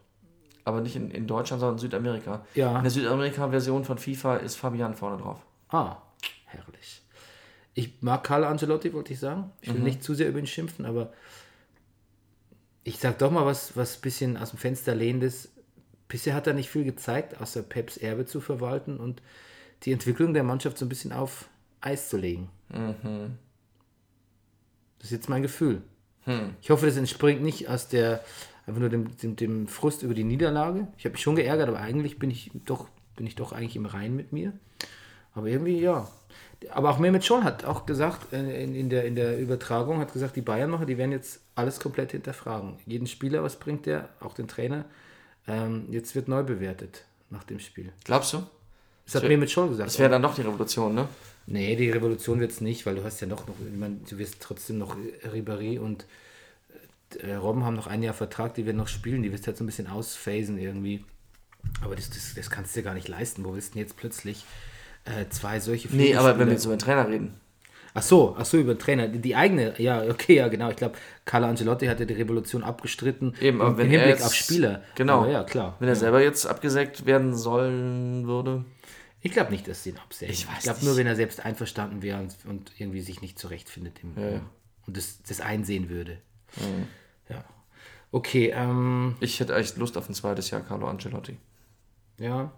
Aber 0.64 0.80
nicht 0.80 0.96
in, 0.96 1.10
in 1.10 1.26
Deutschland, 1.26 1.60
sondern 1.60 1.76
in 1.76 1.80
Südamerika. 1.80 2.44
Ja. 2.54 2.76
In 2.78 2.82
der 2.82 2.90
Südamerika-Version 2.90 3.84
von 3.84 3.98
FIFA 3.98 4.36
ist 4.36 4.56
Fabian 4.56 4.94
vorne 4.94 5.20
drauf. 5.22 5.38
Ah, 5.70 5.96
herrlich. 6.46 7.02
Ich 7.74 8.02
mag 8.02 8.24
Carlo 8.24 8.46
Angelotti, 8.46 8.92
wollte 8.92 9.12
ich 9.12 9.20
sagen. 9.20 9.50
Ich 9.60 9.68
will 9.68 9.78
Mhm. 9.78 9.84
nicht 9.84 10.02
zu 10.02 10.14
sehr 10.14 10.28
über 10.28 10.38
ihn 10.38 10.46
schimpfen, 10.46 10.84
aber 10.84 11.12
ich 12.84 12.98
sag 12.98 13.18
doch 13.18 13.30
mal 13.30 13.46
was, 13.46 13.76
was 13.76 13.96
ein 13.96 14.00
bisschen 14.00 14.36
aus 14.36 14.50
dem 14.50 14.58
Fenster 14.58 14.94
lehnendes. 14.94 15.50
Bisher 16.08 16.34
hat 16.34 16.46
er 16.46 16.54
nicht 16.54 16.70
viel 16.70 16.84
gezeigt, 16.84 17.40
außer 17.40 17.62
Peps 17.62 17.96
Erbe 17.96 18.26
zu 18.26 18.40
verwalten 18.40 18.96
und 18.98 19.22
die 19.84 19.92
Entwicklung 19.92 20.34
der 20.34 20.42
Mannschaft 20.42 20.76
so 20.78 20.84
ein 20.84 20.88
bisschen 20.88 21.12
auf 21.12 21.48
Eis 21.80 22.08
zu 22.08 22.16
legen. 22.16 22.48
Mhm. 22.68 23.38
Das 24.98 25.06
ist 25.06 25.12
jetzt 25.12 25.28
mein 25.28 25.42
Gefühl. 25.42 25.82
Hm. 26.24 26.54
Ich 26.60 26.68
hoffe, 26.70 26.84
das 26.86 26.96
entspringt 26.96 27.42
nicht 27.42 27.68
aus 27.70 27.88
der 27.88 28.22
einfach 28.66 28.80
nur 28.80 28.90
dem, 28.90 29.16
dem, 29.16 29.36
dem 29.36 29.68
Frust 29.68 30.02
über 30.02 30.12
die 30.12 30.24
Niederlage. 30.24 30.88
Ich 30.98 31.04
habe 31.06 31.12
mich 31.12 31.22
schon 31.22 31.36
geärgert, 31.36 31.68
aber 31.68 31.80
eigentlich 31.80 32.18
bin 32.18 32.30
ich 32.30 32.50
doch 32.66 32.88
bin 33.16 33.26
ich 33.26 33.34
doch 33.36 33.52
eigentlich 33.52 33.76
im 33.76 33.86
Reinen 33.86 34.16
mit 34.16 34.32
mir. 34.32 34.52
Aber 35.34 35.46
irgendwie 35.46 35.80
ja. 35.80 36.08
Aber 36.70 36.90
auch 36.90 36.98
Mehmet 36.98 37.24
Scholl 37.24 37.42
hat 37.42 37.64
auch 37.64 37.86
gesagt 37.86 38.32
äh, 38.32 38.62
in, 38.64 38.74
in, 38.74 38.90
der, 38.90 39.04
in 39.04 39.14
der 39.14 39.38
Übertragung 39.38 39.98
hat 39.98 40.12
gesagt, 40.12 40.36
die 40.36 40.42
Bayernmacher, 40.42 40.84
die 40.86 40.98
werden 40.98 41.12
jetzt 41.12 41.40
alles 41.54 41.80
komplett 41.80 42.12
hinterfragen. 42.12 42.76
Jeden 42.86 43.06
Spieler, 43.06 43.42
was 43.42 43.56
bringt 43.56 43.86
der, 43.86 44.10
auch 44.20 44.34
den 44.34 44.46
Trainer. 44.48 44.84
Ähm, 45.48 45.86
jetzt 45.90 46.14
wird 46.14 46.28
neu 46.28 46.42
bewertet 46.42 47.04
nach 47.30 47.44
dem 47.44 47.60
Spiel. 47.60 47.92
Glaubst 48.04 48.34
du? 48.34 48.42
Das 49.06 49.14
hat 49.14 49.22
wär- 49.22 49.30
Mehmet 49.30 49.50
Scholl 49.50 49.68
gesagt. 49.68 49.88
Das 49.88 49.98
wäre 49.98 50.10
dann 50.10 50.22
doch 50.22 50.34
die 50.34 50.42
Revolution, 50.42 50.94
ne? 50.94 51.08
Nee, 51.46 51.74
die 51.74 51.90
Revolution 51.90 52.38
wird 52.38 52.52
es 52.52 52.60
nicht, 52.60 52.84
weil 52.84 52.94
du 52.96 53.02
hast 53.04 53.20
ja 53.20 53.26
noch, 53.26 53.46
noch 53.48 53.54
ich 53.60 53.78
meine, 53.78 53.96
du 54.08 54.18
wirst 54.18 54.36
trotzdem 54.40 54.78
noch 54.78 54.96
äh, 54.96 55.28
Ribéry 55.28 55.80
und 55.80 56.04
äh, 57.18 57.34
Robben 57.34 57.64
haben 57.64 57.74
noch 57.74 57.86
ein 57.86 58.02
Jahr 58.02 58.14
Vertrag, 58.14 58.54
die 58.54 58.66
werden 58.66 58.76
noch 58.76 58.86
spielen, 58.88 59.22
die 59.22 59.32
wirst 59.32 59.46
halt 59.46 59.56
so 59.56 59.64
ein 59.64 59.66
bisschen 59.66 59.86
ausphasen 59.86 60.58
irgendwie. 60.58 61.04
Aber 61.82 61.96
das, 61.96 62.10
das, 62.10 62.34
das 62.34 62.50
kannst 62.50 62.76
du 62.76 62.80
dir 62.80 62.84
gar 62.84 62.94
nicht 62.94 63.08
leisten. 63.08 63.44
Wo 63.44 63.54
willst 63.54 63.70
du 63.70 63.78
denn 63.78 63.82
jetzt 63.82 63.96
plötzlich 63.96 64.44
äh, 65.04 65.28
zwei 65.30 65.60
solche 65.60 65.88
Nee, 65.94 66.14
aber 66.14 66.38
wenn 66.38 66.38
wir 66.38 66.46
Flügelspieler- 66.46 66.50
jetzt 66.52 66.64
über 66.66 66.74
den 66.76 66.80
Trainer 66.80 67.08
reden. 67.08 67.40
Ach 67.92 68.02
so, 68.02 68.36
ach 68.38 68.44
so, 68.44 68.56
über 68.58 68.74
den 68.74 68.78
Trainer. 68.78 69.08
Die, 69.08 69.34
eigene, 69.34 69.74
ja, 69.80 70.02
okay, 70.04 70.36
ja, 70.36 70.46
genau. 70.48 70.70
Ich 70.70 70.76
glaube, 70.76 70.96
Carlo 71.24 71.46
Ancelotti 71.48 71.86
hatte 71.86 72.06
die 72.06 72.14
Revolution 72.14 72.62
abgestritten. 72.62 73.34
Eben, 73.40 73.60
aber 73.60 73.70
im, 73.72 73.78
wenn 73.78 73.86
im 73.86 73.92
er 73.92 73.98
Hinblick 74.00 74.18
jetzt- 74.18 74.26
auf 74.26 74.34
Spieler. 74.34 74.82
Genau. 74.94 75.22
Aber 75.22 75.30
ja, 75.30 75.42
klar. 75.42 75.76
Wenn 75.80 75.88
er 75.88 75.96
selber 75.96 76.22
jetzt 76.22 76.46
abgesägt 76.46 77.04
werden 77.06 77.34
sollen 77.34 78.26
würde. 78.28 78.64
Ich 79.22 79.32
glaube 79.32 79.50
nicht, 79.50 79.66
dass 79.66 79.82
sie 79.82 79.90
ihn 79.90 79.98
absägen. 79.98 80.32
Ich 80.32 80.46
weiß 80.46 80.58
Ich 80.58 80.62
glaube 80.62 80.84
nur, 80.84 80.96
wenn 80.96 81.06
er 81.08 81.16
selbst 81.16 81.44
einverstanden 81.44 82.00
wäre 82.00 82.20
und, 82.20 82.36
und 82.48 82.72
irgendwie 82.78 83.00
sich 83.00 83.20
nicht 83.22 83.38
zurechtfindet 83.40 83.94
im, 84.04 84.14
ja. 84.16 84.40
und 84.86 84.96
das, 84.96 85.20
das 85.28 85.40
einsehen 85.40 85.88
würde. 85.90 86.18
Ja. 87.28 87.44
Okay, 88.12 88.52
ähm, 88.54 89.16
Ich 89.20 89.40
hätte 89.40 89.54
echt 89.56 89.76
Lust 89.76 89.96
auf 89.98 90.08
ein 90.08 90.14
zweites 90.14 90.50
Jahr 90.50 90.60
Carlo 90.62 90.86
Ancelotti. 90.88 91.36
ja. 92.18 92.52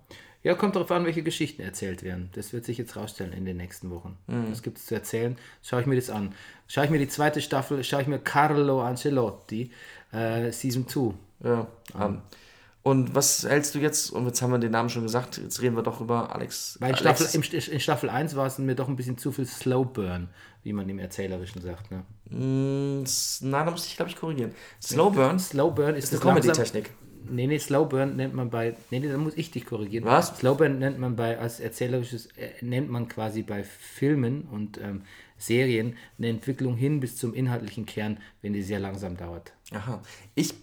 Ja, 0.45 0.55
kommt 0.55 0.75
darauf 0.75 0.91
an, 0.91 1.05
welche 1.05 1.23
Geschichten 1.23 1.63
erzählt 1.63 2.03
werden. 2.03 2.31
Das 2.35 2.53
wird 2.53 2.65
sich 2.65 2.77
jetzt 2.79 2.97
rausstellen 2.97 3.33
in 3.33 3.45
den 3.45 3.57
nächsten 3.57 3.91
Wochen. 3.91 4.19
Mhm. 4.27 4.51
Was 4.51 4.63
gibt 4.63 4.79
es 4.79 4.87
zu 4.87 4.95
erzählen? 4.95 5.37
Schaue 5.63 5.83
ich 5.83 5.87
mir 5.87 5.95
das 5.97 6.11
an. 6.11 6.35
Schaue 6.67 6.85
ich 6.87 6.91
mir 6.91 6.99
die 6.99 7.09
zweite 7.09 7.41
Staffel, 7.41 7.83
schaue 7.85 8.03
ich 8.03 8.09
mir 8.09 8.19
Carlo 8.19 8.83
Ancelotti, 8.83 9.71
äh, 10.13 10.51
Season 10.51 10.89
2. 10.89 11.15
Ja, 11.45 11.67
an. 11.95 12.23
Und 12.85 13.15
was 13.15 13.45
hältst 13.49 13.77
du 13.77 13.79
jetzt, 13.79 14.11
und 14.11 14.27
jetzt 14.27 14.43
haben 14.43 14.51
wir 14.51 14.59
den 14.59 14.73
Namen 14.73 14.89
schon 14.89 15.05
gesagt, 15.05 15.39
jetzt 15.39 15.63
reden 15.63 15.77
wir 15.77 15.85
doch 15.85 16.01
über 16.01 16.35
Alex. 16.35 16.77
Weil 16.81 16.91
in 16.91 16.97
Alex 16.97 17.31
Staffel, 17.33 17.73
in 17.73 17.79
Staffel 17.81 18.11
1 18.11 18.35
war 18.35 18.47
es 18.47 18.59
mir 18.59 18.75
doch 18.75 18.89
ein 18.89 18.97
bisschen 18.97 19.17
zu 19.19 19.31
viel 19.31 19.47
Slow 19.47 19.85
Burn, 19.85 20.29
wie 20.65 20.73
man 20.73 20.89
im 20.89 20.99
Erzählerischen 20.99 21.63
sagt. 21.63 21.93
Ne? 21.93 22.03
Mm, 22.31 23.05
Nein, 23.43 23.67
da 23.67 23.71
muss 23.71 23.87
ich, 23.87 23.95
glaube 23.97 24.11
ich, 24.11 24.17
korrigieren. 24.17 24.53
Slow 24.83 25.11
Burn 25.13 25.37
ist 25.37 25.51
Slow 25.51 25.71
Burn 25.71 25.95
ist, 25.95 26.11
eine 26.13 26.19
das 26.19 26.25
langsam- 26.25 26.43
Comedy-Technik. 26.55 26.91
Nee, 27.31 27.47
nee, 27.47 27.59
Slow 27.59 27.87
Burn 27.89 28.17
nennt 28.17 28.35
man 28.35 28.51
bei. 28.51 28.75
Nee, 28.91 29.01
nee, 29.01 29.09
da 29.09 29.17
muss 29.19 29.35
ich 29.37 29.51
dich 29.51 29.65
korrigieren. 29.67 30.05
Was? 30.05 30.37
Slow 30.39 30.55
Burn 30.57 30.79
nennt 30.79 30.99
man 30.99 31.17
bei, 31.17 31.39
als 31.39 31.61
erzählerisches, 31.61 32.27
äh, 32.37 32.51
nennt 32.61 32.91
man 32.91 33.09
quasi 33.09 33.43
bei 33.43 33.65
Filmen 33.65 34.43
und 34.51 34.79
ähm, 34.79 35.03
Serien 35.39 35.97
eine 36.19 36.29
Entwicklung 36.29 36.77
hin 36.77 37.01
bis 37.01 37.17
zum 37.17 37.35
inhaltlichen 37.35 37.87
Kern, 37.87 38.19
wenn 38.43 38.53
die 38.53 38.63
sehr 38.63 38.79
langsam 38.79 39.17
dauert. 39.17 39.53
Aha. 39.73 40.01
Ich 40.35 40.55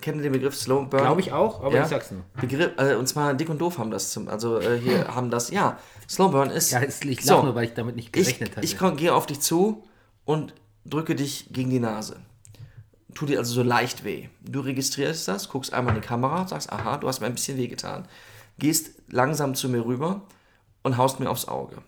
kenne 0.00 0.20
den 0.22 0.32
Begriff 0.32 0.54
Slow 0.54 0.84
Burn. 0.86 1.02
Glaube 1.02 1.20
ich 1.20 1.32
auch, 1.32 1.62
aber 1.62 1.74
Ja. 1.74 1.82
ich 1.82 1.88
sag's 1.88 2.10
nur. 2.10 2.22
Begriff, 2.40 2.72
äh, 2.76 2.94
und 2.96 3.06
zwar 3.06 3.32
Dick 3.34 3.48
und 3.48 3.58
Doof 3.60 3.78
haben 3.78 3.90
das 3.90 4.10
zum, 4.10 4.28
also 4.28 4.58
äh, 4.60 4.78
hier 4.78 5.08
haben 5.14 5.30
das, 5.30 5.50
ja, 5.50 5.78
Slow 6.08 6.30
Burn 6.30 6.50
ist. 6.50 6.70
Ja, 6.72 6.82
ich 6.82 7.24
So. 7.24 7.34
lach 7.36 7.42
nur, 7.44 7.54
weil 7.54 7.64
ich 7.64 7.74
damit 7.74 7.96
nicht 7.96 8.08
ich, 8.16 8.24
gerechnet 8.24 8.56
hatte. 8.56 8.64
ich 8.64 8.78
gehe 8.98 9.14
auf 9.14 9.26
dich 9.26 9.40
zu 9.40 9.84
und 10.24 10.54
drücke 10.84 11.14
dich 11.14 11.48
gegen 11.50 11.70
die 11.70 11.80
Nase. 11.80 12.20
Tut 13.16 13.30
dir 13.30 13.38
also 13.38 13.54
so 13.54 13.62
leicht 13.62 14.04
weh. 14.04 14.28
Du 14.42 14.60
registrierst 14.60 15.26
das, 15.26 15.48
guckst 15.48 15.72
einmal 15.72 15.96
in 15.96 16.02
die 16.02 16.06
Kamera, 16.06 16.46
sagst, 16.46 16.70
aha, 16.70 16.98
du 16.98 17.08
hast 17.08 17.20
mir 17.20 17.26
ein 17.26 17.34
bisschen 17.34 17.56
weh 17.56 17.66
getan. 17.66 18.06
Gehst 18.58 18.90
langsam 19.08 19.54
zu 19.54 19.70
mir 19.70 19.86
rüber 19.86 20.26
und 20.82 20.98
haust 20.98 21.18
mir 21.18 21.30
aufs 21.30 21.48
Auge. 21.48 21.78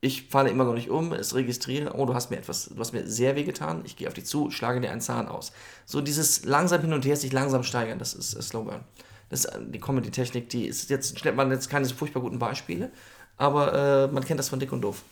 Ich 0.00 0.28
falle 0.28 0.48
immer 0.48 0.64
noch 0.64 0.72
nicht 0.72 0.88
um, 0.88 1.12
es 1.12 1.34
registriere, 1.34 1.92
oh, 1.94 2.06
du 2.06 2.14
hast 2.14 2.30
mir 2.30 2.38
etwas, 2.38 2.70
du 2.74 2.78
hast 2.78 2.94
mir 2.94 3.06
sehr 3.06 3.36
weh 3.36 3.44
getan, 3.44 3.82
ich 3.84 3.96
gehe 3.96 4.08
auf 4.08 4.14
dich 4.14 4.24
zu, 4.24 4.50
schlage 4.50 4.80
dir 4.80 4.90
einen 4.90 5.02
Zahn 5.02 5.28
aus. 5.28 5.52
So 5.84 6.00
dieses 6.00 6.46
langsam 6.46 6.80
hin 6.80 6.94
und 6.94 7.04
her, 7.04 7.16
sich 7.16 7.32
langsam 7.32 7.62
steigern, 7.62 7.98
das 7.98 8.14
ist 8.14 8.30
Slow 8.30 8.64
Burn. 8.64 8.84
Das 9.28 9.44
ist 9.44 9.58
die 9.68 9.80
Comedy-Technik, 9.80 10.48
die 10.48 10.66
ist 10.66 10.88
jetzt, 10.88 11.18
stellt 11.18 11.36
man 11.36 11.50
jetzt 11.50 11.68
keine 11.68 11.84
so 11.84 11.94
furchtbar 11.94 12.22
guten 12.22 12.38
Beispiele, 12.38 12.90
aber 13.36 14.06
äh, 14.08 14.12
man 14.12 14.24
kennt 14.24 14.40
das 14.40 14.48
von 14.48 14.60
Dick 14.60 14.72
und 14.72 14.80
Doof. 14.80 15.02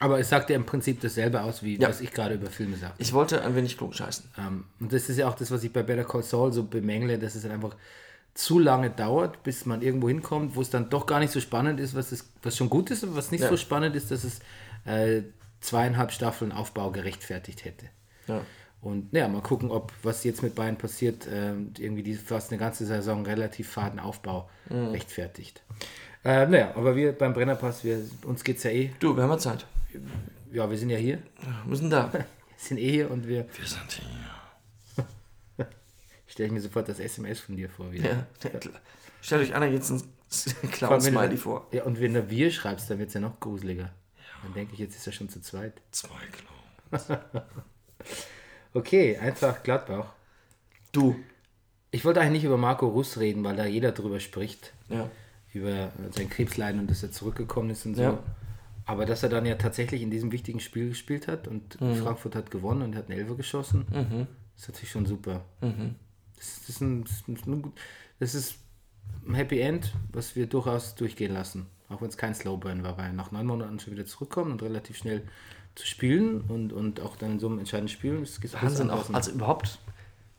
Aber 0.00 0.18
es 0.18 0.28
sagt 0.28 0.50
ja 0.50 0.56
im 0.56 0.66
Prinzip 0.66 1.00
dasselbe 1.00 1.42
aus, 1.42 1.62
wie 1.62 1.78
Ja. 1.78 1.88
was 1.88 2.00
ich 2.00 2.10
gerade 2.12 2.34
über 2.34 2.50
Filme 2.50 2.76
sage. 2.76 2.94
Ich 2.98 3.12
wollte 3.12 3.42
ein 3.42 3.54
wenig 3.54 3.78
klug 3.78 3.94
scheißen. 3.94 4.28
Ähm, 4.38 4.64
und 4.80 4.92
das 4.92 5.08
ist 5.08 5.16
ja 5.16 5.28
auch 5.28 5.34
das, 5.34 5.50
was 5.50 5.62
ich 5.62 5.72
bei 5.72 5.82
Better 5.82 6.04
Call 6.04 6.22
Saul 6.22 6.52
so 6.52 6.64
bemängle, 6.64 7.18
dass 7.18 7.34
es 7.34 7.44
halt 7.44 7.52
einfach 7.54 7.76
zu 8.34 8.58
lange 8.58 8.90
dauert, 8.90 9.44
bis 9.44 9.64
man 9.64 9.80
irgendwo 9.80 10.08
hinkommt, 10.08 10.56
wo 10.56 10.60
es 10.60 10.70
dann 10.70 10.90
doch 10.90 11.06
gar 11.06 11.20
nicht 11.20 11.32
so 11.32 11.40
spannend 11.40 11.78
ist, 11.78 11.94
was, 11.94 12.10
es, 12.10 12.28
was 12.42 12.56
schon 12.56 12.68
gut 12.68 12.90
ist, 12.90 13.04
aber 13.04 13.14
was 13.14 13.30
nicht 13.30 13.42
Ja. 13.42 13.48
so 13.48 13.56
spannend 13.56 13.94
ist, 13.94 14.10
dass 14.10 14.24
es 14.24 14.40
äh, 14.86 15.22
zweieinhalb 15.60 16.10
Staffeln 16.10 16.50
Aufbau 16.50 16.90
gerechtfertigt 16.90 17.64
hätte. 17.64 17.86
Ja. 18.26 18.40
Und 18.80 19.08
ja, 19.14 19.28
mal 19.28 19.40
gucken, 19.40 19.70
ob 19.70 19.92
was 20.02 20.24
jetzt 20.24 20.42
mit 20.42 20.54
Bayern 20.56 20.76
passiert, 20.76 21.26
ähm, 21.32 21.72
irgendwie 21.78 22.02
die 22.02 22.14
fast 22.16 22.50
eine 22.50 22.58
ganze 22.58 22.84
Saison 22.84 23.24
relativ 23.24 23.68
faden 23.70 23.98
Aufbau 24.00 24.50
Mhm. 24.68 24.88
rechtfertigt. 24.88 25.62
Äh, 26.24 26.46
naja, 26.46 26.72
aber 26.74 26.96
wir 26.96 27.12
beim 27.12 27.34
Brennerpass, 27.34 27.84
wir, 27.84 28.00
uns 28.24 28.42
geht 28.42 28.56
es 28.56 28.62
ja 28.62 28.70
eh, 28.70 28.92
Du, 28.98 29.14
wir 29.14 29.22
haben 29.22 29.30
ja 29.30 29.38
Zeit. 29.38 29.66
ja, 30.52 30.68
wir 30.68 30.78
sind 30.78 30.90
ja 30.90 30.96
hier, 30.96 31.18
Wir 31.40 31.64
müssen 31.66 31.90
da. 31.90 32.10
wir 32.12 32.24
sind 32.56 32.78
eh 32.78 32.90
hier 32.90 33.10
und 33.10 33.28
wir, 33.28 33.46
Wir 33.56 33.66
sind 33.66 33.92
hier. 33.92 35.66
stelle 36.26 36.46
ich 36.46 36.52
mir 36.52 36.60
sofort 36.60 36.88
das 36.88 36.98
SMS 36.98 37.40
von 37.40 37.56
dir 37.56 37.68
vor 37.68 37.92
wieder. 37.92 38.10
Ja. 38.10 38.26
Stellt 39.20 39.42
euch 39.42 39.54
Anna 39.54 39.66
jetzt 39.66 39.90
ein 39.90 40.02
Clown-Smiley 40.70 41.36
vor. 41.36 41.68
Ja, 41.72 41.84
und 41.84 42.00
wenn 42.00 42.14
du 42.14 42.30
wir 42.30 42.50
schreibst, 42.50 42.90
dann 42.90 42.98
wird 42.98 43.08
es 43.08 43.14
ja 43.14 43.20
noch 43.20 43.38
gruseliger. 43.38 43.90
Dann 44.42 44.54
denke 44.54 44.72
ich, 44.72 44.78
jetzt 44.78 44.96
ist 44.96 45.06
er 45.06 45.12
schon 45.12 45.28
zu 45.28 45.40
zweit. 45.40 45.74
Zwei 45.90 46.08
Clowns. 46.90 47.20
Okay, 48.74 49.16
einfach 49.18 49.62
Gladbach. 49.62 50.12
Du. 50.92 51.16
Ich 51.90 52.04
wollte 52.04 52.20
eigentlich 52.20 52.42
nicht 52.42 52.44
über 52.44 52.56
Marco 52.56 52.88
Russ 52.88 53.18
reden, 53.18 53.44
weil 53.44 53.56
da 53.56 53.66
jeder 53.66 53.92
drüber 53.92 54.18
spricht. 54.20 54.72
Ja. 54.88 55.08
Über 55.54 55.92
sein 56.10 56.28
Krebsleiden 56.28 56.80
und 56.80 56.90
dass 56.90 57.02
er 57.02 57.12
zurückgekommen 57.12 57.70
ist 57.70 57.86
und 57.86 57.94
so. 57.94 58.02
Ja. 58.02 58.18
Aber 58.86 59.06
dass 59.06 59.22
er 59.22 59.28
dann 59.30 59.46
ja 59.46 59.54
tatsächlich 59.54 60.02
in 60.02 60.10
diesem 60.10 60.30
wichtigen 60.32 60.60
Spiel 60.60 60.90
gespielt 60.90 61.26
hat 61.28 61.48
und 61.48 61.80
Mhm. 61.80 61.94
Frankfurt 61.96 62.34
hat 62.34 62.50
gewonnen 62.50 62.82
und 62.82 62.96
hat 62.96 63.08
einen 63.08 63.18
Elfer 63.18 63.34
geschossen, 63.36 63.86
ist 64.56 64.68
natürlich 64.68 64.90
schon 64.90 65.06
super. 65.06 65.44
Mhm. 65.62 65.94
Das, 66.36 66.60
das, 66.60 66.68
ist 66.68 66.80
ein, 66.82 67.04
das, 68.18 68.34
ist 68.34 68.58
ein, 69.26 69.34
Happy 69.34 69.60
End, 69.60 69.92
was 70.12 70.36
wir 70.36 70.46
durchaus 70.46 70.94
durchgehen 70.96 71.32
lassen. 71.32 71.66
Auch 71.88 72.02
wenn 72.02 72.08
es 72.08 72.16
kein 72.16 72.34
Slowburn 72.34 72.82
war, 72.82 72.98
weil 72.98 73.06
er 73.06 73.12
nach 73.12 73.30
neun 73.30 73.46
Monaten 73.46 73.78
schon 73.78 73.92
wieder 73.94 74.04
zurückkommt 74.06 74.50
und 74.50 74.62
relativ 74.62 74.96
schnell 74.96 75.22
zu 75.76 75.86
spielen 75.86 76.42
und, 76.42 76.72
und 76.72 77.00
auch 77.00 77.16
dann 77.16 77.32
in 77.32 77.38
so 77.38 77.46
einem 77.46 77.58
entscheidenden 77.58 77.88
Spiel. 77.92 78.20
Das 78.20 78.54
Wahnsinn 78.54 78.90
auch. 78.90 79.12
Also 79.14 79.30
überhaupt 79.30 79.78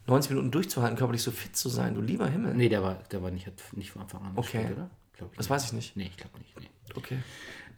90 0.07 0.31
Minuten 0.31 0.51
durchzuhalten, 0.51 0.97
körperlich 0.97 1.23
so 1.23 1.31
fit 1.31 1.55
zu 1.55 1.67
sein. 1.69 1.95
Du 1.95 2.01
lieber 2.01 2.27
Himmel. 2.27 2.53
Nee, 2.53 2.69
der 2.69 2.83
war, 2.83 2.95
der 3.11 3.23
war 3.23 3.31
nicht, 3.31 3.47
hat 3.47 3.53
nicht 3.73 3.91
von 3.91 4.03
Anfang 4.03 4.21
an 4.21 4.33
Okay. 4.35 4.59
gespielt, 4.59 4.77
oder? 4.77 4.89
Glaub 5.17 5.31
ich 5.31 5.37
Das 5.37 5.45
nicht. 5.45 5.49
weiß 5.51 5.65
ich 5.65 5.73
nicht. 5.73 5.95
Nee, 5.97 6.05
ich 6.11 6.17
glaube 6.17 6.37
nicht. 6.39 6.59
Nee. 6.59 6.69
Okay. 6.95 7.17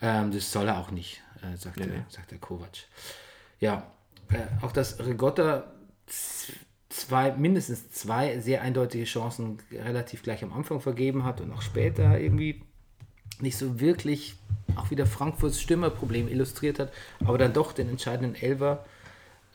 Ähm, 0.02 0.32
das 0.32 0.52
soll 0.52 0.68
er 0.68 0.78
auch 0.78 0.92
nicht, 0.92 1.22
äh, 1.42 1.56
sagt, 1.58 1.78
Nee, 1.78 1.86
der, 1.88 1.98
nee. 2.00 2.04
sagt 2.10 2.32
der 2.32 2.38
Kovac. 2.38 2.70
Ja, 3.60 3.90
äh, 4.32 4.38
auch 4.64 4.72
dass 4.72 5.00
Rigotta 5.06 5.72
z- 6.06 6.54
zwei, 6.90 7.32
mindestens 7.32 7.90
zwei 7.92 8.40
sehr 8.40 8.62
eindeutige 8.62 9.06
Chancen 9.06 9.58
relativ 9.72 10.24
gleich 10.24 10.44
am 10.44 10.54
Anfang 10.54 10.80
vergeben 10.82 11.24
hat 11.24 11.42
und 11.42 11.52
auch 11.52 11.62
später 11.62 12.20
irgendwie 12.20 12.62
nicht 13.40 13.58
so 13.58 13.80
wirklich 13.80 14.36
auch 14.76 14.90
wieder 14.92 15.06
Frankfurts 15.06 15.62
Stürmerproblem 15.62 16.28
illustriert 16.28 16.80
hat, 16.80 16.92
aber 17.24 17.38
dann 17.38 17.54
doch 17.54 17.72
den 17.74 17.90
entscheidenden 17.90 18.36
Elver 18.36 18.86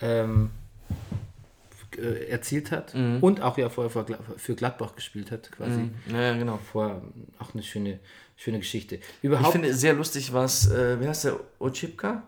ähm, 0.01 0.51
äh, 1.99 2.27
erzielt 2.29 2.71
hat 2.73 2.95
Mhm. 2.95 3.19
und 3.23 3.41
auch 3.41 3.59
ja 3.59 3.69
vorher 3.69 3.91
für 3.91 4.01
Gla- 4.01 4.19
für 4.39 4.55
Gladbach 4.55 4.95
gespielt 4.95 5.31
hat, 5.31 5.51
quasi. 5.53 5.91
Ja, 6.11 6.21
ja, 6.21 6.37
genau. 6.37 6.59
Vor 6.73 7.03
auch 7.39 7.53
eine 7.55 7.63
schöne, 7.63 8.01
schöne 8.37 8.59
Geschichte. 8.59 8.97
Ich 8.97 9.03
Überhaupt, 9.23 9.53
finde 9.53 9.75
sehr 9.75 9.95
lustig, 9.95 10.33
was, 10.33 10.71
äh, 10.71 11.01
wie 11.01 11.09
heißt 11.09 11.25
der, 11.25 11.41
Ochipka? 11.59 12.23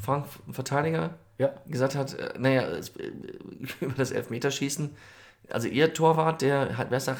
Frank 0.00 0.26
Verteidiger? 0.50 1.14
ja, 1.38 1.52
gesagt 1.66 1.94
hat, 1.96 2.14
äh, 2.14 2.34
naja, 2.38 2.62
äh, 2.62 2.82
über 3.80 3.94
das 3.96 4.10
Elfmeterschießen, 4.12 4.90
also 5.50 5.66
ihr 5.68 5.92
Torwart, 5.92 6.40
der 6.42 6.76
hat, 6.78 6.90
wer 6.90 6.98
ist 6.98 7.08
der? 7.08 7.16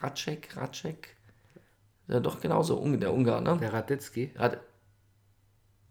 Ratschek, 0.00 0.56
Ratschek? 0.56 1.08
Ja, 2.08 2.18
doch 2.20 2.40
genauso, 2.40 2.84
der 2.96 3.12
Ungar, 3.12 3.40
ne? 3.40 3.56
der 3.60 3.72
Radetzky. 3.72 4.32
Hat, 4.36 4.58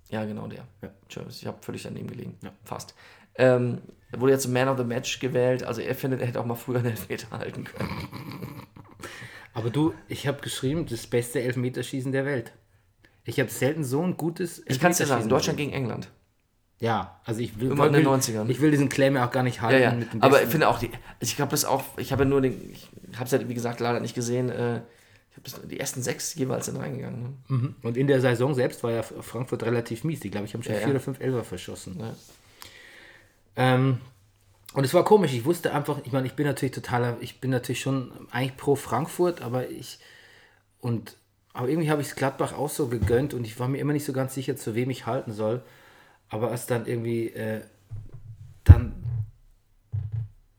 ja, 0.10 0.26
genau 0.26 0.48
der. 0.48 0.68
Ja. 0.82 0.92
Ich 1.30 1.46
habe 1.48 1.58
völlig 1.62 1.84
daneben 1.84 2.08
gelegen. 2.08 2.38
Ja. 2.44 2.52
Fast. 2.66 2.94
Ähm, 3.36 3.82
wurde 4.20 4.34
jetzt 4.34 4.44
zum 4.44 4.54
Man 4.54 4.68
of 4.68 4.78
the 4.78 4.84
Match 4.84 5.20
gewählt, 5.20 5.64
also 5.64 5.82
er 5.82 5.96
findet, 5.96 6.22
er 6.22 6.28
hätte 6.28 6.40
auch 6.40 6.46
mal 6.46 6.56
früher 6.56 6.80
einen 6.80 6.88
Elfmeter 6.92 7.30
halten 7.32 7.64
können. 7.64 7.90
Aber 9.54 9.70
du, 9.70 9.94
ich 10.08 10.28
habe 10.28 10.42
geschrieben, 10.42 10.86
das 10.86 11.08
beste 11.08 11.42
Elfmeterschießen 11.42 12.12
der 12.12 12.26
Welt. 12.26 12.54
Ich 13.26 13.40
habe 13.40 13.50
selten 13.50 13.84
so 13.84 14.02
ein 14.02 14.18
gutes 14.18 14.64
Ich 14.66 14.80
kann 14.80 14.92
es 14.92 14.98
dir 14.98 15.06
sagen, 15.06 15.22
Elfmeterschießen 15.22 15.30
Deutschland 15.30 15.58
gegen 15.58 15.74
England. 15.74 16.10
Ja, 16.80 17.20
also 17.26 17.42
ich 17.42 17.60
will, 17.60 17.70
Immer 17.72 17.88
in 17.88 17.94
den 17.94 18.08
90ern. 18.08 18.50
ich 18.50 18.60
will 18.60 18.72
diesen 18.72 18.90
Claim 18.90 19.16
ja 19.16 19.28
auch 19.28 19.32
gar 19.32 19.44
nicht 19.44 19.58
Ja, 19.58 19.62
halten. 19.64 20.00
ja. 20.02 20.06
dem 20.06 20.22
Aber 20.24 20.42
ich 20.42 20.50
finde 20.50 20.68
auch, 20.68 20.80
die, 20.80 20.90
ich 21.20 21.40
habe 21.40 21.52
das 21.52 21.64
auch, 21.64 21.84
ich 21.98 22.12
habe 22.12 22.24
ja 22.24 22.30
nur 22.30 22.42
den, 22.42 22.72
ich 22.74 22.90
habe 23.16 23.26
es 23.26 23.32
ja 23.32 23.48
wie 23.48 23.54
gesagt 23.54 23.80
leider 23.82 24.00
nicht 24.00 24.16
gesehen, 24.16 24.50
äh, 24.50 24.82
ich 25.30 25.56
habe 25.56 25.68
die 25.68 25.80
ersten 25.80 26.02
sechs 26.02 26.34
jeweils 26.36 26.66
sind 26.66 26.78
reingegangen. 26.78 27.22
Ne? 27.22 27.34
Mhm. 27.50 27.76
Und 27.84 27.98
in 27.98 28.08
der 28.08 28.20
Saison 28.20 28.54
selbst 28.56 28.84
war 28.84 28.92
ja 28.92 29.04
Frankfurt 29.04 29.64
relativ 29.64 30.04
mies. 30.04 30.20
Die, 30.22 30.30
glaube 30.32 30.46
ich, 30.48 30.54
haben 30.56 30.64
schon 30.64 30.74
Ja, 30.74 30.80
vier 30.80 30.88
ja. 30.88 30.94
oder 30.94 31.00
fünf 31.00 31.20
Elfer 31.20 31.44
verschossen. 31.44 32.02
Ähm, 33.56 34.00
und 34.74 34.86
es 34.86 34.94
war 34.94 35.04
komisch. 35.04 35.34
Ich 35.34 35.46
wusste 35.46 35.74
einfach, 35.74 36.00
ich 36.04 36.12
meine, 36.12 36.28
ich 36.28 36.34
bin 36.34 36.46
natürlich 36.46 36.74
totaler, 36.74 37.18
ich 37.20 37.42
bin 37.42 37.52
natürlich 37.52 37.82
schon 37.82 38.12
eigentlich 38.32 38.58
pro 38.58 38.76
Frankfurt, 38.76 39.42
aber 39.42 39.70
ich 39.70 40.00
und 40.80 41.18
aber 41.54 41.68
irgendwie 41.68 41.90
habe 41.90 42.02
ich 42.02 42.08
es 42.08 42.16
Gladbach 42.16 42.54
auch 42.54 42.70
so 42.70 42.88
gegönnt 42.88 43.34
und 43.34 43.44
ich 43.44 43.60
war 43.60 43.68
mir 43.68 43.80
immer 43.80 43.92
nicht 43.92 44.06
so 44.06 44.14
ganz 44.14 44.34
sicher, 44.34 44.56
zu 44.56 44.74
wem 44.74 44.90
ich 44.90 45.06
halten 45.06 45.34
soll. 45.34 45.62
Aber 46.30 46.50
als 46.52 46.66
dann 46.66 46.86
irgendwie 46.86 47.28
äh, 47.28 47.62
dann 48.64 49.04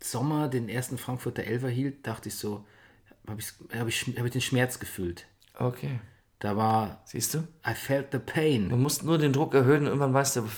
Sommer 0.00 0.48
den 0.48 0.68
ersten 0.68 0.98
Frankfurter 0.98 1.44
Elfer 1.44 1.68
hielt, 1.68 2.06
dachte 2.06 2.28
ich 2.28 2.34
so, 2.34 2.66
habe 3.26 3.40
ich, 3.40 3.52
hab 3.74 3.88
ich, 3.88 4.02
hab 4.18 4.26
ich 4.26 4.32
den 4.32 4.40
Schmerz 4.40 4.78
gefühlt. 4.78 5.26
Okay. 5.58 5.98
Da 6.40 6.56
war, 6.56 7.00
Siehst 7.04 7.34
du? 7.34 7.38
I 7.66 7.72
felt 7.74 8.08
the 8.12 8.18
pain. 8.18 8.68
Du 8.68 8.76
musst 8.76 9.04
nur 9.04 9.16
den 9.16 9.32
Druck 9.32 9.54
erhöhen 9.54 9.82
und 9.82 9.86
irgendwann 9.86 10.12
weißt 10.12 10.36
du, 10.36 10.48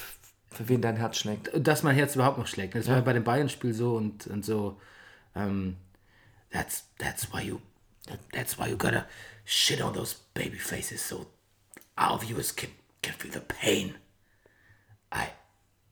für 0.57 0.68
wen 0.68 0.80
dein 0.82 0.96
Herz 0.96 1.18
schlägt. 1.18 1.50
dass 1.55 1.82
mein 1.82 1.94
Herz 1.94 2.14
überhaupt 2.14 2.38
noch 2.38 2.46
schlägt. 2.46 2.74
Das 2.74 2.88
war 2.88 3.00
bei 3.02 3.12
dem 3.12 3.24
Bayern-Spiel 3.24 3.74
so 3.74 3.96
und, 3.96 4.26
und 4.26 4.44
so. 4.44 4.80
Ähm, 5.34 5.76
that's, 6.50 6.84
that's 6.98 7.32
why 7.32 7.42
you 7.42 7.59
that, 8.07 8.18
that's 8.32 8.59
why 8.59 8.68
you 8.68 8.76
gotta 8.76 9.07
shit 9.44 9.82
on 9.82 9.92
those 9.94 10.16
baby 10.34 10.59
faces 10.59 11.07
so 11.09 11.26
our 11.98 12.18
viewers 12.20 12.55
can, 12.55 12.70
can 13.02 13.14
feel 13.14 13.32
the 13.32 13.40
pain. 13.40 13.94
I, 15.12 15.26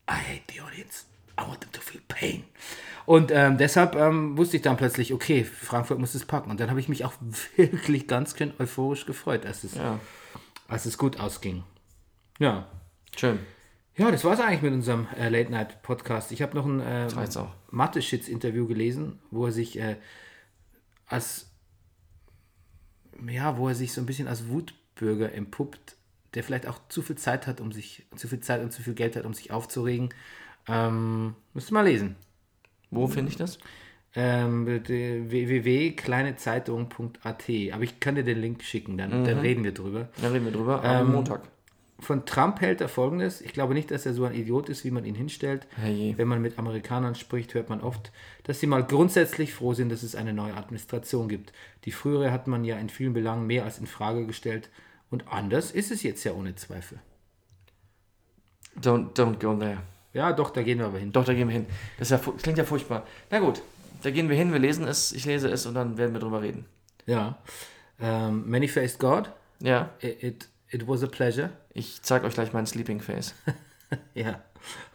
I 0.08 0.14
hate 0.14 0.42
the 0.52 0.60
audience. 0.60 1.04
I 1.38 1.42
want 1.42 1.60
them 1.60 1.72
to 1.72 1.80
feel 1.80 2.00
pain. 2.08 2.44
Und 3.06 3.30
ähm, 3.32 3.58
deshalb 3.58 3.96
ähm, 3.96 4.36
wusste 4.36 4.56
ich 4.56 4.62
dann 4.62 4.76
plötzlich, 4.76 5.12
okay, 5.12 5.44
Frankfurt 5.44 5.98
muss 5.98 6.14
es 6.14 6.24
packen. 6.24 6.50
Und 6.50 6.60
dann 6.60 6.70
habe 6.70 6.78
ich 6.78 6.88
mich 6.88 7.04
auch 7.04 7.14
wirklich 7.56 8.06
ganz 8.06 8.36
schön 8.36 8.52
euphorisch 8.58 9.06
gefreut, 9.06 9.44
als 9.46 9.64
es, 9.64 9.74
Ja. 9.74 9.98
als 10.68 10.86
es 10.86 10.98
gut 10.98 11.18
ausging. 11.18 11.64
Ja. 12.38 12.66
Schön. 13.16 13.38
Ja, 13.96 14.10
das 14.10 14.24
war 14.24 14.32
es 14.32 14.40
eigentlich 14.40 14.62
mit 14.62 14.72
unserem 14.72 15.06
äh, 15.18 15.28
Late-Night-Podcast. 15.28 16.32
Ich 16.32 16.40
habe 16.40 16.56
noch 16.56 16.64
ein 16.64 16.80
äh. 16.80 17.08
Mathe-Shits-Interview 17.70 18.66
gelesen, 18.66 19.18
wo 19.30 19.44
er 19.46 19.52
sich 19.52 19.78
äh, 19.78 19.96
als 21.06 21.50
ja, 23.28 23.58
wo 23.58 23.68
er 23.68 23.74
sich 23.74 23.92
so 23.92 24.00
ein 24.00 24.06
bisschen 24.06 24.28
als 24.28 24.48
Wutbürger 24.48 25.34
empuppt, 25.34 25.96
der 26.34 26.42
vielleicht 26.42 26.66
auch 26.66 26.78
zu 26.88 27.02
viel 27.02 27.16
Zeit 27.16 27.46
hat, 27.46 27.60
um 27.60 27.70
sich, 27.72 28.06
zu 28.16 28.28
viel 28.28 28.40
Zeit 28.40 28.62
und 28.62 28.72
zu 28.72 28.82
viel 28.82 28.94
Geld 28.94 29.16
hat, 29.16 29.26
um 29.26 29.34
sich 29.34 29.52
aufzuregen. 29.52 30.08
Ähm, 30.66 31.34
müsst 31.52 31.70
ihr 31.70 31.74
mal 31.74 31.86
lesen. 31.86 32.16
Wo 32.90 33.06
finde 33.06 33.30
ich 33.30 33.36
das? 33.36 33.58
Ähm, 34.14 34.66
www.kleinezeitung.at. 34.66 37.50
Aber 37.72 37.82
ich 37.82 38.00
kann 38.00 38.14
dir 38.14 38.24
den 38.24 38.40
Link 38.40 38.62
schicken, 38.62 38.96
dann, 38.98 39.24
dann 39.24 39.38
reden 39.38 39.64
wir 39.64 39.72
drüber. 39.72 40.10
Da 40.20 40.28
reden 40.28 40.44
wir 40.44 40.52
drüber. 40.52 40.84
Am 40.84 41.06
Ähm, 41.06 41.12
Montag. 41.12 41.48
Von 42.02 42.26
Trump 42.26 42.60
hält 42.60 42.80
er 42.80 42.88
folgendes: 42.88 43.40
Ich 43.40 43.52
glaube 43.52 43.74
nicht, 43.74 43.90
dass 43.90 44.04
er 44.06 44.12
so 44.14 44.24
ein 44.24 44.34
Idiot 44.34 44.68
ist, 44.68 44.84
wie 44.84 44.90
man 44.90 45.04
ihn 45.04 45.14
hinstellt. 45.14 45.66
Herrje. 45.76 46.18
Wenn 46.18 46.28
man 46.28 46.42
mit 46.42 46.58
Amerikanern 46.58 47.14
spricht, 47.14 47.54
hört 47.54 47.68
man 47.70 47.80
oft, 47.80 48.10
dass 48.44 48.60
sie 48.60 48.66
mal 48.66 48.84
grundsätzlich 48.84 49.54
froh 49.54 49.72
sind, 49.72 49.90
dass 49.90 50.02
es 50.02 50.14
eine 50.16 50.32
neue 50.32 50.54
Administration 50.54 51.28
gibt. 51.28 51.52
Die 51.84 51.92
frühere 51.92 52.32
hat 52.32 52.46
man 52.48 52.64
ja 52.64 52.76
in 52.76 52.88
vielen 52.88 53.12
Belangen 53.12 53.46
mehr 53.46 53.64
als 53.64 53.78
in 53.78 53.86
Frage 53.86 54.26
gestellt. 54.26 54.68
Und 55.10 55.28
anders 55.28 55.70
ist 55.70 55.90
es 55.90 56.02
jetzt 56.02 56.24
ja 56.24 56.32
ohne 56.32 56.54
Zweifel. 56.56 56.98
Don't, 58.80 59.14
don't 59.14 59.38
go 59.38 59.54
there. 59.54 59.78
Ja, 60.14 60.32
doch, 60.32 60.50
da 60.50 60.62
gehen 60.62 60.78
wir 60.78 60.86
aber 60.86 60.98
hin. 60.98 61.12
Doch, 61.12 61.24
da 61.24 61.34
gehen 61.34 61.48
wir 61.48 61.54
hin. 61.54 61.66
Das, 61.98 62.10
ja, 62.10 62.18
fu- 62.18 62.32
klingt 62.32 62.58
ja 62.58 62.64
furchtbar. 62.64 63.06
Na 63.30 63.38
gut, 63.38 63.62
da 64.02 64.10
gehen 64.10 64.28
wir 64.28 64.36
hin, 64.36 64.52
wir 64.52 64.58
lesen 64.58 64.86
es, 64.86 65.12
ich 65.12 65.24
lese 65.24 65.48
es 65.48 65.66
und 65.66 65.74
dann 65.74 65.96
werden 65.98 66.12
wir 66.12 66.20
drüber 66.20 66.42
reden. 66.42 66.64
Ja. 67.06 67.38
Ähm, 68.00 68.48
Many-Faced 68.48 68.98
God, 68.98 69.30
Ja, 69.60 69.90
it, 70.00 70.22
it, 70.22 70.48
it 70.72 70.88
was 70.88 71.02
a 71.02 71.06
pleasure. 71.06 71.50
ich 71.72 72.02
zeige 72.02 72.26
euch 72.26 72.34
gleich 72.34 72.52
mein 72.52 72.66
Sleeping 72.66 73.00
Face. 73.00 73.34
Ja, 74.14 74.42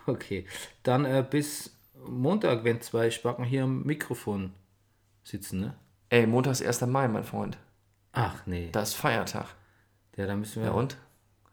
okay. 0.08 0.48
Dann 0.82 1.06
äh, 1.06 1.24
bis 1.30 1.78
Montag, 2.08 2.64
wenn 2.64 2.82
zwei 2.82 3.12
Spacken 3.12 3.46
hier 3.46 3.64
am 3.64 3.84
Mikrofon 3.84 4.54
sitzen, 5.24 5.60
ne? 5.60 5.76
Ey, 6.10 6.26
Montag 6.26 6.54
ist 6.54 6.66
1. 6.66 6.82
Mai, 6.88 7.08
mein 7.08 7.24
Freund. 7.24 7.60
Ach 8.14 8.42
nee. 8.48 8.70
Das 8.72 8.90
ist 8.90 8.96
Feiertag. 8.96 9.46
Ja, 10.16 10.26
dann 10.26 10.40
müssen 10.40 10.64
wir. 10.64 10.70
Ja 10.70 10.74
und? 10.74 10.98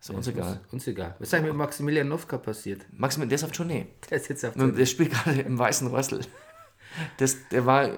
Ist 0.00 0.10
uns 0.10 0.28
egal. 0.28 0.60
Uns 0.70 0.86
egal. 0.86 1.16
Was 1.18 1.28
ist 1.28 1.34
eigentlich 1.34 1.48
mit 1.48 1.58
Maximilian 1.58 2.08
Nowka 2.08 2.38
passiert? 2.38 2.86
Maximilian, 2.92 3.28
der 3.30 3.36
ist 3.36 3.44
auf 3.44 3.52
Tournee. 3.52 3.86
Der 4.08 4.18
ist 4.18 4.28
jetzt 4.28 4.44
auf 4.44 4.54
Der 4.54 4.86
spielt 4.86 5.10
gerade 5.12 5.40
im 5.40 5.58
Weißen 5.58 5.88
Rössel. 5.88 6.20
Das, 7.16 7.48
der 7.48 7.66
war, 7.66 7.90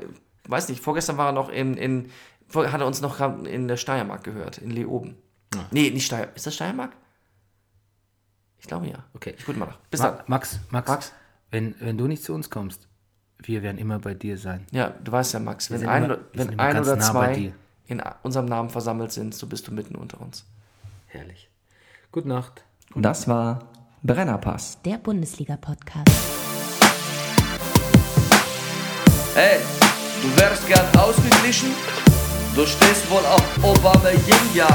weiß 0.48 0.68
nicht, 0.70 0.82
vorgestern 0.82 1.18
war 1.18 1.26
er 1.26 1.32
noch 1.32 1.50
in, 1.50 1.76
in 1.76 2.10
hat 2.54 2.80
er 2.80 2.86
uns 2.86 3.00
noch 3.00 3.20
in 3.44 3.68
der 3.68 3.76
Steiermark 3.76 4.24
gehört, 4.24 4.58
in 4.58 4.70
Leoben. 4.70 5.16
Nee, 5.70 5.90
nicht 5.90 6.06
Steiermark. 6.06 6.36
Ist 6.36 6.46
das 6.46 6.54
Steiermark? 6.54 6.92
Ich 8.58 8.66
glaube 8.66 8.88
ja. 8.88 9.04
Okay. 9.14 9.34
Ich 9.38 9.44
gucke 9.44 9.58
mal 9.58 9.66
nach. 9.66 9.78
Bis 9.90 10.00
Ma 10.00 10.10
dann. 10.10 10.24
Max, 10.26 10.58
Max, 10.70 10.88
Max? 10.88 11.12
Wenn, 11.50 11.74
wenn 11.80 11.96
du 11.96 12.06
nicht 12.08 12.22
zu 12.22 12.34
uns 12.34 12.50
kommst, 12.50 12.88
wir 13.38 13.62
werden 13.62 13.78
immer 13.78 13.98
bei 13.98 14.14
dir 14.14 14.38
sein. 14.38 14.66
Ja, 14.72 14.90
du 14.90 15.12
weißt 15.12 15.34
ja, 15.34 15.40
Max, 15.40 15.70
wenn 15.70 15.78
sind 15.80 15.88
ein, 15.88 16.04
immer- 16.04 16.18
wir 16.32 16.48
wenn 16.48 16.58
ein 16.58 16.78
oder 16.80 16.96
nah 16.96 17.12
bei 17.12 17.26
zwei 17.32 17.34
dir. 17.34 17.52
in 17.86 18.02
unserem 18.22 18.46
Namen 18.46 18.70
versammelt 18.70 19.12
sind, 19.12 19.34
so 19.34 19.46
bist 19.46 19.66
du 19.68 19.72
mitten 19.72 19.94
unter 19.94 20.20
uns. 20.20 20.44
Herrlich. 21.06 21.48
Gute 22.12 22.28
Nacht. 22.28 22.64
Das 22.94 23.28
war 23.28 23.68
Brennerpass. 24.02 24.80
Der 24.84 24.98
Bundesliga-Podcast. 24.98 26.10
Hey, 29.34 29.58
du 30.22 30.40
wärst 30.40 30.66
gern 30.66 30.86
ausgeglichen? 30.96 31.68
Du 32.54 32.64
stehst 32.66 33.08
wohl 33.10 33.24
auf 33.26 33.58
Obama 33.62 34.08
Yin 34.10 34.54
Yang. 34.54 34.74